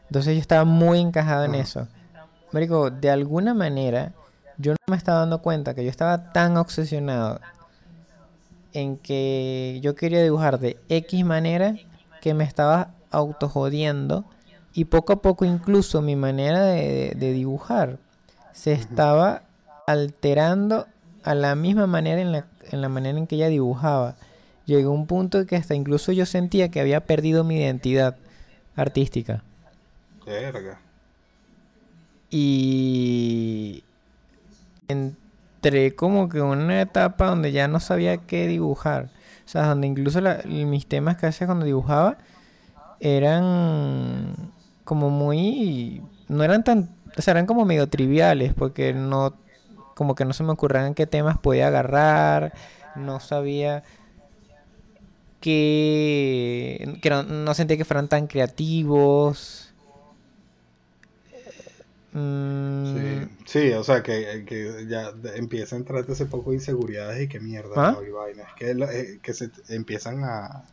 Entonces 0.08 0.34
yo 0.34 0.40
estaba 0.40 0.64
muy 0.64 1.00
encajado 1.00 1.44
en 1.44 1.54
eso. 1.54 1.88
Marico, 2.52 2.90
de 2.90 3.10
alguna 3.10 3.54
manera 3.54 4.12
yo 4.58 4.72
no 4.72 4.78
me 4.86 4.96
estaba 4.96 5.20
dando 5.20 5.42
cuenta 5.42 5.74
que 5.74 5.84
yo 5.84 5.90
estaba 5.90 6.32
tan 6.32 6.56
obsesionado 6.56 7.40
en 8.72 8.96
que 8.96 9.78
yo 9.82 9.94
quería 9.94 10.22
dibujar 10.22 10.58
de 10.58 10.78
X 10.88 11.24
manera 11.24 11.74
que 12.20 12.34
me 12.34 12.44
estaba 12.44 12.90
autojodiendo 13.10 14.24
y 14.72 14.86
poco 14.86 15.14
a 15.14 15.22
poco 15.22 15.44
incluso 15.44 16.02
mi 16.02 16.16
manera 16.16 16.62
de, 16.62 17.14
dibujar 17.14 17.98
se 18.52 18.72
estaba 18.72 19.42
alterando 19.86 20.86
a 21.24 21.34
la 21.34 21.54
misma 21.54 21.86
manera 21.86 22.20
en 22.20 22.32
la, 22.32 22.46
en 22.70 22.80
la 22.80 22.88
manera 22.88 23.18
en 23.18 23.26
que 23.26 23.36
ella 23.36 23.48
dibujaba. 23.48 24.16
Llegó 24.66 24.90
un 24.90 25.06
punto 25.06 25.46
que 25.46 25.56
hasta 25.56 25.74
incluso 25.74 26.12
yo 26.12 26.26
sentía 26.26 26.70
que 26.70 26.80
había 26.80 27.00
perdido 27.06 27.44
mi 27.44 27.56
identidad 27.56 28.16
artística. 28.74 29.42
Y 32.30 33.84
entré 34.88 35.94
como 35.94 36.28
que 36.28 36.38
en 36.38 36.44
una 36.44 36.82
etapa 36.82 37.26
donde 37.26 37.52
ya 37.52 37.68
no 37.68 37.78
sabía 37.78 38.16
qué 38.18 38.48
dibujar. 38.48 39.10
O 39.44 39.48
sea, 39.48 39.66
donde 39.66 39.86
incluso 39.86 40.20
mis 40.46 40.86
temas 40.86 41.16
que 41.16 41.26
hacía 41.26 41.46
cuando 41.46 41.64
dibujaba 41.64 42.18
eran 42.98 44.34
como 44.82 45.10
muy... 45.10 46.02
No 46.28 46.42
eran 46.42 46.64
tan... 46.64 46.90
O 47.16 47.22
sea, 47.22 47.30
eran 47.32 47.46
como 47.46 47.64
medio 47.64 47.88
triviales 47.88 48.52
porque 48.52 48.92
no... 48.92 49.34
Como 49.94 50.16
que 50.16 50.24
no 50.24 50.32
se 50.32 50.42
me 50.42 50.50
ocurrían 50.50 50.94
qué 50.94 51.06
temas 51.06 51.38
podía 51.38 51.68
agarrar. 51.68 52.52
No 52.96 53.20
sabía 53.20 53.84
que, 55.46 56.98
que 57.00 57.08
no, 57.08 57.54
sentía 57.54 57.76
que 57.76 57.84
fueran 57.84 58.08
tan 58.08 58.26
creativos. 58.26 59.72
Mm. 62.10 63.26
Sí, 63.44 63.70
o 63.70 63.84
sea, 63.84 64.02
que, 64.02 64.44
que, 64.44 64.86
ya 64.88 65.12
empieza 65.36 65.76
a 65.76 65.78
entrarte 65.78 66.14
ese 66.14 66.26
poco 66.26 66.50
de 66.50 66.56
inseguridades 66.56 67.22
y 67.22 67.28
que 67.28 67.38
mierda, 67.38 67.74
¿Ah? 67.76 67.98
Que, 68.58 68.72
eh, 68.72 69.20
que 69.22 69.34
se 69.34 69.50
empiezan 69.68 70.24
a. 70.24 70.64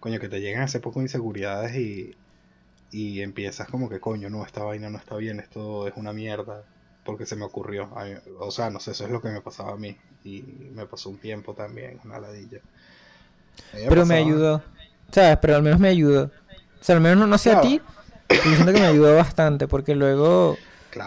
Coño, 0.00 0.18
que 0.18 0.30
te 0.30 0.40
llegan 0.40 0.62
ese 0.62 0.80
poco 0.80 1.00
de 1.00 1.04
inseguridades 1.04 1.76
y, 1.76 2.16
y 2.90 3.20
empiezas 3.20 3.68
como 3.68 3.90
que, 3.90 4.00
coño, 4.00 4.30
no, 4.30 4.46
esta 4.46 4.64
vaina 4.64 4.88
no 4.88 4.96
está 4.96 5.14
bien, 5.16 5.40
esto 5.40 5.86
es 5.88 5.94
una 5.96 6.14
mierda, 6.14 6.64
porque 7.04 7.26
se 7.26 7.36
me 7.36 7.44
ocurrió. 7.44 7.90
O 8.38 8.50
sea, 8.50 8.70
no 8.70 8.80
sé, 8.80 8.92
eso 8.92 9.04
es 9.04 9.10
lo 9.10 9.20
que 9.20 9.28
me 9.28 9.42
pasaba 9.42 9.72
a 9.72 9.76
mí. 9.76 9.94
Y 10.24 10.42
me 10.72 10.86
pasó 10.86 11.10
un 11.10 11.18
tiempo 11.18 11.52
también, 11.52 12.00
una 12.02 12.18
ladilla. 12.18 12.62
Pero 13.72 14.06
me 14.06 14.16
ayudó, 14.16 14.62
¿sabes? 15.12 15.38
Pero 15.40 15.56
al 15.56 15.62
menos 15.62 15.80
me 15.80 15.88
ayudó. 15.88 16.24
O 16.80 16.84
sea, 16.84 16.96
al 16.96 17.00
menos 17.00 17.28
no, 17.28 17.38
sé 17.38 17.52
a 17.52 17.60
ti, 17.60 17.80
estoy 18.28 18.50
diciendo 18.50 18.72
que 18.72 18.80
me 18.80 18.86
ayudó 18.86 19.16
bastante, 19.16 19.68
porque 19.68 19.94
luego, 19.94 20.56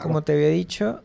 como 0.04 0.22
te 0.22 0.34
había 0.34 0.50
dicho, 0.50 1.02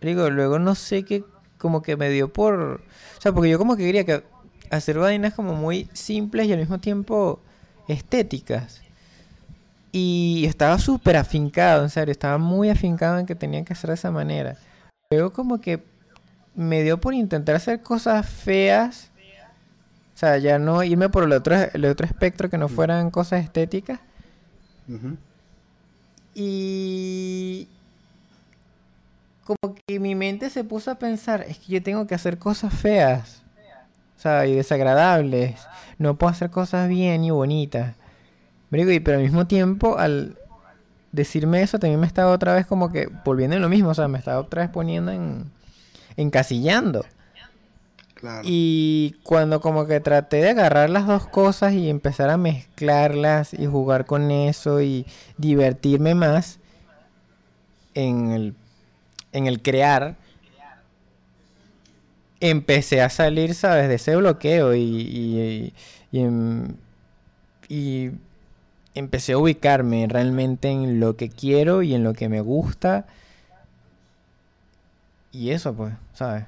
digo, 0.00 0.30
luego 0.30 0.58
no 0.58 0.74
sé 0.74 1.04
qué, 1.04 1.24
como 1.58 1.82
que 1.82 1.96
me 1.96 2.10
dio 2.10 2.32
por... 2.32 2.82
O 3.18 3.20
sea, 3.20 3.32
porque 3.32 3.50
yo 3.50 3.58
como 3.58 3.76
que 3.76 3.84
quería 3.84 4.04
que 4.04 4.24
hacer 4.70 4.98
vainas 4.98 5.34
como 5.34 5.54
muy 5.54 5.88
simples 5.92 6.46
y 6.46 6.52
al 6.52 6.58
mismo 6.58 6.78
tiempo 6.78 7.40
estéticas. 7.88 8.82
Y 9.92 10.44
estaba 10.46 10.78
súper 10.78 11.16
afincado, 11.16 11.82
en 11.82 11.90
serio, 11.90 12.12
estaba 12.12 12.38
muy 12.38 12.70
afincado 12.70 13.18
en 13.18 13.26
que 13.26 13.34
tenía 13.34 13.64
que 13.64 13.72
hacer 13.72 13.88
de 13.88 13.94
esa 13.94 14.10
manera. 14.10 14.56
Luego 15.10 15.32
como 15.32 15.60
que 15.60 15.82
me 16.54 16.82
dio 16.82 17.00
por 17.00 17.14
intentar 17.14 17.56
hacer 17.56 17.82
cosas 17.82 18.28
feas. 18.28 19.09
O 20.20 20.26
sea, 20.26 20.36
ya 20.36 20.58
no 20.58 20.82
irme 20.82 21.08
por 21.08 21.24
el 21.24 21.32
otro, 21.32 21.56
el 21.72 21.84
otro 21.86 22.06
espectro 22.06 22.50
que 22.50 22.58
no 22.58 22.66
mm. 22.66 22.70
fueran 22.70 23.10
cosas 23.10 23.42
estéticas. 23.42 24.00
Y 26.34 27.68
como 29.44 29.74
que 29.86 29.98
mi 29.98 30.14
mente 30.14 30.50
se 30.50 30.62
puso 30.62 30.90
a 30.90 30.96
pensar, 30.96 31.44
es 31.48 31.58
que 31.58 31.72
yo 31.72 31.82
tengo 31.82 32.06
que 32.06 32.14
hacer 32.14 32.38
cosas 32.38 32.74
feas. 32.74 33.42
O 34.18 34.20
sea, 34.20 34.46
y 34.46 34.54
desagradables. 34.54 35.66
No 35.98 36.16
puedo 36.16 36.30
hacer 36.30 36.50
cosas 36.50 36.88
bien 36.88 37.24
y 37.24 37.30
bonitas 37.30 37.94
pero 38.70 39.16
al 39.16 39.22
mismo 39.22 39.46
tiempo, 39.46 39.98
al 39.98 40.36
decirme 41.12 41.62
eso, 41.62 41.78
también 41.78 42.00
me 42.00 42.06
estaba 42.06 42.30
otra 42.30 42.54
vez 42.54 42.66
como 42.66 42.92
que 42.92 43.08
volviendo 43.24 43.56
en 43.56 43.62
lo 43.62 43.68
mismo, 43.68 43.90
o 43.90 43.94
sea, 43.94 44.06
me 44.08 44.18
estaba 44.18 44.38
otra 44.38 44.62
vez 44.62 44.70
poniendo 44.70 45.10
en 45.10 45.50
encasillando. 46.16 47.04
Y 48.42 49.16
cuando 49.22 49.60
como 49.60 49.86
que 49.86 50.00
traté 50.00 50.38
de 50.38 50.50
agarrar 50.50 50.90
las 50.90 51.06
dos 51.06 51.26
cosas 51.26 51.72
y 51.72 51.88
empezar 51.88 52.30
a 52.30 52.36
mezclarlas 52.36 53.54
y 53.54 53.66
jugar 53.66 54.06
con 54.06 54.30
eso 54.30 54.82
y 54.82 55.06
divertirme 55.38 56.14
más 56.14 56.58
en 57.94 58.30
el, 58.32 58.54
en 59.32 59.46
el 59.46 59.62
crear, 59.62 60.16
empecé 62.40 63.02
a 63.02 63.10
salir, 63.10 63.54
¿sabes? 63.54 63.88
De 63.88 63.94
ese 63.96 64.16
bloqueo 64.16 64.74
y, 64.74 64.80
y, 64.80 65.72
y, 66.12 66.26
y 67.68 68.10
empecé 68.94 69.32
a 69.32 69.38
ubicarme 69.38 70.06
realmente 70.08 70.68
en 70.70 71.00
lo 71.00 71.16
que 71.16 71.28
quiero 71.28 71.82
y 71.82 71.94
en 71.94 72.04
lo 72.04 72.14
que 72.14 72.28
me 72.28 72.40
gusta. 72.40 73.06
Y 75.32 75.50
eso, 75.50 75.74
pues, 75.74 75.94
¿sabes? 76.14 76.44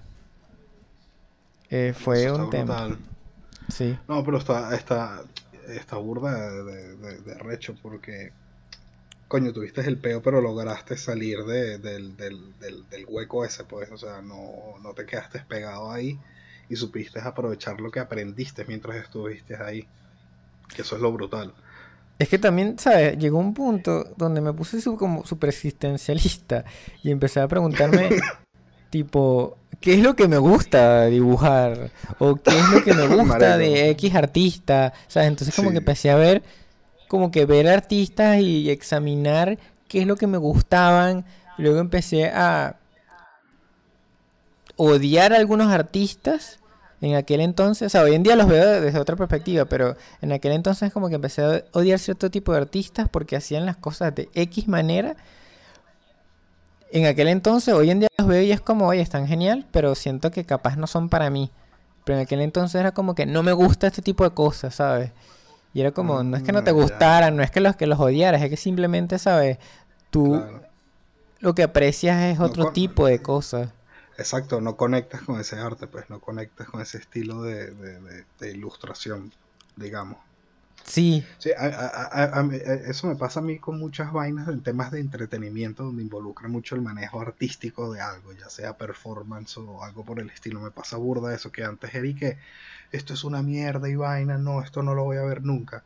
Eh, 1.73 1.95
fue 1.99 2.31
un 2.31 2.51
tema. 2.51 2.99
Sí. 3.71 3.99
No, 4.07 4.23
pero 4.23 4.37
está, 4.37 4.77
está, 4.77 5.23
está 5.69 5.97
burda 5.97 6.53
de, 6.65 6.97
de, 6.97 7.35
recho 7.39 7.75
porque, 7.81 8.31
coño, 9.27 9.55
tuviste 9.55 9.81
el 9.81 9.97
peo, 9.97 10.21
pero 10.21 10.43
lograste 10.43 10.99
salir 10.99 11.39
de, 11.45 11.79
del, 11.79 12.15
del, 12.19 12.55
del, 12.61 13.07
hueco 13.09 13.47
ese, 13.47 13.65
pues, 13.65 13.91
o 13.91 13.97
sea, 13.97 14.21
no, 14.21 14.75
no 14.83 14.93
te 14.93 15.07
quedaste 15.07 15.41
pegado 15.49 15.91
ahí 15.91 16.21
y 16.69 16.77
supiste 16.77 17.21
aprovechar 17.21 17.81
lo 17.81 17.91
que 17.91 18.01
aprendiste 18.01 18.67
mientras 18.67 18.97
estuviste 18.97 19.57
ahí. 19.57 19.89
Que 20.77 20.83
eso 20.83 20.97
es 20.97 21.01
lo 21.01 21.11
brutal. 21.11 21.55
Es 22.19 22.29
que 22.29 22.39
también, 22.39 22.79
¿sabes? 22.79 23.17
Llegó 23.17 23.39
un 23.39 23.55
punto 23.55 24.13
donde 24.19 24.43
me 24.43 24.53
puse 24.53 24.83
como 24.97 25.25
super 25.25 25.49
existencialista 25.49 26.67
y 27.03 27.11
empecé 27.11 27.41
a 27.41 27.49
preguntarme, 27.49 28.11
tipo, 28.91 29.57
¿qué 29.83 29.95
es 29.95 30.03
lo 30.03 30.17
que 30.17 30.29
me 30.29 30.39
gusta 30.39 31.07
dibujar? 31.07 31.91
¿O 32.19 32.37
qué 32.37 32.59
es 32.59 32.71
lo 32.71 32.83
que 32.83 32.95
me 32.95 33.07
gusta 33.17 33.59
de 33.59 33.91
X 33.91 34.15
artista? 34.15 34.95
¿Sabes? 35.09 35.29
Entonces 35.29 35.55
como 35.55 35.71
que 35.71 35.79
empecé 35.79 36.11
a 36.11 36.17
ver, 36.17 36.43
como 37.09 37.31
que 37.31 37.45
ver 37.45 37.69
artistas 37.69 38.39
y 38.41 38.71
examinar 38.71 39.59
qué 39.89 40.01
es 40.01 40.07
lo 40.07 40.17
que 40.17 40.27
me 40.27 40.39
gustaban. 40.39 41.27
luego 41.59 41.81
empecé 41.81 42.29
a 42.29 42.77
odiar 44.77 45.35
a 45.35 45.37
algunos 45.37 45.71
artistas 45.71 46.59
en 47.03 47.17
aquel 47.17 47.41
entonces, 47.41 47.87
o 47.87 47.91
sea, 47.91 48.03
hoy 48.03 48.15
en 48.15 48.23
día 48.23 48.37
los 48.37 48.47
veo 48.47 48.81
desde 48.81 48.99
otra 48.99 49.17
perspectiva, 49.17 49.65
pero 49.65 49.97
en 50.21 50.31
aquel 50.31 50.53
entonces 50.53 50.93
como 50.93 51.09
que 51.09 51.17
empecé 51.17 51.43
a 51.43 51.65
odiar 51.73 51.99
cierto 51.99 52.31
tipo 52.31 52.53
de 52.53 52.59
artistas 52.59 53.09
porque 53.11 53.35
hacían 53.35 53.67
las 53.67 53.77
cosas 53.77 54.15
de 54.15 54.31
X 54.35 54.69
manera. 54.69 55.17
En 56.95 57.07
aquel 57.07 57.29
entonces, 57.29 57.73
hoy 57.73 57.91
en 57.91 58.01
día 58.01 58.09
los 58.19 58.29
veo 58.29 58.43
y 58.43 58.53
es 58.53 58.61
como, 58.61 58.87
oye, 58.87 59.01
están 59.01 59.27
genial, 59.27 59.67
pero 59.73 59.95
siento 59.95 60.31
que 60.31 60.45
capaz 60.45 60.77
no 60.77 60.87
son 60.87 61.09
para 61.09 61.31
mí. 61.31 61.51
Pero 62.05 62.19
en 62.19 62.25
aquel 62.25 62.43
entonces 62.43 62.79
era 62.79 62.93
como 62.93 63.15
que 63.15 63.25
no 63.25 63.43
me 63.43 63.53
gusta 63.53 63.87
este 63.87 64.03
tipo 64.03 64.25
de 64.25 64.31
cosas, 64.35 64.75
¿sabes? 64.75 65.11
Y 65.73 65.81
era 65.81 65.93
como, 65.93 66.23
no 66.23 66.37
es 66.37 66.43
que 66.43 66.53
no 66.53 66.63
te 66.63 66.73
mm, 66.73 66.77
gustaran, 66.77 67.35
no 67.35 67.43
es 67.43 67.51
que 67.51 67.61
los 67.61 67.77
que 67.77 67.87
los 67.87 67.99
odiaras, 67.99 68.43
es 68.43 68.51
que 68.51 68.59
simplemente, 68.59 69.19
¿sabes? 69.19 69.57
Tú 70.11 70.43
lo 71.41 71.55
que 71.55 71.63
aprecias 71.63 72.23
es 72.25 72.41
otro 72.41 72.73
tipo 72.73 73.07
de 73.07 73.23
cosas. 73.23 73.71
Exacto, 74.19 74.61
no 74.61 74.77
conectas 74.77 75.23
con 75.23 75.41
ese 75.41 75.57
arte, 75.57 75.87
pues 75.87 76.11
no 76.11 76.21
conectas 76.21 76.69
con 76.69 76.83
ese 76.83 76.99
estilo 76.99 77.43
de, 77.43 77.75
ilustración, 78.43 79.33
digamos. 79.77 80.19
Sí. 80.85 81.25
Sí, 81.39 81.51
eso 82.87 83.07
me 83.07 83.17
pasa 83.17 83.41
a 83.41 83.43
mí 83.43 83.59
con 83.59 83.79
muchas 83.79 84.13
vainas 84.13 84.49
en 84.49 84.63
temas 84.63 84.91
de 84.91 85.01
entretenimiento 85.01 85.85
donde 85.85 86.03
involucra 86.03 86.49
mucho 86.49 86.75
el 86.75 86.83
manejo 86.83 87.21
artístico 87.21 87.93
de 87.93 88.01
algo, 88.01 88.33
ya 88.33 88.49
sea 88.51 88.77
performance 88.77 89.57
o 89.59 89.83
algo 89.83 90.05
por 90.05 90.21
el 90.21 90.31
estilo. 90.31 90.61
Me 90.61 90.71
pasa 90.71 90.97
burda 90.97 91.35
eso 91.35 91.51
que 91.53 91.65
antes 91.65 91.95
era 91.95 92.13
que 92.15 92.39
esto 92.91 93.15
es 93.15 93.25
una 93.25 93.43
mierda 93.43 93.89
y 93.89 93.97
vaina, 93.97 94.39
no, 94.39 94.63
esto 94.63 94.83
no 94.83 94.95
lo 94.95 95.05
voy 95.05 95.17
a 95.19 95.23
ver 95.23 95.43
nunca. 95.43 95.85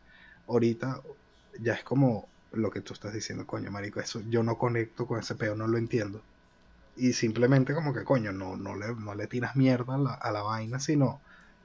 Ahorita 0.49 1.01
ya 1.61 1.75
es 1.75 1.85
como 1.85 2.29
lo 2.53 2.71
que 2.71 2.81
tú 2.81 2.95
estás 2.95 3.13
diciendo, 3.13 3.47
coño, 3.47 3.71
marico, 3.71 4.01
eso 4.01 4.23
yo 4.29 4.43
no 4.43 4.57
conecto 4.59 5.07
con 5.07 5.21
ese 5.21 5.35
peo, 5.35 5.55
no 5.57 5.67
lo 5.67 5.79
entiendo 5.79 6.23
y 6.97 7.13
simplemente 7.13 7.75
como 7.75 7.93
que, 7.93 8.05
coño, 8.05 8.33
no, 8.33 8.57
no, 8.57 8.75
le, 8.75 8.95
no 8.95 9.15
le 9.15 9.27
tiras 9.27 9.57
mierda 9.57 9.95
a 10.15 10.31
la 10.33 10.43
vaina, 10.43 10.81
sino, 10.81 11.21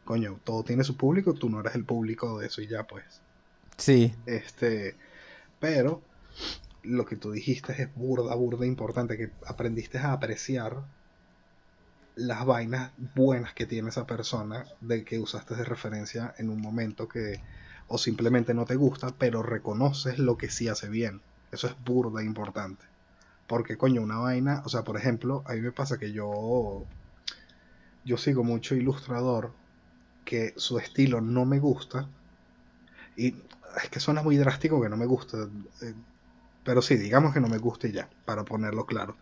coño, 0.06 0.40
todo 0.44 0.64
tiene 0.64 0.84
su 0.84 0.98
público, 0.98 1.34
tú 1.34 1.50
no 1.50 1.60
eres 1.60 1.76
el 1.76 1.86
público 1.86 2.40
de 2.40 2.48
eso 2.48 2.62
y 2.62 2.68
ya 2.68 2.84
pues. 2.84 3.06
Sí. 3.78 4.14
Este, 4.26 4.96
pero 5.60 6.02
lo 6.84 7.06
que 7.06 7.16
tú 7.16 7.32
dijiste 7.32 7.82
es 7.82 7.94
burda, 7.96 8.36
burda 8.36 8.66
importante, 8.66 9.18
que 9.18 9.32
aprendiste 9.46 9.98
a 10.00 10.14
apreciar 10.14 10.84
las 12.16 12.46
vainas 12.46 12.92
buenas 13.16 13.54
que 13.54 13.66
tiene 13.66 13.90
esa 13.90 14.06
persona 14.06 14.66
de 14.82 15.04
que 15.04 15.20
usaste 15.20 15.56
de 15.56 15.64
referencia 15.64 16.34
en 16.38 16.50
un 16.50 16.62
momento 16.62 17.08
que 17.08 17.40
o 17.88 17.98
simplemente 17.98 18.54
no 18.54 18.66
te 18.66 18.76
gusta, 18.76 19.14
pero 19.18 19.44
reconoces 19.44 20.18
lo 20.18 20.38
que 20.38 20.50
sí 20.50 20.70
hace 20.70 20.88
bien. 20.88 21.22
Eso 21.52 21.68
es 21.68 21.76
burda 21.84 22.24
importante. 22.24 22.86
Porque, 23.48 23.78
coño, 23.78 24.02
una 24.02 24.18
vaina, 24.18 24.62
o 24.66 24.70
sea, 24.70 24.84
por 24.84 24.96
ejemplo, 24.96 25.44
a 25.46 25.54
mí 25.54 25.62
me 25.62 25.74
pasa 25.74 25.98
que 25.98 26.14
yo, 26.14 26.86
yo 28.06 28.18
sigo 28.18 28.46
mucho 28.46 28.76
ilustrador 28.76 29.52
que 30.26 30.54
su 30.58 30.78
estilo 30.78 31.22
no 31.22 31.46
me 31.46 31.60
gusta. 31.60 32.08
Y 33.16 33.36
es 33.84 33.90
que 33.90 34.00
suena 34.00 34.22
muy 34.22 34.38
drástico 34.38 34.82
que 34.82 34.90
no 34.90 34.98
me 34.98 35.06
gusta. 35.06 35.48
Eh, 35.82 35.94
pero 36.64 36.82
sí, 36.82 36.96
digamos 36.96 37.34
que 37.34 37.40
no 37.40 37.48
me 37.48 37.58
gusta 37.58 37.88
y 37.88 37.92
ya, 37.92 38.10
para 38.26 38.44
ponerlo 38.44 38.86
claro. 38.86 39.16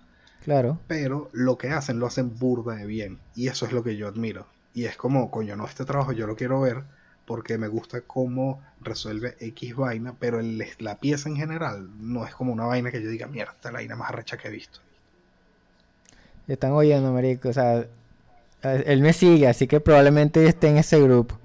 Claro. 0.43 0.79
Pero 0.87 1.29
lo 1.33 1.57
que 1.57 1.69
hacen, 1.69 1.99
lo 1.99 2.07
hacen 2.07 2.37
burda 2.37 2.75
de 2.75 2.85
bien. 2.85 3.19
Y 3.35 3.47
eso 3.47 3.65
es 3.65 3.71
lo 3.71 3.83
que 3.83 3.95
yo 3.95 4.07
admiro. 4.07 4.47
Y 4.73 4.85
es 4.85 4.97
como, 4.97 5.31
coño, 5.31 5.55
no, 5.55 5.65
este 5.65 5.85
trabajo 5.85 6.11
yo 6.11 6.27
lo 6.27 6.35
quiero 6.35 6.61
ver 6.61 6.83
porque 7.29 7.59
me 7.59 7.67
gusta 7.67 8.01
cómo 8.01 8.59
resuelve 8.81 9.35
X 9.39 9.75
vaina, 9.75 10.15
pero 10.19 10.41
la 10.41 10.95
pieza 10.95 11.29
en 11.29 11.35
general 11.35 11.87
no 11.99 12.25
es 12.25 12.33
como 12.33 12.51
una 12.51 12.65
vaina 12.65 12.89
que 12.89 13.03
yo 13.03 13.07
diga, 13.07 13.27
mierda, 13.27 13.51
esta 13.51 13.69
es 13.69 13.73
la 13.73 13.79
vaina 13.79 13.95
más 13.95 14.09
arrecha 14.09 14.35
que 14.35 14.47
he 14.47 14.51
visto. 14.51 14.79
Están 16.47 16.71
oyendo, 16.71 17.13
marico, 17.13 17.49
o 17.49 17.53
sea, 17.53 17.85
él 18.63 19.01
me 19.01 19.13
sigue, 19.13 19.47
así 19.47 19.67
que 19.67 19.79
probablemente 19.79 20.45
esté 20.45 20.67
en 20.69 20.77
ese 20.77 20.99
grupo. 21.01 21.39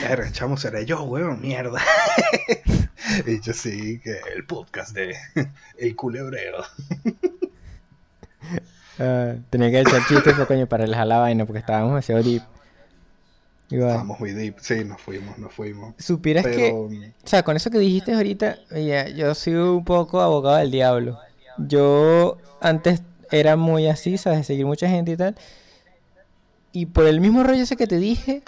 Verga, 0.00 0.30
chamo, 0.32 0.56
seré 0.56 0.86
yo, 0.86 1.02
weón, 1.02 1.40
mierda. 1.40 1.80
y 3.26 3.40
yo 3.40 3.52
sí, 3.52 4.00
que 4.02 4.20
el 4.34 4.44
podcast 4.46 4.94
de 4.94 5.14
El 5.78 5.96
Culebrero. 5.96 6.64
Uh, 8.98 9.40
tenía 9.50 9.70
que 9.70 9.80
echar 9.80 10.06
chistes, 10.06 10.34
coño, 10.46 10.66
para 10.66 10.84
relajar 10.84 11.06
la 11.06 11.18
vaina, 11.18 11.44
porque 11.44 11.60
estábamos 11.60 11.90
demasiado 11.90 12.22
deep. 12.22 12.42
Estábamos 13.70 14.20
muy 14.20 14.32
deep, 14.32 14.56
sí, 14.60 14.84
nos 14.84 15.00
fuimos, 15.00 15.38
nos 15.38 15.52
fuimos. 15.52 15.94
Supieras 15.98 16.44
que, 16.44 16.72
o 16.72 16.90
sea, 17.24 17.42
con 17.42 17.56
eso 17.56 17.70
que 17.70 17.78
dijiste 17.78 18.12
ahorita, 18.12 18.58
yo 19.14 19.34
soy 19.34 19.54
un 19.54 19.84
poco 19.84 20.20
abogado 20.20 20.58
del 20.58 20.70
diablo. 20.70 21.18
Yo 21.56 22.38
antes 22.60 23.02
era 23.30 23.56
muy 23.56 23.88
así, 23.88 24.18
¿sabes? 24.18 24.40
De 24.40 24.44
seguir 24.44 24.66
mucha 24.66 24.88
gente 24.88 25.12
y 25.12 25.16
tal. 25.16 25.36
Y 26.72 26.86
por 26.86 27.06
el 27.06 27.20
mismo 27.20 27.42
rollo 27.42 27.62
ese 27.62 27.76
que 27.76 27.86
te 27.86 27.98
dije, 27.98 28.42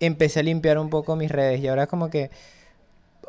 empecé 0.00 0.40
a 0.40 0.42
limpiar 0.42 0.78
un 0.78 0.90
poco 0.90 1.16
mis 1.16 1.30
redes. 1.30 1.60
Y 1.60 1.68
ahora 1.68 1.86
como 1.86 2.10
que, 2.10 2.30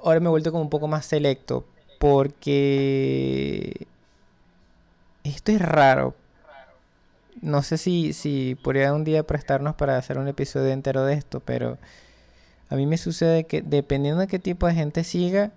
ahora 0.03 0.19
me 0.19 0.25
he 0.27 0.29
vuelto 0.29 0.51
como 0.51 0.63
un 0.63 0.69
poco 0.69 0.87
más 0.87 1.05
selecto. 1.05 1.65
Porque 1.99 3.87
esto 5.23 5.51
es 5.51 5.61
raro. 5.61 6.15
No 7.41 7.61
sé 7.61 7.77
si, 7.77 8.13
si 8.13 8.55
podría 8.55 8.93
un 8.93 9.03
día 9.03 9.23
prestarnos 9.23 9.75
para 9.75 9.97
hacer 9.97 10.17
un 10.17 10.27
episodio 10.27 10.69
entero 10.71 11.05
de 11.05 11.13
esto, 11.13 11.39
pero 11.39 11.77
a 12.69 12.75
mí 12.75 12.87
me 12.87 12.97
sucede 12.97 13.43
que 13.45 13.61
dependiendo 13.61 14.21
de 14.21 14.27
qué 14.27 14.39
tipo 14.39 14.65
de 14.65 14.73
gente 14.73 15.03
siga, 15.03 15.51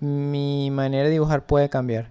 mi 0.00 0.70
manera 0.70 1.04
de 1.04 1.10
dibujar 1.10 1.46
puede 1.46 1.68
cambiar. 1.68 2.08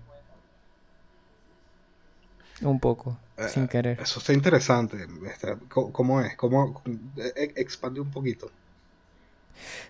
Un 2.61 2.79
poco, 2.79 3.17
sin 3.49 3.67
querer. 3.67 3.99
Eso 3.99 4.19
está 4.19 4.33
interesante. 4.33 4.97
Este, 5.27 5.55
¿Cómo 5.69 6.21
es? 6.21 6.35
¿Cómo 6.35 6.81
e, 7.17 7.33
e, 7.35 7.61
expande 7.61 7.99
un 7.99 8.11
poquito? 8.11 8.47
O 8.47 8.49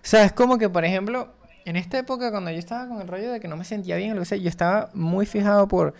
sea, 0.02 0.24
es 0.24 0.32
como 0.32 0.58
que, 0.58 0.68
por 0.68 0.84
ejemplo, 0.84 1.28
en 1.64 1.76
esta 1.76 1.98
época 1.98 2.30
cuando 2.30 2.50
yo 2.50 2.58
estaba 2.58 2.88
con 2.88 3.00
el 3.00 3.08
rollo 3.08 3.32
de 3.32 3.40
que 3.40 3.48
no 3.48 3.56
me 3.56 3.64
sentía 3.64 3.96
bien, 3.96 4.14
lo 4.14 4.20
que 4.20 4.26
sea, 4.26 4.38
yo 4.38 4.48
estaba 4.48 4.90
muy 4.94 5.26
fijado 5.26 5.66
por 5.68 5.94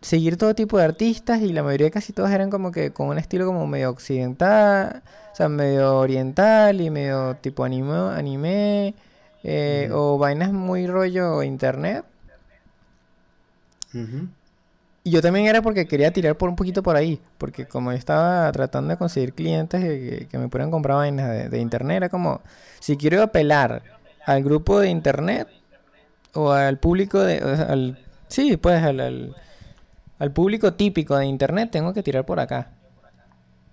seguir 0.00 0.36
todo 0.36 0.54
tipo 0.54 0.76
de 0.78 0.84
artistas 0.84 1.40
y 1.40 1.52
la 1.52 1.62
mayoría 1.62 1.90
casi 1.90 2.12
todos 2.12 2.30
eran 2.30 2.50
como 2.50 2.70
que 2.72 2.92
con 2.92 3.08
un 3.08 3.18
estilo 3.18 3.46
como 3.46 3.66
medio 3.66 3.90
occidental, 3.90 5.02
o 5.32 5.36
sea, 5.36 5.48
medio 5.48 5.98
oriental 5.98 6.80
y 6.80 6.90
medio 6.90 7.36
tipo 7.36 7.64
anime, 7.64 8.12
anime 8.14 8.94
eh, 9.42 9.88
o 9.92 10.18
vainas 10.18 10.52
muy 10.52 10.86
rollo 10.86 11.42
internet. 11.42 12.04
Y 15.04 15.10
yo 15.10 15.20
también 15.20 15.46
era 15.46 15.60
porque 15.60 15.86
quería 15.86 16.12
tirar 16.12 16.36
por 16.36 16.48
un 16.48 16.56
poquito 16.56 16.82
por 16.82 16.96
ahí, 16.96 17.20
porque 17.38 17.66
como 17.66 17.92
yo 17.92 17.98
estaba 17.98 18.50
tratando 18.52 18.90
de 18.90 18.96
conseguir 18.96 19.34
clientes 19.34 19.82
que, 19.82 20.38
me 20.38 20.48
pudieran 20.48 20.70
comprar 20.70 20.96
vainas 20.96 21.50
de, 21.50 21.60
internet, 21.60 21.98
era 21.98 22.08
como, 22.08 22.40
si 22.80 22.96
quiero 22.96 23.22
apelar 23.22 23.82
al 24.24 24.42
grupo 24.42 24.80
de 24.80 24.88
internet 24.88 25.46
o 26.32 26.50
al 26.50 26.78
público 26.78 27.20
de, 27.20 27.38
al, 27.38 27.98
sí, 28.28 28.56
pues 28.56 28.82
al 28.82 29.34
al 30.18 30.32
público 30.32 30.74
típico 30.74 31.16
de 31.16 31.26
internet 31.26 31.70
tengo 31.70 31.92
que 31.92 32.02
tirar 32.02 32.24
por 32.24 32.40
acá. 32.40 32.70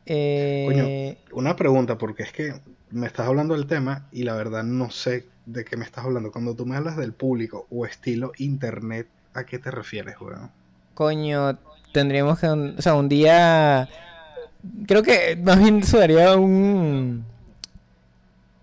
Eh... 0.05 1.17
una 1.31 1.55
pregunta, 1.55 1.97
porque 1.97 2.23
es 2.23 2.31
que 2.31 2.53
me 2.89 3.07
estás 3.07 3.27
hablando 3.27 3.53
del 3.53 3.67
tema 3.67 4.07
y 4.11 4.23
la 4.23 4.35
verdad 4.35 4.63
no 4.63 4.89
sé 4.89 5.25
de 5.45 5.63
qué 5.63 5.77
me 5.77 5.85
estás 5.85 6.05
hablando. 6.05 6.31
Cuando 6.31 6.55
tú 6.55 6.65
me 6.65 6.75
hablas 6.75 6.97
del 6.97 7.13
público 7.13 7.67
o 7.69 7.85
estilo 7.85 8.31
internet, 8.37 9.07
¿a 9.33 9.45
qué 9.45 9.59
te 9.59 9.71
refieres, 9.71 10.19
weón? 10.19 10.51
Coño, 11.01 11.57
tendríamos 11.93 12.37
que, 12.37 12.45
o 12.45 12.79
sea, 12.79 12.93
un 12.93 13.09
día, 13.09 13.89
creo 14.85 15.01
que 15.01 15.35
más 15.41 15.57
bien 15.57 15.79
eso 15.79 15.97
daría 15.97 16.35
un, 16.35 17.25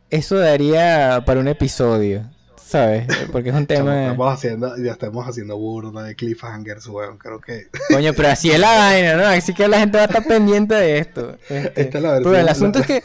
eso 0.08 0.38
daría 0.38 1.24
para 1.26 1.40
un 1.40 1.48
episodio. 1.48 2.30
¿sabes? 2.56 3.08
Porque 3.32 3.48
es 3.48 3.56
un 3.56 3.66
tema. 3.66 4.02
Estamos 4.02 4.32
haciendo, 4.32 4.76
ya 4.76 4.92
estamos 4.92 5.26
haciendo 5.26 5.58
burda 5.58 6.04
de 6.04 6.14
cliffhangers, 6.14 6.86
weón. 6.86 7.18
Creo 7.18 7.40
que. 7.40 7.66
Coño, 7.92 8.12
pero 8.14 8.28
así 8.28 8.52
es 8.52 8.60
la 8.60 8.70
vaina, 8.70 9.16
¿no? 9.16 9.26
Así 9.26 9.52
que 9.52 9.66
la 9.66 9.80
gente 9.80 9.96
va 9.96 10.04
a 10.04 10.06
estar 10.06 10.24
pendiente 10.24 10.76
de 10.76 10.98
esto. 10.98 11.36
Este, 11.48 11.80
Esta 11.80 11.98
es 11.98 12.04
la 12.04 12.18
pero 12.18 12.36
el 12.36 12.48
asunto 12.48 12.78
es 12.78 12.86
que. 12.86 13.02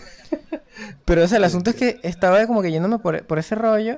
Pero, 1.05 1.23
o 1.23 1.27
sea, 1.27 1.39
el 1.39 1.43
asunto 1.43 1.71
es 1.71 1.75
que 1.75 1.99
estaba 2.03 2.45
como 2.45 2.61
que 2.61 2.71
yéndome 2.71 2.99
por, 2.99 3.25
por 3.25 3.39
ese 3.39 3.55
rollo. 3.55 3.97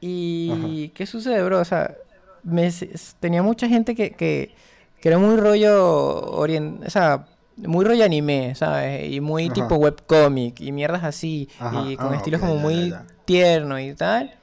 Y. 0.00 0.90
¿Qué 0.94 1.04
sucede, 1.04 1.42
bro? 1.42 1.60
O 1.60 1.64
sea, 1.66 1.96
me, 2.44 2.72
tenía 3.20 3.42
mucha 3.42 3.68
gente 3.68 3.94
que, 3.94 4.12
que, 4.12 4.54
que 5.00 5.08
era 5.08 5.18
muy 5.18 5.36
rollo. 5.36 6.22
Orient, 6.32 6.84
o 6.86 6.90
sea, 6.90 7.26
muy 7.56 7.84
rollo 7.84 8.04
anime, 8.04 8.54
¿sabes? 8.54 9.12
Y 9.12 9.20
muy 9.20 9.50
tipo 9.50 9.76
webcomic 9.76 10.60
y 10.60 10.72
mierdas 10.72 11.04
así. 11.04 11.48
Y 11.84 11.96
con 11.96 12.12
ah, 12.12 12.16
estilos 12.16 12.40
como 12.40 12.56
muy 12.56 12.94
tierno 13.24 13.78
y 13.78 13.94
tal. 13.94 14.34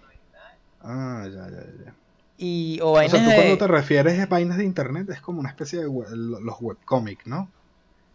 Ah, 0.83 1.27
ya, 1.31 1.49
ya, 1.49 1.63
ya. 1.85 1.93
Y, 2.37 2.79
o, 2.81 2.97
sea, 2.97 3.07
tú 3.07 3.35
cuando 3.35 3.57
te 3.59 3.67
refieres 3.67 4.19
a 4.19 4.25
vainas 4.25 4.57
de 4.57 4.63
internet 4.63 5.07
es 5.11 5.21
como 5.21 5.39
una 5.39 5.49
especie 5.49 5.79
de 5.79 5.85
los 5.85 6.55
webcomics, 6.59 7.27
¿no? 7.27 7.47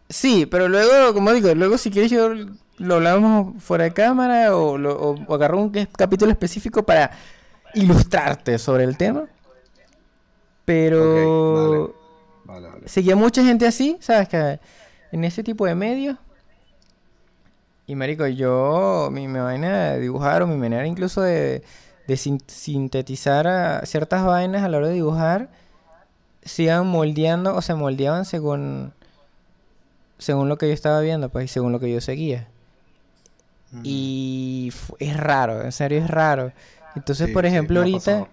Sí, 0.08 0.46
pero 0.46 0.68
luego, 0.68 1.14
como 1.14 1.32
digo, 1.32 1.54
luego 1.54 1.78
si 1.78 1.90
quieres 1.90 2.10
yo 2.10 2.30
lo 2.78 2.94
hablamos 2.96 3.62
fuera 3.62 3.84
de 3.84 3.92
cámara 3.92 4.56
o, 4.56 4.74
o, 4.74 5.34
agarro 5.34 5.60
un 5.60 5.70
capítulo 5.70 6.32
específico 6.32 6.84
para 6.84 7.12
ilustrarte 7.74 8.58
sobre 8.58 8.84
el 8.84 8.96
tema. 8.96 9.26
Pero 10.66 11.94
vale. 12.44 12.68
Vale, 12.68 12.88
seguía 12.88 13.16
mucha 13.16 13.42
gente 13.42 13.66
así, 13.66 13.96
¿sabes? 14.00 14.28
Que 14.28 14.60
en 15.12 15.24
ese 15.24 15.42
tipo 15.42 15.64
de 15.64 15.74
medios. 15.74 16.18
Y 17.86 17.94
marico, 17.94 18.26
yo, 18.26 19.08
mi, 19.12 19.28
mi 19.28 19.38
vaina 19.38 19.92
de 19.92 20.00
dibujar 20.00 20.42
o 20.42 20.46
mi 20.46 20.56
manera 20.56 20.86
incluso 20.86 21.22
de, 21.22 21.62
de 22.06 22.16
sintetizar 22.16 23.46
a 23.46 23.86
ciertas 23.86 24.24
vainas 24.24 24.64
a 24.64 24.68
la 24.68 24.78
hora 24.78 24.88
de 24.88 24.94
dibujar, 24.94 25.48
se 26.42 26.64
iban 26.64 26.86
moldeando 26.86 27.54
o 27.54 27.62
se 27.62 27.74
moldeaban 27.74 28.24
según 28.24 28.92
según 30.18 30.48
lo 30.48 30.56
que 30.56 30.68
yo 30.68 30.72
estaba 30.72 31.00
viendo, 31.00 31.28
pues, 31.28 31.44
y 31.44 31.48
según 31.48 31.72
lo 31.72 31.80
que 31.80 31.92
yo 31.92 32.00
seguía. 32.00 32.48
Y 33.82 34.72
es 34.98 35.16
raro, 35.16 35.62
en 35.62 35.72
serio 35.72 35.98
es 35.98 36.08
raro. 36.08 36.52
Entonces, 36.94 37.30
por 37.30 37.44
ejemplo, 37.44 37.80
ahorita 37.80 38.26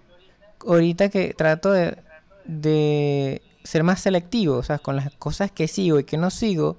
ahorita 0.65 1.09
que 1.09 1.34
trato 1.34 1.71
de, 1.71 1.97
de 2.45 3.41
ser 3.63 3.83
más 3.83 4.01
selectivo, 4.01 4.57
o 4.57 4.63
sea, 4.63 4.79
con 4.79 4.95
las 4.95 5.11
cosas 5.15 5.51
que 5.51 5.67
sigo 5.67 5.99
y 5.99 6.03
que 6.03 6.17
no 6.17 6.29
sigo, 6.29 6.77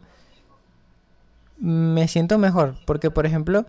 me 1.59 2.09
siento 2.09 2.39
mejor. 2.39 2.77
Porque, 2.87 3.11
por 3.11 3.27
ejemplo, 3.27 3.67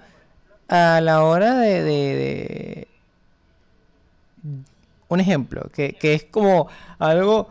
a 0.67 1.01
la 1.01 1.23
hora 1.23 1.57
de, 1.57 2.87
un 5.07 5.19
ejemplo, 5.19 5.69
que, 5.73 5.97
es 6.01 6.23
como 6.25 6.67
algo 6.99 7.49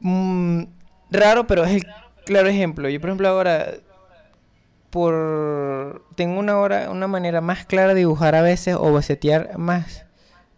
mm, 0.00 0.62
raro, 1.10 1.46
pero 1.46 1.64
es 1.64 1.76
el 1.76 1.86
claro 2.24 2.48
ejemplo. 2.48 2.88
Yo, 2.88 3.00
por 3.00 3.10
ejemplo, 3.10 3.28
ahora 3.28 3.74
por 4.90 6.02
tengo 6.14 6.40
una 6.40 6.58
hora, 6.58 6.90
una 6.90 7.06
manera 7.06 7.40
más 7.40 7.66
clara 7.66 7.88
de 7.94 8.00
dibujar 8.00 8.34
a 8.34 8.42
veces 8.42 8.74
o 8.74 8.90
bocetear 8.90 9.58
más 9.58 10.06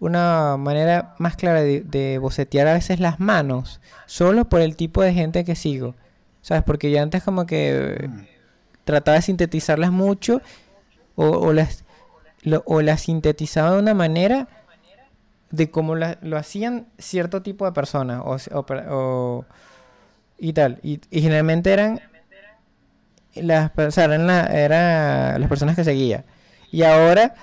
una 0.01 0.57
manera 0.57 1.15
más 1.19 1.37
clara 1.37 1.61
de, 1.63 2.19
bocetear 2.21 2.67
a 2.67 2.75
veces 2.75 3.01
las 3.01 3.21
manos 3.21 3.81
solo 4.07 4.47
por 4.47 4.63
el 4.63 4.75
tipo 4.75 5.03
de 5.03 5.13
gente 5.13 5.45
que 5.45 5.55
sigo. 5.55 5.95
¿Sabes? 6.43 6.65
Porque 6.65 6.91
yo 6.91 7.03
antes 7.03 7.23
como 7.23 7.47
que 7.47 8.09
trataba 8.85 9.17
de 9.17 9.23
sintetizarlas 9.23 9.93
mucho 9.93 10.41
o, 11.15 11.53
las 11.53 11.85
o 12.65 12.81
las 12.81 13.03
sintetizaba 13.03 13.73
de 13.73 13.79
una 13.79 13.93
manera 13.93 14.49
de 15.51 15.71
cómo 15.71 15.95
lo 15.97 16.37
hacían 16.37 16.87
cierto 16.99 17.43
tipo 17.43 17.67
de 17.67 17.73
personas 17.73 18.23
o, 18.25 19.45
y 20.39 20.53
tal. 20.53 20.79
Y, 20.83 21.01
generalmente 21.11 21.73
eran 21.73 22.01
las, 23.35 23.71
eran, 23.77 25.41
las 25.41 25.49
personas 25.49 25.77
que 25.77 25.85
seguía. 25.85 26.25
Y 26.71 26.85
ahora 26.85 27.35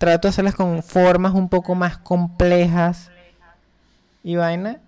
trato 0.00 0.28
de 0.28 0.30
hacerlas 0.30 0.54
con 0.54 0.82
formas 0.82 1.34
un 1.34 1.50
poco 1.50 1.74
más 1.74 1.98
complejas 1.98 3.10
y 4.24 4.34
vaina. 4.34 4.78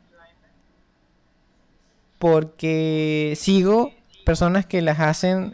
Porque 2.18 3.34
sigo 3.36 3.92
personas 4.24 4.64
que 4.64 4.80
las 4.80 5.00
hacen 5.00 5.52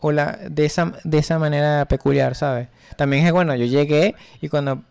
o 0.00 0.12
la, 0.12 0.38
de, 0.48 0.64
esa, 0.64 0.94
de 1.04 1.18
esa 1.18 1.38
manera 1.38 1.84
peculiar, 1.84 2.34
¿sabes? 2.34 2.68
También 2.96 3.26
es 3.26 3.32
bueno, 3.32 3.54
yo 3.54 3.66
llegué 3.66 4.14
y 4.40 4.48
cuando 4.48 4.82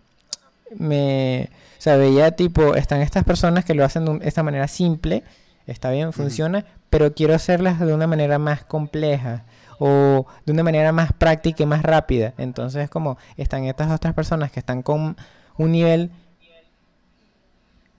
me 0.77 1.49
o 1.79 1.81
sea, 1.81 1.97
veía 1.97 2.31
tipo, 2.31 2.75
están 2.75 3.01
estas 3.01 3.23
personas 3.23 3.65
que 3.65 3.73
lo 3.73 3.83
hacen 3.83 4.19
de 4.19 4.27
esta 4.27 4.43
manera 4.43 4.67
simple, 4.67 5.23
está 5.65 5.89
bien, 5.89 6.13
funciona, 6.13 6.63
pero 6.91 7.15
quiero 7.15 7.33
hacerlas 7.33 7.79
de 7.79 7.93
una 7.93 8.05
manera 8.05 8.37
más 8.37 8.63
compleja 8.65 9.45
o 9.79 10.25
de 10.45 10.51
una 10.51 10.63
manera 10.63 10.91
más 10.91 11.13
práctica 11.13 11.63
y 11.63 11.65
más 11.65 11.83
rápida. 11.83 12.33
Entonces, 12.37 12.89
como 12.89 13.17
están 13.37 13.65
estas 13.65 13.91
otras 13.91 14.13
personas 14.13 14.51
que 14.51 14.59
están 14.59 14.81
con 14.81 15.15
un 15.57 15.71
nivel, 15.71 16.11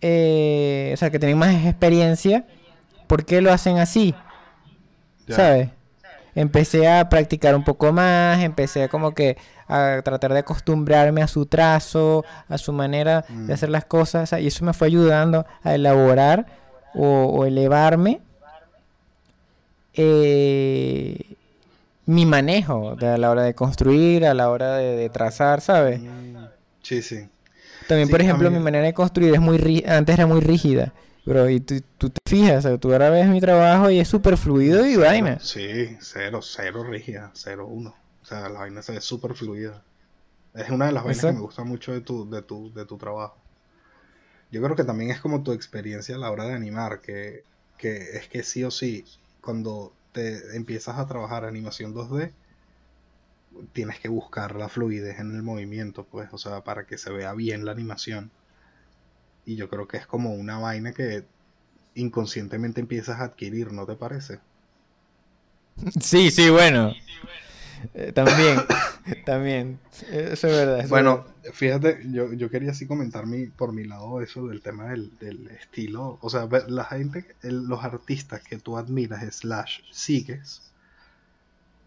eh, 0.01 0.91
o 0.95 0.97
sea, 0.97 1.11
que 1.11 1.19
tienen 1.19 1.39
más 1.39 1.55
experiencia, 1.67 2.47
¿por 3.07 3.25
qué 3.25 3.41
lo 3.41 3.53
hacen 3.53 3.79
así? 3.79 4.15
¿Sabes? 5.29 5.71
Empecé 6.35 6.87
a 6.87 7.09
practicar 7.09 7.57
un 7.57 7.65
poco 7.65 7.93
más, 7.93 8.43
empecé 8.43 8.89
como 8.89 9.15
que 9.15 9.39
a 9.69 10.03
tratar 10.05 10.33
de 10.33 10.41
acostumbrarme 10.41 11.23
a 11.23 11.27
su 11.27 11.47
trazo, 11.47 12.25
a 12.49 12.59
su 12.59 12.73
manera 12.73 13.25
de 13.29 13.35
mm. 13.35 13.53
hacer 13.53 13.71
las 13.71 13.87
cosas, 13.87 14.33
y 14.33 14.47
eso 14.47 14.65
me 14.65 14.75
fue 14.75 14.89
ayudando 14.89 15.47
a 15.65 15.75
elaborar 15.75 16.47
o, 16.95 17.45
elevarme 17.45 18.21
eh, 19.95 21.26
mi 22.07 22.25
manejo 22.25 22.97
a 23.01 23.19
la 23.19 23.31
hora 23.31 23.43
de 23.43 23.55
construir, 23.55 24.25
a 24.25 24.35
la 24.35 24.49
hora 24.49 24.77
de, 24.77 25.09
trazar, 25.11 25.61
¿sabes? 25.61 26.01
Mm. 26.01 26.37
Sí, 26.83 27.03
sí. 27.03 27.29
También, 27.89 28.09
por 28.09 28.21
ejemplo, 28.21 28.51
mi 28.51 28.59
manera 28.59 28.87
de 28.87 28.95
construir 28.95 29.35
es 29.35 29.41
muy 29.41 29.85
antes 29.87 30.15
era 30.15 30.27
muy 30.27 30.41
rígida. 30.41 30.93
Bro, 31.25 31.51
y 31.51 31.59
tú, 31.59 31.81
te 32.09 32.21
fijas, 32.25 32.65
tú 32.81 32.93
ahora 32.93 33.11
ves 33.11 33.27
mi 33.27 33.41
trabajo 33.41 33.91
y 33.91 33.99
es 33.99 34.07
súper 34.07 34.37
fluido 34.37 34.87
y 34.87 34.97
vaina. 34.97 35.41
Sí, 35.41 35.97
cero, 36.01 36.41
cero 36.41 36.85
rígida, 36.85 37.33
cero, 37.35 37.67
uno. 37.67 37.97
O 38.23 38.25
sea, 38.25 38.49
la 38.49 38.61
vaina 38.61 38.81
se 38.81 38.93
ve 38.93 39.01
súper 39.01 39.35
fluida. 39.35 39.83
Es 40.55 40.71
una 40.71 40.87
de 40.87 40.93
las 40.93 41.03
vainas 41.03 41.25
que 41.25 41.33
me 41.33 41.41
gusta 41.41 41.65
mucho 41.65 41.93
de 41.93 42.01
tu, 42.01 42.31
de, 42.31 42.43
tu, 42.43 42.73
de 42.73 42.87
tu 42.87 42.97
trabajo. 42.97 43.37
Yo 44.53 44.63
creo 44.63 44.77
que 44.77 44.85
también 44.85 45.11
es 45.11 45.21
como 45.21 45.43
tu 45.43 45.51
experiencia 45.51 46.15
a 46.15 46.19
la 46.19 46.31
hora 46.31 46.45
de 46.45 46.55
animar, 46.55 47.01
que, 47.01 47.43
que 47.77 47.97
es 48.17 48.29
que 48.29 48.45
sí 48.45 48.63
o 48.63 48.71
sí, 48.71 49.05
cuando 49.41 49.93
te 50.17 50.57
empiezas 50.57 50.99
a 50.99 51.07
trabajar 51.07 51.45
animación 51.45 51.95
2D, 51.95 52.33
tienes 53.75 54.01
que 54.01 54.09
buscar 54.09 54.57
la 54.57 54.71
fluidez 54.71 55.21
en 55.21 55.37
el 55.37 55.43
movimiento, 55.43 56.05
pues, 56.05 56.31
o 56.33 56.39
sea, 56.39 56.65
para 56.65 56.87
que 56.87 56.97
se 56.97 57.13
vea 57.13 57.35
bien 57.35 57.67
la 57.67 57.73
animación. 57.73 58.31
Y 59.45 59.57
yo 59.57 59.69
creo 59.69 59.87
que 59.87 59.99
es 59.99 60.07
como 60.07 60.33
una 60.35 60.59
vaina 60.59 60.93
que 60.93 61.27
inconscientemente 61.95 62.81
empiezas 62.81 63.21
a 63.21 63.25
adquirir, 63.25 63.73
¿no 63.73 63.85
te 63.85 63.95
parece? 63.95 64.41
Sí, 66.01 66.31
sí, 66.31 66.49
bueno. 66.49 66.95
Eh, 67.93 68.13
también, 68.13 68.59
también. 69.25 69.79
Eso 70.11 70.49
es 70.49 70.55
verdad. 70.55 70.89
bueno, 70.89 71.25
fíjate, 71.53 72.01
yo, 72.11 72.33
yo, 72.33 72.51
quería 72.51 72.73
así 72.73 72.87
comentar 72.87 73.27
mi, 73.27 73.47
por 73.47 73.73
mi 73.73 73.85
lado 73.85 74.21
eso 74.21 74.47
del 74.47 74.63
tema 74.63 74.89
del, 74.91 75.51
estilo. 75.61 76.19
O 76.21 76.31
sea, 76.31 76.49
la 76.69 76.85
gente, 76.85 77.27
los 77.43 77.85
artistas 77.85 78.43
que 78.43 78.59
tú 78.59 78.77
admiras, 78.77 79.23
slash, 79.37 79.81
sigues, 79.91 80.63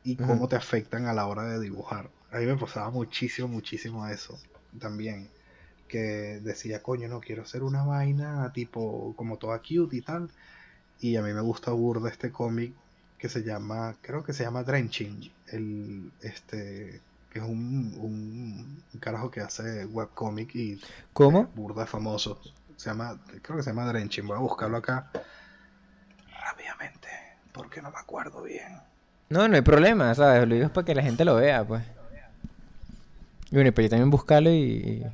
y 0.04 0.16
cómo 0.16 0.48
te 0.48 0.56
afectan 0.56 1.06
a 1.06 1.14
la 1.14 1.28
hora 1.28 1.44
de 1.44 1.60
dibujar. 1.60 2.10
A 2.32 2.38
mí 2.38 2.46
me 2.46 2.56
pasaba 2.56 2.90
muchísimo, 2.90 3.48
muchísimo 3.48 4.08
eso 4.08 4.40
también 4.78 5.30
que 5.88 6.40
decía, 6.44 6.84
coño, 6.84 7.08
no 7.08 7.20
quiero 7.20 7.42
hacer 7.42 7.64
una 7.64 7.84
vaina 7.84 8.52
tipo 8.54 9.14
como 9.18 9.38
toda 9.38 9.60
cute 9.60 9.98
y 9.98 10.02
tal. 10.02 10.30
Y 11.02 11.16
a 11.16 11.22
mí 11.22 11.34
me 11.34 11.42
gusta 11.42 11.72
burda 11.72 12.10
este 12.10 12.32
cómic 12.32 12.74
que 13.18 13.30
se 13.30 13.44
llama, 13.44 13.98
creo 14.02 14.24
que 14.24 14.34
se 14.34 14.44
llama 14.44 14.64
Drenching, 14.64 15.32
el 15.48 16.12
este 16.22 17.02
que 17.30 17.40
es 17.40 17.46
un, 17.46 17.94
un, 17.98 19.00
carajo 19.00 19.30
que 19.30 19.42
hace 19.42 19.86
webcomic 19.86 20.56
y 20.56 20.82
¿Cómo? 21.14 21.46
burda 21.56 21.86
famoso. 21.86 22.42
Se 22.76 22.90
llama, 22.90 23.20
creo 23.42 23.58
que 23.58 23.64
se 23.64 23.70
llama 23.70 23.86
Drenching, 23.86 24.26
voy 24.26 24.38
a 24.38 24.40
buscarlo 24.40 24.78
acá 24.78 25.12
rápidamente, 26.42 27.08
porque 27.52 27.82
no 27.82 27.92
me 27.92 27.98
acuerdo 27.98 28.44
bien. 28.44 28.80
No, 29.30 29.48
no 29.48 29.56
hay 29.56 29.62
problema, 29.62 30.14
¿sabes? 30.16 30.48
Lo 30.48 30.56
digo 30.56 30.66
es 30.66 30.72
para 30.72 30.86
que 30.86 30.96
la 30.96 31.04
gente 31.04 31.24
lo 31.24 31.36
vea, 31.36 31.64
pues. 31.64 31.84
Y 33.52 33.56
bueno, 33.56 33.70
y 33.70 33.72
para 33.72 33.84
yo 33.84 33.90
también 33.90 34.10
buscarlo 34.10 34.50
y, 34.50 35.06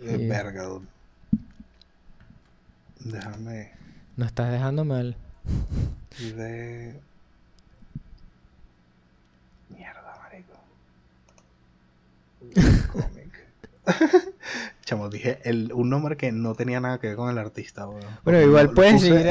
verga, 0.00 0.68
Déjame. 3.00 3.72
No 4.16 4.24
estás 4.24 4.52
dejando 4.52 4.84
mal. 4.84 5.16
De. 6.18 7.00
Mierda, 9.70 10.16
marico. 10.22 10.54
Chamo, 14.84 15.08
dije 15.08 15.40
el, 15.44 15.72
un 15.72 15.90
nombre 15.90 16.16
que 16.16 16.32
no 16.32 16.54
tenía 16.54 16.80
nada 16.80 16.98
que 16.98 17.08
ver 17.08 17.16
con 17.16 17.30
el 17.30 17.38
artista, 17.38 17.86
Bueno, 18.24 18.40
igual 18.40 18.70
puedes 18.72 19.00
seguir 19.00 19.26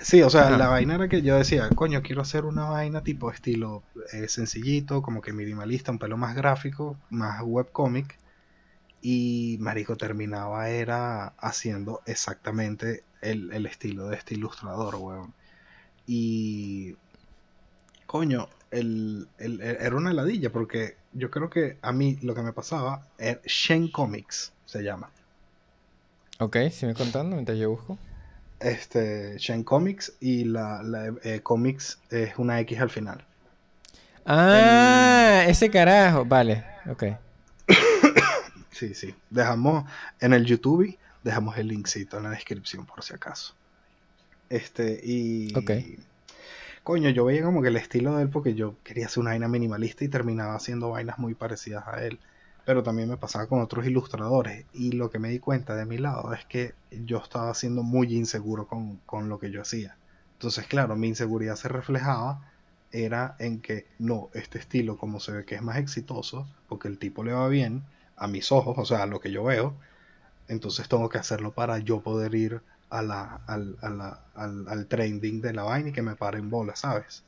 Sí, 0.00 0.22
o 0.22 0.30
sea, 0.30 0.50
la 0.50 0.68
vaina 0.68 0.94
era 0.94 1.08
que 1.08 1.22
yo 1.22 1.36
decía, 1.36 1.68
coño, 1.74 2.02
quiero 2.02 2.22
hacer 2.22 2.44
una 2.44 2.66
vaina 2.66 3.02
tipo 3.02 3.32
estilo 3.32 3.82
eh, 4.12 4.28
sencillito, 4.28 5.02
como 5.02 5.20
que 5.20 5.32
minimalista, 5.32 5.90
un 5.90 5.98
pelo 5.98 6.16
más 6.16 6.36
gráfico, 6.36 6.96
más 7.10 7.42
webcomic 7.42 8.16
y 9.00 9.56
Marico 9.60 9.96
terminaba 9.96 10.68
era 10.70 11.34
haciendo 11.38 12.02
exactamente 12.06 13.04
el, 13.20 13.66
estilo 13.66 14.08
de 14.08 14.16
este 14.16 14.34
ilustrador, 14.34 14.96
weón. 14.96 15.34
Y... 16.06 16.96
Coño, 18.06 18.48
el, 18.70 19.28
era 19.38 19.96
una 19.96 20.10
heladilla 20.10 20.50
porque 20.50 20.96
yo 21.12 21.30
creo 21.30 21.50
que 21.50 21.78
a 21.82 21.92
mí 21.92 22.18
lo 22.22 22.34
que 22.34 22.42
me 22.42 22.52
pasaba 22.52 23.06
era 23.18 23.40
Shen 23.44 23.88
Comics, 23.88 24.52
se 24.66 24.82
llama. 24.82 25.10
Ok, 26.38 26.56
me 26.82 26.94
contando 26.94 27.36
mientras 27.36 27.58
yo 27.58 27.70
busco. 27.70 27.98
Este, 28.60 29.36
Shen 29.38 29.64
Comics 29.64 30.12
y 30.20 30.44
la, 30.44 30.82
la 30.82 31.14
eh, 31.22 31.40
Comics 31.42 31.98
es 32.10 32.36
una 32.38 32.60
X 32.60 32.80
al 32.80 32.90
final. 32.90 33.24
Ah, 34.26 35.44
ese 35.48 35.70
carajo, 35.70 36.24
vale, 36.24 36.64
ok. 36.88 37.04
Sí, 38.70 38.94
sí. 38.94 39.12
Dejamos 39.28 39.90
en 40.20 40.32
el 40.34 40.44
YouTube, 40.44 40.96
dejamos 41.24 41.58
el 41.58 41.66
linkcito 41.66 42.18
en 42.18 42.22
la 42.22 42.30
descripción 42.30 42.86
por 42.86 43.02
si 43.02 43.12
acaso. 43.12 43.52
Este, 44.48 45.00
y. 45.02 45.52
Ok. 45.58 45.70
Coño, 46.88 47.10
yo 47.10 47.26
veía 47.26 47.42
como 47.42 47.60
que 47.60 47.68
el 47.68 47.76
estilo 47.76 48.16
de 48.16 48.22
él, 48.22 48.30
porque 48.30 48.54
yo 48.54 48.76
quería 48.82 49.04
hacer 49.04 49.20
una 49.20 49.32
vaina 49.32 49.46
minimalista 49.46 50.04
y 50.04 50.08
terminaba 50.08 50.54
haciendo 50.54 50.88
vainas 50.88 51.18
muy 51.18 51.34
parecidas 51.34 51.86
a 51.86 52.02
él. 52.02 52.18
Pero 52.64 52.82
también 52.82 53.10
me 53.10 53.18
pasaba 53.18 53.46
con 53.46 53.60
otros 53.60 53.86
ilustradores. 53.86 54.64
Y 54.72 54.92
lo 54.92 55.10
que 55.10 55.18
me 55.18 55.28
di 55.28 55.38
cuenta 55.38 55.76
de 55.76 55.84
mi 55.84 55.98
lado 55.98 56.32
es 56.32 56.46
que 56.46 56.72
yo 56.90 57.18
estaba 57.18 57.52
siendo 57.52 57.82
muy 57.82 58.16
inseguro 58.16 58.66
con, 58.66 58.96
con 59.04 59.28
lo 59.28 59.38
que 59.38 59.50
yo 59.50 59.60
hacía. 59.60 59.98
Entonces, 60.32 60.66
claro, 60.66 60.96
mi 60.96 61.08
inseguridad 61.08 61.56
se 61.56 61.68
reflejaba 61.68 62.50
era 62.90 63.36
en 63.38 63.60
que 63.60 63.86
no, 63.98 64.30
este 64.32 64.58
estilo 64.58 64.96
como 64.96 65.20
se 65.20 65.32
ve 65.32 65.44
que 65.44 65.56
es 65.56 65.62
más 65.62 65.76
exitoso, 65.76 66.48
porque 66.70 66.88
el 66.88 66.98
tipo 66.98 67.22
le 67.22 67.34
va 67.34 67.48
bien, 67.48 67.82
a 68.16 68.28
mis 68.28 68.50
ojos, 68.50 68.78
o 68.78 68.86
sea, 68.86 69.02
a 69.02 69.06
lo 69.06 69.20
que 69.20 69.30
yo 69.30 69.44
veo, 69.44 69.74
entonces 70.48 70.88
tengo 70.88 71.10
que 71.10 71.18
hacerlo 71.18 71.52
para 71.52 71.80
yo 71.80 72.00
poder 72.00 72.34
ir 72.34 72.62
a 72.90 73.02
la, 73.02 73.40
al, 73.46 73.76
al, 74.34 74.86
trending 74.86 75.40
de 75.40 75.52
la 75.52 75.62
vaina 75.64 75.90
y 75.90 75.92
que 75.92 76.02
me 76.02 76.16
paren 76.16 76.50
bolas, 76.50 76.80
¿sabes? 76.80 77.24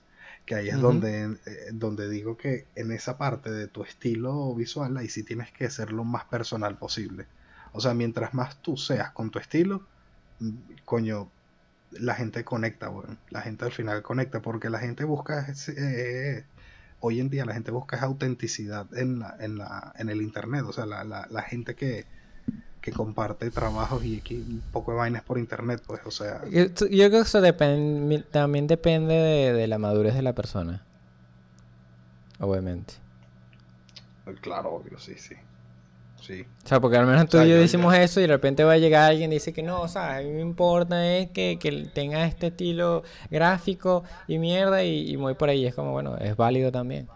Que 0.47 0.55
ahí 0.55 0.69
es 0.69 0.81
donde, 0.81 1.39
eh, 1.47 1.71
donde 1.73 2.09
digo 2.09 2.37
que 2.37 2.67
en 2.75 2.93
esa 2.93 3.19
parte 3.19 3.51
de 3.51 3.69
tu 3.69 3.83
estilo 3.83 4.55
visual, 4.55 4.97
ahí 4.97 5.09
sí 5.09 5.23
tienes 5.23 5.53
que 5.53 5.71
ser 5.71 5.93
lo 5.93 6.05
más 6.05 6.25
personal 6.25 6.79
posible. 6.79 7.27
O 7.73 7.81
sea, 7.81 7.95
mientras 7.95 8.35
más 8.35 8.57
tú 8.63 8.77
seas 8.77 9.13
con 9.13 9.31
tu 9.31 9.39
estilo, 9.39 9.87
mm, 10.41 10.51
coño, 10.85 11.31
la 11.93 12.15
gente 12.15 12.45
conecta, 12.45 12.89
bueno, 12.89 13.17
la 13.31 13.43
gente 13.43 13.65
al 13.65 13.73
final 13.73 14.03
conecta, 14.03 14.41
porque 14.41 14.71
la 14.71 14.79
gente 14.79 15.05
busca 15.05 15.47
eh, 15.77 16.45
hoy 17.01 17.21
en 17.21 17.31
día 17.31 17.45
la 17.45 17.55
gente 17.55 17.71
busca 17.71 18.01
autenticidad 18.01 18.87
en, 18.97 19.19
la, 19.19 19.37
en, 19.41 19.59
la, 19.59 19.93
en 19.97 20.09
el 20.09 20.23
internet, 20.23 20.65
o 20.67 20.73
sea, 20.73 20.87
la, 20.87 21.05
la, 21.05 21.43
gente 21.43 21.75
que, 21.75 22.07
que 22.81 22.93
comparte 22.93 23.51
trabajos 23.51 24.05
y 24.05 24.23
un 24.31 24.63
poco 24.73 24.93
de 24.93 24.99
vainas 24.99 25.23
por 25.23 25.39
internet, 25.39 25.83
pues, 25.87 26.01
o 26.05 26.11
sea... 26.11 26.43
Yo, 26.51 26.67
creo 26.75 27.11
que 27.11 27.19
eso 27.19 27.41
depende, 27.41 28.21
también 28.31 28.67
depende 28.67 29.15
de, 29.15 29.67
la 29.67 29.79
madurez 29.79 30.15
de 30.15 30.23
la 30.23 30.33
persona. 30.33 30.83
Obviamente. 32.39 32.95
Claro, 34.41 34.75
obvio, 34.75 34.99
sí, 34.99 35.15
sí. 35.17 35.35
Sí. 36.23 36.45
O 36.65 36.69
sea, 36.69 36.81
porque 36.81 36.97
al 36.99 37.07
menos 37.07 37.29
tú 37.29 37.41
y 37.41 37.49
yo, 37.49 37.57
decimos 37.57 37.95
eso 37.95 38.21
y 38.21 38.25
de 38.25 38.29
repente 38.29 38.63
va 38.63 38.75
a 38.75 38.79
llegar 38.79 39.11
alguien 39.11 39.33
y 39.33 39.37
dice 39.37 39.55
que 39.55 39.63
no, 39.63 39.81
o 39.81 39.89
sea, 39.89 40.17
a 40.17 40.21
mí 40.21 40.31
me 40.31 40.43
importa 40.43 41.17
es 41.17 41.31
que, 41.31 41.59
que 41.59 41.89
tenga 41.95 42.27
este 42.27 42.49
estilo 42.49 43.03
gráfico 43.31 44.05
y 44.29 44.39
mierda 44.39 44.85
y, 44.85 45.11
y 45.11 45.17
voy 45.17 45.35
por 45.35 45.49
ahí. 45.49 45.67
Es 45.67 45.75
como, 45.75 45.93
bueno, 45.93 46.17
es 46.19 46.37
válido 46.37 46.71
también. 46.71 47.09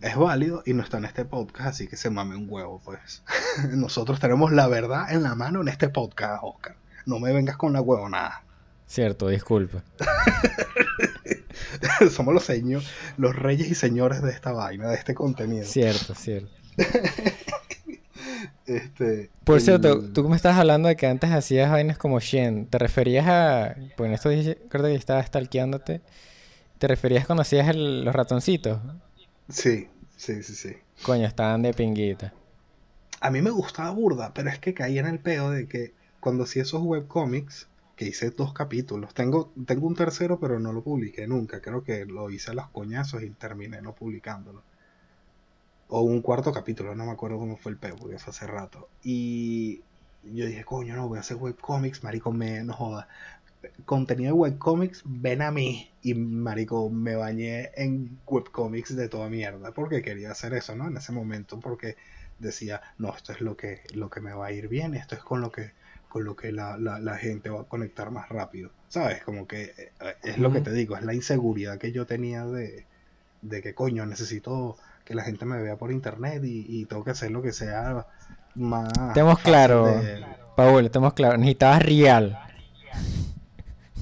Es 0.00 0.16
válido 0.16 0.62
y 0.64 0.72
no 0.72 0.82
está 0.82 0.98
en 0.98 1.04
este 1.04 1.26
podcast, 1.26 1.68
así 1.68 1.86
que 1.86 1.96
se 1.96 2.08
mame 2.08 2.34
un 2.34 2.46
huevo, 2.48 2.80
pues. 2.84 3.22
Nosotros 3.72 4.18
tenemos 4.18 4.52
la 4.52 4.66
verdad 4.66 5.12
en 5.12 5.22
la 5.22 5.34
mano 5.34 5.60
en 5.60 5.68
este 5.68 5.88
podcast, 5.88 6.42
Oscar. 6.42 6.76
No 7.06 7.18
me 7.18 7.32
vengas 7.32 7.56
con 7.56 7.72
la 7.72 7.82
nada 8.08 8.42
Cierto, 8.86 9.28
disculpa. 9.28 9.82
Somos 12.10 12.34
los 12.34 12.44
señores, 12.44 12.88
los 13.16 13.36
reyes 13.36 13.70
y 13.70 13.74
señores 13.74 14.22
de 14.22 14.30
esta 14.30 14.52
vaina, 14.52 14.88
de 14.88 14.96
este 14.96 15.14
contenido. 15.14 15.64
Cierto, 15.64 16.14
cierto. 16.14 16.50
Este, 18.66 19.30
Por 19.42 19.60
cierto, 19.60 20.00
tú 20.12 20.28
me 20.28 20.36
estás 20.36 20.56
hablando 20.56 20.88
de 20.88 20.94
que 20.94 21.08
antes 21.08 21.32
hacías 21.32 21.72
vainas 21.72 21.98
como 21.98 22.20
Shen. 22.20 22.66
¿Te 22.66 22.78
referías 22.78 23.26
a. 23.26 23.74
Pues 23.96 24.08
en 24.08 24.14
esto 24.14 24.30
creo 24.68 24.84
que 24.84 24.94
estaba 24.94 25.20
stalkeándote. 25.24 26.02
¿Te 26.78 26.86
referías 26.86 27.26
cuando 27.26 27.42
hacías 27.42 27.74
los 27.74 28.14
ratoncitos? 28.14 28.78
Sí, 29.50 29.88
sí, 30.16 30.42
sí, 30.42 30.54
sí. 30.54 30.76
Coño, 31.04 31.26
estaban 31.26 31.62
de 31.62 31.74
pinguita. 31.74 32.32
A 33.20 33.30
mí 33.30 33.42
me 33.42 33.50
gustaba 33.50 33.90
burda, 33.90 34.32
pero 34.32 34.48
es 34.48 34.58
que 34.58 34.74
caía 34.74 35.00
en 35.00 35.06
el 35.06 35.18
peo 35.18 35.50
de 35.50 35.68
que 35.68 35.94
cuando 36.20 36.44
hacía 36.44 36.62
esos 36.62 36.82
webcomics, 36.82 37.68
que 38.00 38.06
hice 38.06 38.30
dos 38.30 38.54
capítulos. 38.54 39.12
Tengo, 39.12 39.52
tengo 39.66 39.86
un 39.86 39.94
tercero, 39.94 40.40
pero 40.40 40.58
no 40.58 40.72
lo 40.72 40.82
publiqué 40.82 41.26
nunca. 41.26 41.60
Creo 41.60 41.84
que 41.84 42.06
lo 42.06 42.30
hice 42.30 42.52
a 42.52 42.54
los 42.54 42.66
coñazos 42.68 43.22
y 43.22 43.28
terminé 43.28 43.82
no 43.82 43.94
publicándolo. 43.94 44.62
O 45.88 46.00
un 46.00 46.22
cuarto 46.22 46.50
capítulo, 46.50 46.94
no 46.94 47.04
me 47.04 47.12
acuerdo 47.12 47.38
cómo 47.38 47.58
fue 47.58 47.72
el 47.72 47.76
peo, 47.76 47.96
porque 47.96 48.18
fue 48.18 48.30
hace 48.30 48.46
rato. 48.46 48.88
Y 49.04 49.82
yo 50.22 50.46
dije, 50.46 50.64
coño, 50.64 50.96
no, 50.96 51.08
voy 51.08 51.18
a 51.18 51.20
hacer 51.20 51.36
webcomics, 51.36 52.02
marico, 52.02 52.32
me, 52.32 52.64
no 52.64 52.72
joda. 52.72 53.06
Contenido 53.84 54.34
de 54.34 54.40
webcomics, 54.40 55.02
ven 55.04 55.42
a 55.42 55.50
mí. 55.50 55.90
Y 56.02 56.14
marico, 56.14 56.88
me 56.90 57.16
bañé 57.16 57.70
en 57.76 58.18
webcomics 58.26 58.96
de 58.96 59.08
toda 59.08 59.28
mierda, 59.28 59.72
porque 59.72 60.02
quería 60.02 60.30
hacer 60.30 60.54
eso, 60.54 60.74
¿no? 60.76 60.88
En 60.88 60.96
ese 60.96 61.12
momento, 61.12 61.60
porque 61.60 61.96
decía, 62.38 62.80
no, 62.98 63.14
esto 63.14 63.32
es 63.32 63.40
lo 63.40 63.56
que, 63.56 63.82
lo 63.94 64.08
que 64.08 64.20
me 64.20 64.32
va 64.32 64.46
a 64.46 64.52
ir 64.52 64.68
bien, 64.68 64.94
esto 64.94 65.14
es 65.14 65.22
con 65.22 65.40
lo 65.40 65.50
que 65.52 65.72
con 66.10 66.24
lo 66.24 66.34
que 66.34 66.50
la, 66.50 66.76
la, 66.76 67.16
gente 67.16 67.50
va 67.50 67.60
a 67.60 67.64
conectar 67.64 68.10
más 68.10 68.28
rápido. 68.28 68.70
¿Sabes? 68.88 69.22
Como 69.22 69.46
que 69.46 69.72
eh, 69.78 70.16
es 70.24 70.38
lo 70.38 70.52
que 70.52 70.60
te 70.60 70.72
digo, 70.72 70.96
es 70.96 71.04
la 71.04 71.14
inseguridad 71.14 71.78
que 71.78 71.92
yo 71.92 72.04
tenía 72.04 72.44
de, 72.44 72.84
de 73.42 73.62
que 73.62 73.74
coño, 73.74 74.04
necesito 74.06 74.76
que 75.04 75.14
la 75.14 75.22
gente 75.22 75.44
me 75.44 75.62
vea 75.62 75.76
por 75.76 75.92
internet 75.92 76.42
y, 76.44 76.84
tengo 76.86 77.04
que 77.04 77.12
hacer 77.12 77.30
lo 77.30 77.42
que 77.42 77.52
sea 77.52 78.06
más... 78.56 78.92
Tenemos 79.14 79.38
claro, 79.38 79.86
de... 79.86 80.24
Paul, 80.56 80.90
tenemos 80.90 81.14
claro, 81.14 81.36
necesitabas 81.36 81.82
real. 81.82 82.38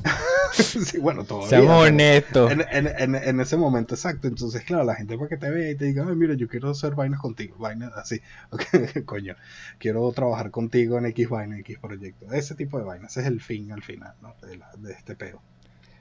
sí, 0.52 0.98
bueno, 0.98 1.24
todavía. 1.24 1.48
Seamos 1.48 1.88
honestos. 1.88 2.52
En, 2.52 3.40
ese 3.40 3.56
momento, 3.56 3.94
exacto. 3.94 4.28
Entonces, 4.28 4.62
claro, 4.64 4.84
la 4.84 4.94
gente 4.94 5.16
para 5.16 5.28
que 5.28 5.36
te 5.36 5.50
vea 5.50 5.70
y 5.70 5.74
te 5.76 5.86
diga, 5.86 6.04
ay, 6.08 6.14
mira, 6.16 6.34
yo 6.34 6.48
quiero 6.48 6.70
hacer 6.70 6.94
vainas 6.94 7.20
contigo, 7.20 7.56
vainas 7.58 7.92
así. 7.96 8.20
coño, 9.04 9.36
quiero 9.78 10.10
trabajar 10.12 10.50
contigo 10.50 10.98
en 10.98 11.06
X 11.06 11.28
vaina, 11.28 11.58
X 11.58 11.78
proyecto. 11.78 12.32
Ese 12.32 12.54
tipo 12.54 12.78
de 12.78 12.84
vainas, 12.84 13.12
ese 13.12 13.20
es 13.20 13.26
el 13.26 13.40
fin 13.40 13.72
al 13.72 13.82
final, 13.82 14.14
¿no? 14.22 14.34
De, 14.42 14.92
este 14.92 15.14
peo. 15.14 15.42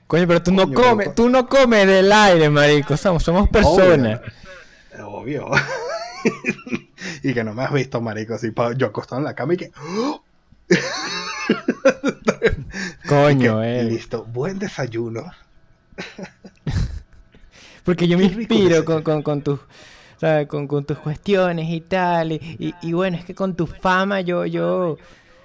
Coño, 0.06 0.26
pero 0.26 0.42
tú 0.42 0.52
no 0.52 0.72
comes, 0.72 1.14
tú 1.14 1.28
no 1.28 1.46
comes 1.48 1.86
del 1.86 2.10
aire, 2.10 2.48
marico. 2.48 2.96
Somos, 2.96 3.22
somos 3.22 3.48
personas. 3.48 4.20
Obvio. 5.04 5.50
y 7.22 7.34
que 7.34 7.44
no 7.44 7.54
me 7.54 7.62
has 7.62 7.72
visto, 7.72 8.00
marico, 8.00 8.34
así, 8.34 8.52
yo 8.76 8.86
acostado 8.86 9.20
en 9.20 9.24
la 9.24 9.34
cama 9.34 9.54
y 9.54 9.56
que... 9.58 9.72
Coño, 13.08 13.62
eh. 13.62 13.84
Listo, 13.84 14.24
buen 14.24 14.58
desayuno. 14.58 15.24
Porque 17.84 18.06
yo 18.06 18.18
me 18.18 18.24
inspiro 18.24 18.84
con, 18.84 19.02
con, 19.02 19.22
con, 19.22 19.42
tus, 19.42 19.60
con, 20.48 20.68
con, 20.68 20.84
tus 20.84 20.98
cuestiones 20.98 21.68
y 21.70 21.80
tal. 21.80 22.32
Y, 22.32 22.74
y, 22.82 22.92
bueno, 22.92 23.16
es 23.16 23.24
que 23.24 23.34
con 23.34 23.54
tu 23.54 23.66
fama 23.66 24.20
yo, 24.20 24.44
yo, 24.44 24.98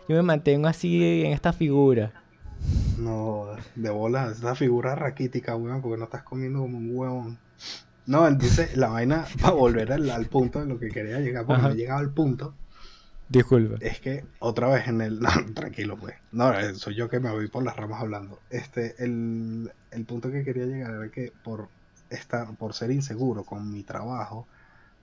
yo 0.07 0.15
me 0.15 0.21
mantengo 0.21 0.67
así 0.67 1.23
en 1.23 1.31
esta 1.31 1.53
figura. 1.53 2.11
No, 2.97 3.47
de 3.75 3.89
bola, 3.89 4.31
esta 4.31 4.55
figura 4.55 4.95
raquítica, 4.95 5.55
weón, 5.55 5.81
porque 5.81 5.97
no 5.97 6.05
estás 6.05 6.23
comiendo 6.23 6.59
como 6.59 6.77
un 6.77 6.89
huevón. 6.93 7.38
No, 8.05 8.29
dice 8.31 8.71
la 8.75 8.89
vaina 8.89 9.25
para 9.41 9.53
volver 9.53 9.93
al, 9.93 10.25
punto 10.25 10.59
de 10.59 10.65
lo 10.65 10.77
que 10.77 10.89
quería 10.89 11.19
llegar, 11.19 11.45
porque 11.45 11.61
no 11.61 11.69
he 11.69 11.75
llegado 11.75 11.99
al 11.99 12.09
punto 12.09 12.53
Disculpa. 13.30 13.78
Es 13.80 13.99
que 13.99 14.26
otra 14.39 14.67
vez 14.69 14.88
en 14.88 15.01
el. 15.01 15.19
No, 15.21 15.30
tranquilo, 15.53 15.97
pues. 15.97 16.15
No, 16.32 16.53
eh, 16.57 16.76
soy 16.76 16.95
yo 16.95 17.09
que 17.09 17.19
me 17.19 17.32
voy 17.32 17.47
por 17.47 17.63
las 17.63 17.76
ramas 17.76 18.01
hablando. 18.01 18.39
Este, 18.49 18.95
el, 19.03 19.71
el 19.91 20.05
punto 20.05 20.32
que 20.32 20.43
quería 20.43 20.65
llegar 20.65 20.91
era 20.93 21.09
que 21.09 21.32
por 21.43 21.69
estar, 22.09 22.55
por 22.57 22.74
ser 22.74 22.91
inseguro 22.91 23.43
con 23.43 23.71
mi 23.71 23.84
trabajo, 23.84 24.47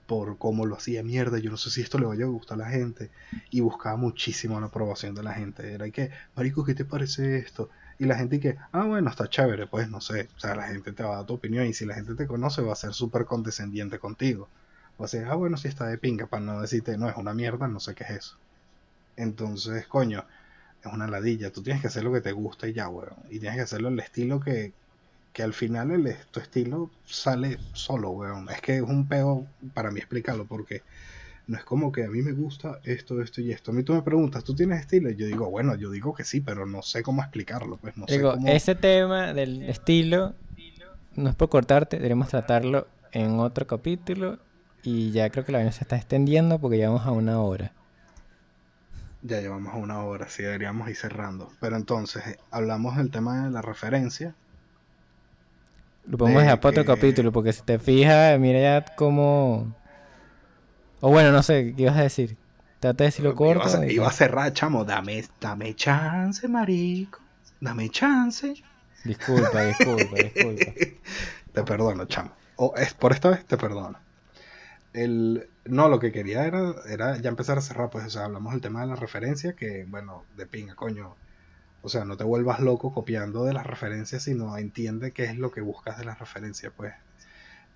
por 0.07 0.37
cómo 0.37 0.65
lo 0.65 0.75
hacía 0.75 1.03
mierda, 1.03 1.39
yo 1.39 1.51
no 1.51 1.57
sé 1.57 1.69
si 1.69 1.81
esto 1.81 1.97
le 1.97 2.05
vaya 2.05 2.25
a 2.25 2.27
gustar 2.27 2.59
a 2.61 2.65
la 2.65 2.69
gente, 2.69 3.11
y 3.49 3.61
buscaba 3.61 3.95
muchísimo 3.97 4.59
la 4.59 4.67
aprobación 4.67 5.15
de 5.15 5.23
la 5.23 5.33
gente. 5.33 5.73
Era 5.73 5.89
que, 5.89 6.11
Marico, 6.35 6.63
¿qué 6.65 6.75
te 6.75 6.85
parece 6.85 7.37
esto? 7.37 7.69
Y 7.99 8.05
la 8.05 8.17
gente 8.17 8.39
que, 8.39 8.57
ah, 8.71 8.83
bueno, 8.85 9.09
está 9.09 9.29
chévere, 9.29 9.67
pues 9.67 9.89
no 9.89 10.01
sé. 10.01 10.29
O 10.35 10.39
sea, 10.39 10.55
la 10.55 10.67
gente 10.67 10.91
te 10.93 11.03
va 11.03 11.13
a 11.13 11.17
dar 11.17 11.25
tu 11.27 11.35
opinión, 11.35 11.65
y 11.67 11.73
si 11.73 11.85
la 11.85 11.95
gente 11.95 12.15
te 12.15 12.27
conoce, 12.27 12.61
va 12.61 12.73
a 12.73 12.75
ser 12.75 12.93
súper 12.93 13.25
condescendiente 13.25 13.99
contigo. 13.99 14.49
O 15.01 15.07
sea, 15.07 15.31
ah, 15.31 15.35
bueno, 15.35 15.57
si 15.57 15.67
está 15.67 15.87
de 15.87 15.97
pinga, 15.97 16.27
para 16.27 16.43
no 16.43 16.61
decirte, 16.61 16.95
no, 16.95 17.09
es 17.09 17.17
una 17.17 17.33
mierda, 17.33 17.67
no 17.67 17.79
sé 17.79 17.95
qué 17.95 18.03
es 18.03 18.09
eso. 18.11 18.37
Entonces, 19.17 19.87
coño, 19.87 20.23
es 20.85 20.93
una 20.93 21.07
ladilla. 21.07 21.51
Tú 21.51 21.63
tienes 21.63 21.81
que 21.81 21.87
hacer 21.87 22.03
lo 22.03 22.13
que 22.13 22.21
te 22.21 22.31
gusta 22.31 22.67
y 22.67 22.73
ya, 22.73 22.87
weón. 22.87 23.15
Y 23.31 23.39
tienes 23.39 23.55
que 23.55 23.63
hacerlo 23.63 23.89
el 23.89 23.99
estilo 23.99 24.39
que, 24.39 24.73
que 25.33 25.41
al 25.41 25.53
final 25.53 25.89
el, 25.89 26.15
tu 26.29 26.39
estilo 26.39 26.91
sale 27.03 27.57
solo, 27.73 28.11
weón. 28.11 28.47
Es 28.49 28.61
que 28.61 28.75
es 28.75 28.83
un 28.83 29.07
peo 29.07 29.47
para 29.73 29.89
mí 29.89 29.99
explicarlo, 29.99 30.45
porque 30.45 30.83
no 31.47 31.57
es 31.57 31.63
como 31.63 31.91
que 31.91 32.05
a 32.05 32.07
mí 32.07 32.21
me 32.21 32.33
gusta 32.33 32.79
esto, 32.83 33.23
esto 33.23 33.41
y 33.41 33.51
esto. 33.51 33.71
A 33.71 33.73
mí 33.73 33.81
tú 33.81 33.93
me 33.93 34.03
preguntas, 34.03 34.43
¿tú 34.43 34.53
tienes 34.53 34.81
estilo? 34.81 35.09
Y 35.09 35.15
yo 35.15 35.25
digo, 35.25 35.49
bueno, 35.49 35.73
yo 35.73 35.89
digo 35.89 36.13
que 36.13 36.25
sí, 36.25 36.41
pero 36.41 36.67
no 36.67 36.83
sé 36.83 37.01
cómo 37.01 37.23
explicarlo. 37.23 37.77
Pues 37.77 37.97
no 37.97 38.05
digo, 38.05 38.39
sé 38.39 38.55
ese 38.55 38.75
tema 38.75 39.33
del 39.33 39.63
estilo, 39.63 40.35
no 41.15 41.31
es 41.31 41.35
por 41.35 41.49
cortarte, 41.49 41.97
deberíamos 41.97 42.29
tratarlo 42.29 42.87
en 43.11 43.39
otro 43.39 43.65
capítulo 43.65 44.37
y 44.83 45.11
ya 45.11 45.29
creo 45.29 45.45
que 45.45 45.51
la 45.51 45.59
vaina 45.59 45.71
se 45.71 45.83
está 45.83 45.95
extendiendo 45.95 46.59
porque 46.59 46.77
llevamos 46.77 47.05
a 47.05 47.11
una 47.11 47.39
hora. 47.39 47.71
Ya 49.21 49.39
llevamos 49.39 49.73
a 49.73 49.77
una 49.77 50.03
hora, 50.03 50.27
sí, 50.29 50.41
deberíamos 50.41 50.89
ir 50.89 50.95
cerrando. 50.95 51.51
Pero 51.59 51.75
entonces, 51.75 52.25
eh, 52.25 52.39
hablamos 52.49 52.97
del 52.97 53.11
tema 53.11 53.45
de 53.45 53.51
la 53.51 53.61
referencia. 53.61 54.33
Lo 56.05 56.17
podemos 56.17 56.41
dejar 56.41 56.59
para 56.59 56.71
otro 56.71 56.85
capítulo, 56.85 57.31
porque 57.31 57.53
si 57.53 57.61
te 57.61 57.77
fijas, 57.77 58.39
mira 58.39 58.59
ya 58.59 58.85
cómo... 58.95 59.75
O 60.99 61.09
bueno, 61.09 61.31
no 61.31 61.43
sé, 61.43 61.73
¿qué 61.75 61.83
ibas 61.83 61.97
a 61.97 62.03
decir? 62.03 62.37
Trata 62.79 63.03
de 63.03 63.09
decirlo 63.09 63.35
corto. 63.35 63.67
Iba 63.69 63.79
a, 63.79 63.91
iba 63.91 64.07
a 64.07 64.11
cerrar, 64.11 64.53
chamo. 64.53 64.83
Dame, 64.85 65.23
dame 65.39 65.75
chance, 65.75 66.47
marico. 66.47 67.19
Dame 67.59 67.89
chance. 67.89 68.55
Disculpa, 69.03 69.63
disculpa, 69.63 70.15
disculpa. 70.23 70.65
te 71.53 71.63
perdono, 71.63 72.05
chamo. 72.05 72.31
O 72.55 72.73
es, 72.75 72.95
por 72.95 73.11
esta 73.11 73.29
vez 73.29 73.45
te 73.45 73.57
perdono 73.57 73.99
el, 74.93 75.47
no, 75.65 75.89
lo 75.89 75.99
que 75.99 76.11
quería 76.11 76.45
era, 76.45 76.73
era 76.89 77.17
ya 77.17 77.29
empezar 77.29 77.57
a 77.57 77.61
cerrar, 77.61 77.89
pues, 77.89 78.05
o 78.05 78.09
sea, 78.09 78.25
hablamos 78.25 78.53
del 78.53 78.61
tema 78.61 78.81
de 78.81 78.87
la 78.87 78.95
referencia, 78.95 79.53
que, 79.53 79.85
bueno, 79.87 80.23
de 80.37 80.45
pinga, 80.45 80.75
coño. 80.75 81.15
O 81.83 81.89
sea, 81.89 82.05
no 82.05 82.15
te 82.15 82.23
vuelvas 82.23 82.59
loco 82.59 82.93
copiando 82.93 83.43
de 83.45 83.53
las 83.53 83.65
referencias, 83.65 84.23
sino 84.23 84.57
entiende 84.57 85.11
qué 85.11 85.23
es 85.25 85.37
lo 85.37 85.51
que 85.51 85.61
buscas 85.61 85.97
de 85.97 86.05
las 86.05 86.19
referencias, 86.19 86.71
pues. 86.75 86.93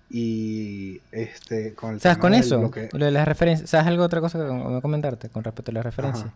Y 0.08 1.00
este, 1.10 1.74
con 1.74 1.94
el 1.94 2.00
¿Sabes 2.00 2.18
con 2.18 2.32
eso? 2.32 2.70
Lo, 2.92 3.04
de 3.04 3.10
las 3.10 3.26
referencias, 3.26 3.70
¿sabes 3.70 3.88
algo 3.88 4.04
otra 4.04 4.20
cosa 4.20 4.38
que 4.38 4.52
me 4.52 4.80
comentarte 4.80 5.28
con 5.28 5.42
respecto 5.42 5.72
a 5.72 5.74
las 5.74 5.84
referencias? 5.84 6.30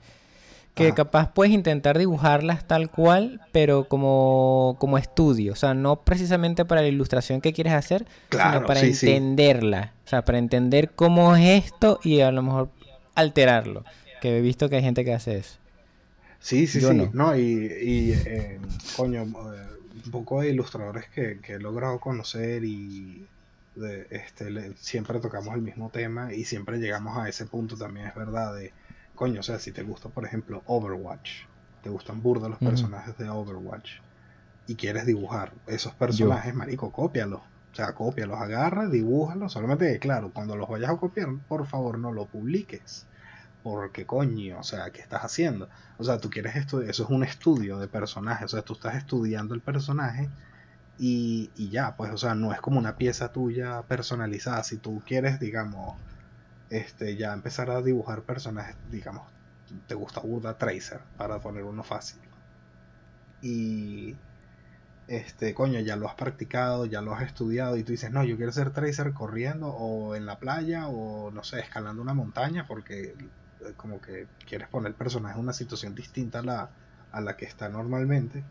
Que 0.75 0.95
capaz 0.95 1.33
puedes 1.33 1.53
intentar 1.53 1.99
dibujarlas 1.99 2.67
tal 2.67 2.91
cual, 2.91 3.41
pero 3.53 3.89
como, 3.89 4.77
como 4.79 4.99
estudio, 4.99 5.53
o 5.53 5.57
sea, 5.57 5.75
no 5.75 6.01
precisamente 6.03 6.65
para 6.65 6.81
la 6.81 6.89
ilustración 6.89 7.41
que 7.41 7.53
quieres 7.53 7.75
hacer, 7.75 8.07
sino 8.31 8.65
para 8.65 8.81
entenderla, 8.81 9.93
o 10.07 10.09
sea, 10.09 10.25
para 10.25 10.39
entender 10.39 10.91
cómo 10.91 11.37
es 11.37 11.65
esto 11.65 12.01
y 12.03 12.21
a 12.21 12.31
lo 12.33 12.43
mejor 12.43 12.71
alterarlo, 13.15 13.85
que 14.21 14.39
he 14.39 14.41
visto 14.41 14.69
que 14.69 14.77
hay 14.77 14.83
gente 14.83 15.05
que 15.05 15.13
hace 15.13 15.39
eso. 15.39 15.57
Sí, 16.39 16.67
sí, 16.67 16.81
sí, 16.81 17.11
no, 17.13 17.37
y, 17.37 17.43
y 17.43 18.13
eh, 18.13 18.59
coño, 18.97 19.23
eh, 19.23 19.27
un 20.07 20.11
poco 20.11 20.41
de 20.41 20.49
ilustradores 20.49 21.07
que, 21.11 21.39
he 21.47 21.59
logrado 21.59 22.01
conocer 22.01 22.65
y 22.65 23.27
este, 24.11 24.75
siempre 24.77 25.21
tocamos 25.21 25.55
el 25.55 25.63
mismo 25.63 25.91
tema 25.91 26.33
y 26.33 26.45
siempre 26.45 26.79
llegamos 26.79 27.19
a 27.19 27.29
ese 27.29 27.45
punto 27.45 27.77
también, 27.77 28.07
es 28.07 28.15
verdad, 28.15 28.55
de 28.55 28.73
coño, 29.21 29.41
o 29.41 29.43
sea, 29.43 29.59
si 29.59 29.71
te 29.71 29.83
gusta, 29.83 30.09
por 30.09 30.25
ejemplo, 30.25 30.63
Overwatch, 30.65 31.43
te 31.83 31.91
gustan 31.91 32.23
burda 32.23 32.49
los 32.49 32.59
personajes 32.59 33.19
de 33.19 33.29
Overwatch 33.29 34.01
y 34.67 34.77
quieres 34.77 35.05
dibujar 35.05 35.53
esos 35.67 35.93
personajes, 35.93 36.55
marico, 36.55 36.91
cópialos. 36.91 37.43
O 37.71 37.75
sea, 37.75 37.93
cópialos, 37.95 38.41
agarra, 38.41 38.89
dibújalos. 38.89 39.53
Solamente 39.53 39.99
claro, 39.99 40.31
cuando 40.33 40.57
los 40.57 40.71
vayas 40.71 40.89
a 40.89 40.97
copiar, 40.97 41.29
por 41.49 41.67
favor 41.67 41.99
no 41.99 42.15
lo 42.15 42.25
publiques. 42.25 43.07
Porque, 43.63 44.07
coño, 44.07 44.59
o 44.59 44.63
sea, 44.63 44.91
¿qué 44.91 45.03
estás 45.03 45.21
haciendo? 45.23 45.69
O 45.99 46.05
sea, 46.05 46.17
tú 46.17 46.31
quieres 46.31 46.57
esto, 46.57 46.81
eso 46.81 47.05
es 47.05 47.11
un 47.11 47.23
estudio 47.23 47.79
de 47.79 47.89
personajes. 47.89 48.47
O 48.47 48.49
sea, 48.49 48.63
tú 48.63 48.73
estás 48.73 48.95
estudiando 48.95 49.55
el 49.55 49.61
personaje 49.61 50.31
y, 50.97 51.51
y 51.57 51.69
ya, 51.69 51.95
pues, 51.95 52.11
o 52.11 52.17
sea, 52.17 52.35
no 52.35 52.55
es 52.55 52.61
como 52.63 52.79
una 52.79 52.97
pieza 52.97 53.33
tuya 53.33 53.83
personalizada. 53.83 54.65
Si 54.65 54.79
tú 54.79 55.03
quieres, 55.05 55.39
digamos, 55.41 55.99
este, 56.71 57.17
ya 57.17 57.33
empezar 57.33 57.71
a 57.71 57.83
dibujar 57.83 58.23
personajes, 58.23 58.77
digamos, 58.91 59.29
te 59.87 59.95
gusta 59.95 60.21
Burda 60.21 60.57
Tracer, 60.57 61.01
para 61.17 61.41
poner 61.41 61.65
uno 61.65 61.83
fácil. 61.83 62.21
Y 63.43 64.17
este, 65.09 65.55
coño, 65.55 65.81
ya 65.81 65.97
lo 65.97 66.09
has 66.09 66.15
practicado, 66.15 66.87
ya 66.87 67.01
lo 67.01 67.15
has 67.15 67.25
estudiado 67.25 67.77
y 67.77 67.83
tú 67.83 67.93
dices, 67.93 68.13
no, 68.13 68.23
yo 68.25 68.37
quiero 68.37 68.53
ser 68.53 68.71
Tracer 68.71 69.13
corriendo 69.13 69.69
o 69.69 70.15
en 70.15 70.27
la 70.27 70.39
playa 70.39 70.87
o 70.89 71.31
no 71.33 71.43
sé, 71.43 71.61
escalando 71.61 72.01
una 72.03 72.15
montaña 72.15 72.67
porque 72.67 73.15
eh, 73.61 73.73
como 73.77 74.01
que 74.01 74.29
quieres 74.47 74.69
poner 74.69 74.91
el 74.91 74.95
personaje 74.95 75.35
en 75.35 75.41
una 75.41 75.53
situación 75.53 75.95
distinta 75.95 76.39
a 76.41 76.43
la, 76.43 76.71
a 77.13 77.21
la 77.21 77.37
que 77.37 77.45
está 77.47 77.69
normalmente. 77.69 78.45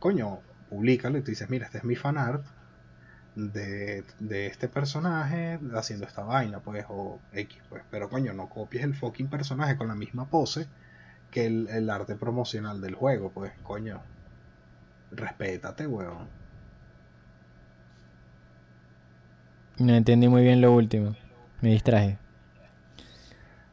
Coño, 0.00 0.40
públicalo 0.68 1.18
y 1.18 1.22
tú 1.22 1.30
dices, 1.30 1.48
mira, 1.50 1.66
este 1.66 1.78
es 1.78 1.84
mi 1.84 1.96
fanart 1.96 2.44
de, 3.34 4.04
este 4.46 4.68
personaje 4.68 5.58
haciendo 5.74 6.06
esta 6.06 6.22
vaina, 6.22 6.60
pues, 6.60 6.84
o 6.88 7.18
X, 7.32 7.58
pues. 7.68 7.82
Pero 7.90 8.08
coño, 8.08 8.32
no 8.32 8.48
copies 8.48 8.84
el 8.84 8.94
fucking 8.94 9.28
personaje 9.28 9.76
con 9.76 9.88
la 9.88 9.94
misma 9.94 10.26
pose 10.26 10.66
que 11.30 11.46
el, 11.46 11.90
arte 11.90 12.16
promocional 12.16 12.80
del 12.80 12.94
juego, 12.94 13.30
pues, 13.30 13.52
coño. 13.62 14.00
respétate, 15.12 15.86
weón. 15.86 16.28
No 19.78 19.94
entendí 19.94 20.28
muy 20.28 20.42
bien 20.42 20.60
lo 20.60 20.72
último. 20.72 21.16
Me 21.62 21.70
distraje. 21.70 22.18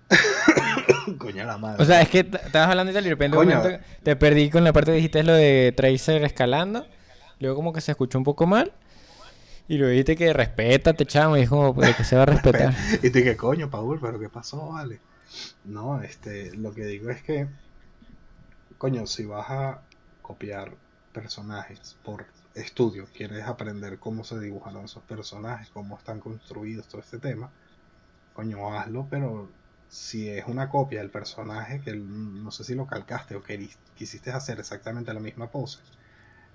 Coño 1.18 1.43
la 1.45 1.58
madre. 1.58 1.84
O 1.84 1.86
sea, 1.86 2.01
es 2.01 2.10
que 2.10 2.20
estabas 2.20 2.70
hablando 2.70 2.91
y 2.91 2.93
tal 2.93 3.03
y 3.05 3.10
de 3.10 3.16
repente 3.16 3.38
un 3.38 3.47
momento 3.47 3.84
te 4.03 4.16
perdí 4.16 4.49
con 4.49 4.64
la 4.64 4.72
parte 4.72 4.91
que 4.91 4.97
dijiste 4.97 5.24
lo 5.24 5.34
de 5.34 5.74
Tracer 5.76 6.24
escalando. 6.24 6.88
Luego 7.39 7.58
como 7.58 7.74
que 7.74 7.82
se 7.82 7.91
escuchó 7.91 8.18
un 8.18 8.24
poco 8.24 8.47
mal. 8.47 8.72
Y 9.68 9.78
luego 9.78 9.91
dijiste 9.91 10.15
que 10.15 10.34
respétate, 10.34 11.05
chamo. 11.05 11.38
Y 11.38 11.41
es 11.41 11.49
pues, 11.49 11.95
que 11.95 12.03
se 12.03 12.15
va 12.15 12.24
a 12.24 12.28
respetar. 12.28 12.74
y 13.03 13.09
te 13.09 13.20
dije, 13.20 13.36
coño, 13.36 13.70
Paul, 13.70 13.99
pero 13.99 14.20
¿qué 14.20 14.30
pasó? 14.30 14.70
Vale. 14.70 14.99
No, 15.65 16.01
este, 16.01 16.55
lo 16.55 16.74
que 16.74 16.86
digo 16.86 17.09
es 17.09 17.22
que, 17.22 17.47
coño, 18.78 19.05
si 19.07 19.26
vas 19.26 19.49
a 19.49 19.82
copiar 20.22 20.74
personajes 21.11 21.97
por 22.03 22.26
estudio, 22.53 23.07
quieres 23.13 23.43
aprender 23.45 23.99
cómo 23.99 24.24
se 24.24 24.39
dibujaron 24.39 24.86
esos 24.86 25.03
personajes, 25.03 25.70
cómo 25.70 25.97
están 25.97 26.20
construidos, 26.20 26.88
todo 26.88 27.01
este 27.01 27.20
tema, 27.20 27.49
coño, 28.34 28.74
hazlo, 28.74 29.07
pero 29.09 29.49
si 29.89 30.30
es 30.30 30.45
una 30.47 30.70
copia 30.70 30.99
del 30.99 31.09
personaje 31.09 31.82
que 31.82 31.95
no 31.95 32.51
sé 32.51 32.63
si 32.63 32.76
lo 32.76 32.88
calcaste 32.88 33.36
o 33.36 33.43
que 33.43 33.70
quisiste 33.95 34.32
hacer 34.32 34.59
exactamente 34.59 35.13
la 35.13 35.20
misma 35.20 35.49
pose, 35.49 35.80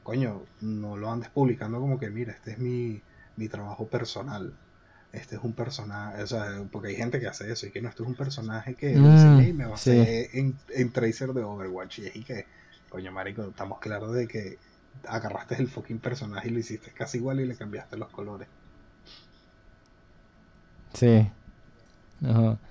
coño, 0.02 0.42
no 0.60 0.96
lo 0.96 1.10
andes 1.10 1.30
publicando 1.30 1.80
como 1.80 1.98
que, 1.98 2.10
mira, 2.10 2.32
este 2.32 2.52
es 2.52 2.58
mi, 2.58 3.00
mi 3.36 3.48
trabajo 3.48 3.86
personal. 3.86 4.54
Este 5.12 5.36
es 5.36 5.42
un 5.42 5.52
personaje, 5.52 6.22
o 6.22 6.26
sea, 6.26 6.64
porque 6.70 6.88
hay 6.88 6.96
gente 6.96 7.20
que 7.20 7.26
hace 7.26 7.52
eso 7.52 7.66
y 7.66 7.70
que 7.70 7.82
no, 7.82 7.90
este 7.90 8.02
es 8.02 8.08
un 8.08 8.14
personaje 8.14 8.74
que 8.74 8.96
mm, 8.96 9.54
me 9.54 9.66
va 9.66 9.72
a 9.72 9.74
hacer 9.74 10.30
en, 10.32 10.56
en, 10.70 10.90
Tracer 10.90 11.34
de 11.34 11.42
Overwatch 11.42 11.98
y 12.14 12.24
que, 12.24 12.46
coño, 12.88 13.12
marico, 13.12 13.42
estamos 13.42 13.78
claros 13.78 14.14
de 14.14 14.26
que 14.26 14.58
agarraste 15.06 15.56
el 15.56 15.68
fucking 15.68 15.98
personaje 15.98 16.48
y 16.48 16.52
lo 16.52 16.58
hiciste 16.60 16.92
casi 16.92 17.18
igual 17.18 17.40
y 17.40 17.46
le 17.46 17.56
cambiaste 17.56 17.98
los 17.98 18.08
colores. 18.08 18.48
Sí. 20.94 21.28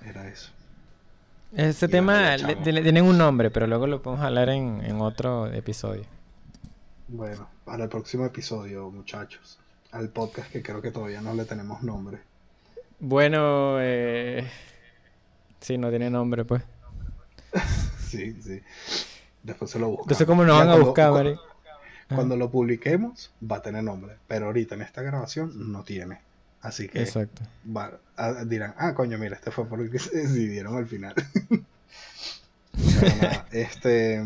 Era 0.03 0.27
eso. 0.27 0.51
Este 1.51 1.87
tema 1.87 2.37
tienen 2.63 3.03
un 3.03 3.17
nombre, 3.17 3.51
pero 3.51 3.67
luego 3.67 3.85
lo 3.85 4.01
podemos 4.01 4.25
hablar 4.25 4.49
en, 4.49 4.81
en 4.83 5.01
otro 5.01 5.47
episodio. 5.47 6.05
Bueno, 7.13 7.49
para 7.65 7.83
el 7.83 7.89
próximo 7.89 8.25
episodio, 8.25 8.89
muchachos. 8.89 9.59
Al 9.91 10.07
podcast 10.07 10.49
que 10.49 10.63
creo 10.63 10.81
que 10.81 10.91
todavía 10.91 11.19
no 11.19 11.33
le 11.33 11.43
tenemos 11.43 11.83
nombre. 11.83 12.19
Bueno, 13.01 13.81
eh... 13.81 14.49
sí, 15.59 15.77
no 15.77 15.89
tiene 15.89 16.09
nombre, 16.09 16.45
pues. 16.45 16.63
sí, 17.99 18.33
sí. 18.41 18.61
Después 19.43 19.69
se 19.71 19.79
lo 19.79 19.87
buscamos. 19.87 20.05
Entonces, 20.05 20.27
¿cómo 20.27 20.45
nos 20.45 20.57
van 20.57 20.69
a 20.69 20.75
buscar, 20.77 21.11
Mari? 21.11 21.35
Cuando 22.15 22.37
lo 22.37 22.49
publiquemos, 22.49 23.33
va 23.43 23.57
a 23.57 23.61
tener 23.61 23.83
nombre. 23.83 24.15
Pero 24.29 24.45
ahorita 24.45 24.75
en 24.75 24.83
esta 24.83 25.01
grabación 25.01 25.69
no 25.69 25.83
tiene. 25.83 26.21
Así 26.61 26.87
que 26.87 27.01
Exacto. 27.01 27.41
dirán, 28.45 28.73
ah, 28.77 28.93
coño, 28.93 29.17
mira, 29.17 29.35
este 29.35 29.51
fue 29.51 29.65
porque 29.65 29.99
se 29.99 30.15
decidieron 30.17 30.77
al 30.77 30.87
final. 30.87 31.15
este, 33.51 34.23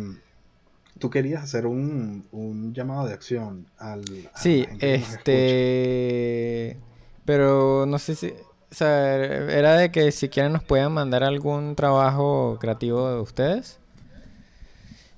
tú 1.00 1.10
querías 1.10 1.44
hacer 1.44 1.66
un, 1.66 2.26
un 2.32 2.74
llamado 2.74 3.08
de 3.08 3.14
acción 3.14 3.68
al... 3.78 4.04
sí, 4.36 4.66
este... 4.80 6.78
Pero 7.26 7.86
no 7.86 8.00
sé 8.00 8.16
si... 8.16 8.28
O 8.28 8.78
sea, 8.78 9.16
era 9.16 9.78
de 9.78 9.92
que 9.92 10.12
si 10.12 10.30
quieren 10.30 10.54
nos 10.54 10.64
puedan 10.64 10.92
mandar 10.92 11.24
algún 11.24 11.76
trabajo 11.76 12.58
creativo 12.60 13.10
de 13.10 13.20
ustedes. 13.20 13.80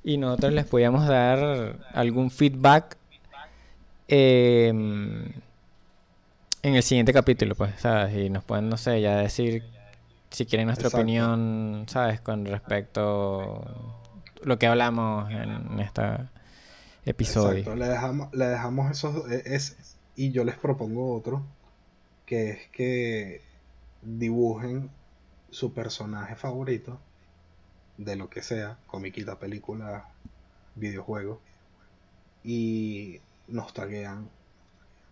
Y 0.04 0.18
nosotros 0.18 0.54
les 0.54 0.66
podíamos 0.66 1.08
dar 1.08 1.78
algún 1.94 2.32
feedback. 2.32 2.98
Eh, 4.08 4.70
en 4.70 6.76
el 6.76 6.84
siguiente 6.84 7.14
capítulo, 7.14 7.56
pues, 7.56 7.80
¿sabes? 7.80 8.16
Y 8.16 8.30
nos 8.30 8.44
pueden, 8.44 8.70
no 8.70 8.78
sé, 8.78 9.02
ya 9.02 9.18
decir 9.18 9.64
si 10.30 10.46
quieren 10.46 10.68
nuestra 10.68 10.90
opinión, 10.90 11.86
¿sabes? 11.88 12.22
Con 12.22 12.46
respecto 12.46 13.64
lo 14.44 14.60
que 14.60 14.68
hablamos 14.68 15.30
en 15.32 15.80
este 15.80 16.02
episodio. 17.06 17.60
Exacto. 17.60 17.76
Le 17.76 17.88
dejamos, 17.88 18.34
le 18.34 18.46
dejamos 18.46 18.92
esos, 18.92 19.32
e, 19.32 19.56
es, 19.56 19.98
y 20.16 20.32
yo 20.32 20.44
les 20.44 20.56
propongo 20.56 21.16
otro, 21.16 21.44
que 22.26 22.52
es 22.52 22.68
que 22.70 23.42
dibujen 24.02 24.90
su 25.50 25.74
personaje 25.74 26.36
favorito, 26.36 27.00
de 27.98 28.16
lo 28.16 28.30
que 28.30 28.44
sea, 28.44 28.78
comiquita, 28.88 29.40
película, 29.40 30.10
videojuego, 30.76 31.42
y 32.44 33.20
nos 33.48 33.74
taguean 33.74 34.30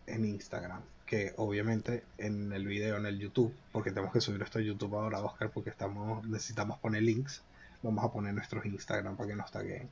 en 0.07 0.25
Instagram 0.25 0.81
que 1.05 1.33
obviamente 1.37 2.03
en 2.17 2.51
el 2.51 2.65
video, 2.65 2.97
en 2.97 3.05
el 3.05 3.19
YouTube, 3.19 3.53
porque 3.71 3.91
tenemos 3.91 4.11
que 4.11 4.21
subir 4.21 4.41
esto 4.41 4.59
a 4.59 4.61
YouTube 4.61 4.95
ahora, 4.95 5.19
Oscar, 5.19 5.51
porque 5.51 5.69
estamos, 5.69 6.25
necesitamos 6.27 6.79
poner 6.79 7.03
links, 7.03 7.43
vamos 7.85 8.03
a 8.03 8.11
poner 8.11 8.33
nuestros 8.33 8.65
Instagram 8.65 9.15
para 9.15 9.29
que 9.29 9.35
nos 9.35 9.51
taguen. 9.51 9.89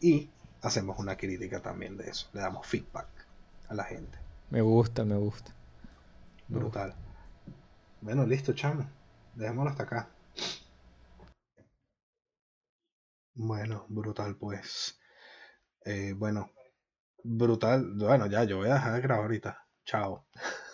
Y 0.00 0.30
hacemos 0.62 0.98
una 0.98 1.16
crítica 1.16 1.60
también 1.60 1.96
de 1.96 2.08
eso, 2.08 2.28
le 2.32 2.40
damos 2.40 2.66
feedback 2.66 3.08
a 3.68 3.74
la 3.74 3.84
gente. 3.84 4.18
Me 4.50 4.60
gusta, 4.60 5.04
me 5.04 5.16
gusta. 5.16 5.52
Brutal. 6.48 6.94
Bueno, 8.00 8.24
listo, 8.26 8.52
chamo. 8.52 8.88
Dejémoslo 9.34 9.70
hasta 9.70 9.82
acá. 9.82 10.08
Bueno, 13.34 13.84
brutal, 13.88 14.36
pues. 14.36 14.98
Eh, 15.84 16.14
bueno, 16.16 16.50
brutal. 17.22 17.92
Bueno, 17.94 18.26
ya, 18.26 18.44
yo 18.44 18.58
voy 18.58 18.68
a 18.70 18.74
dejar 18.74 18.94
de 18.94 19.00
grabar 19.00 19.24
ahorita. 19.24 19.66
Chao. 19.84 20.26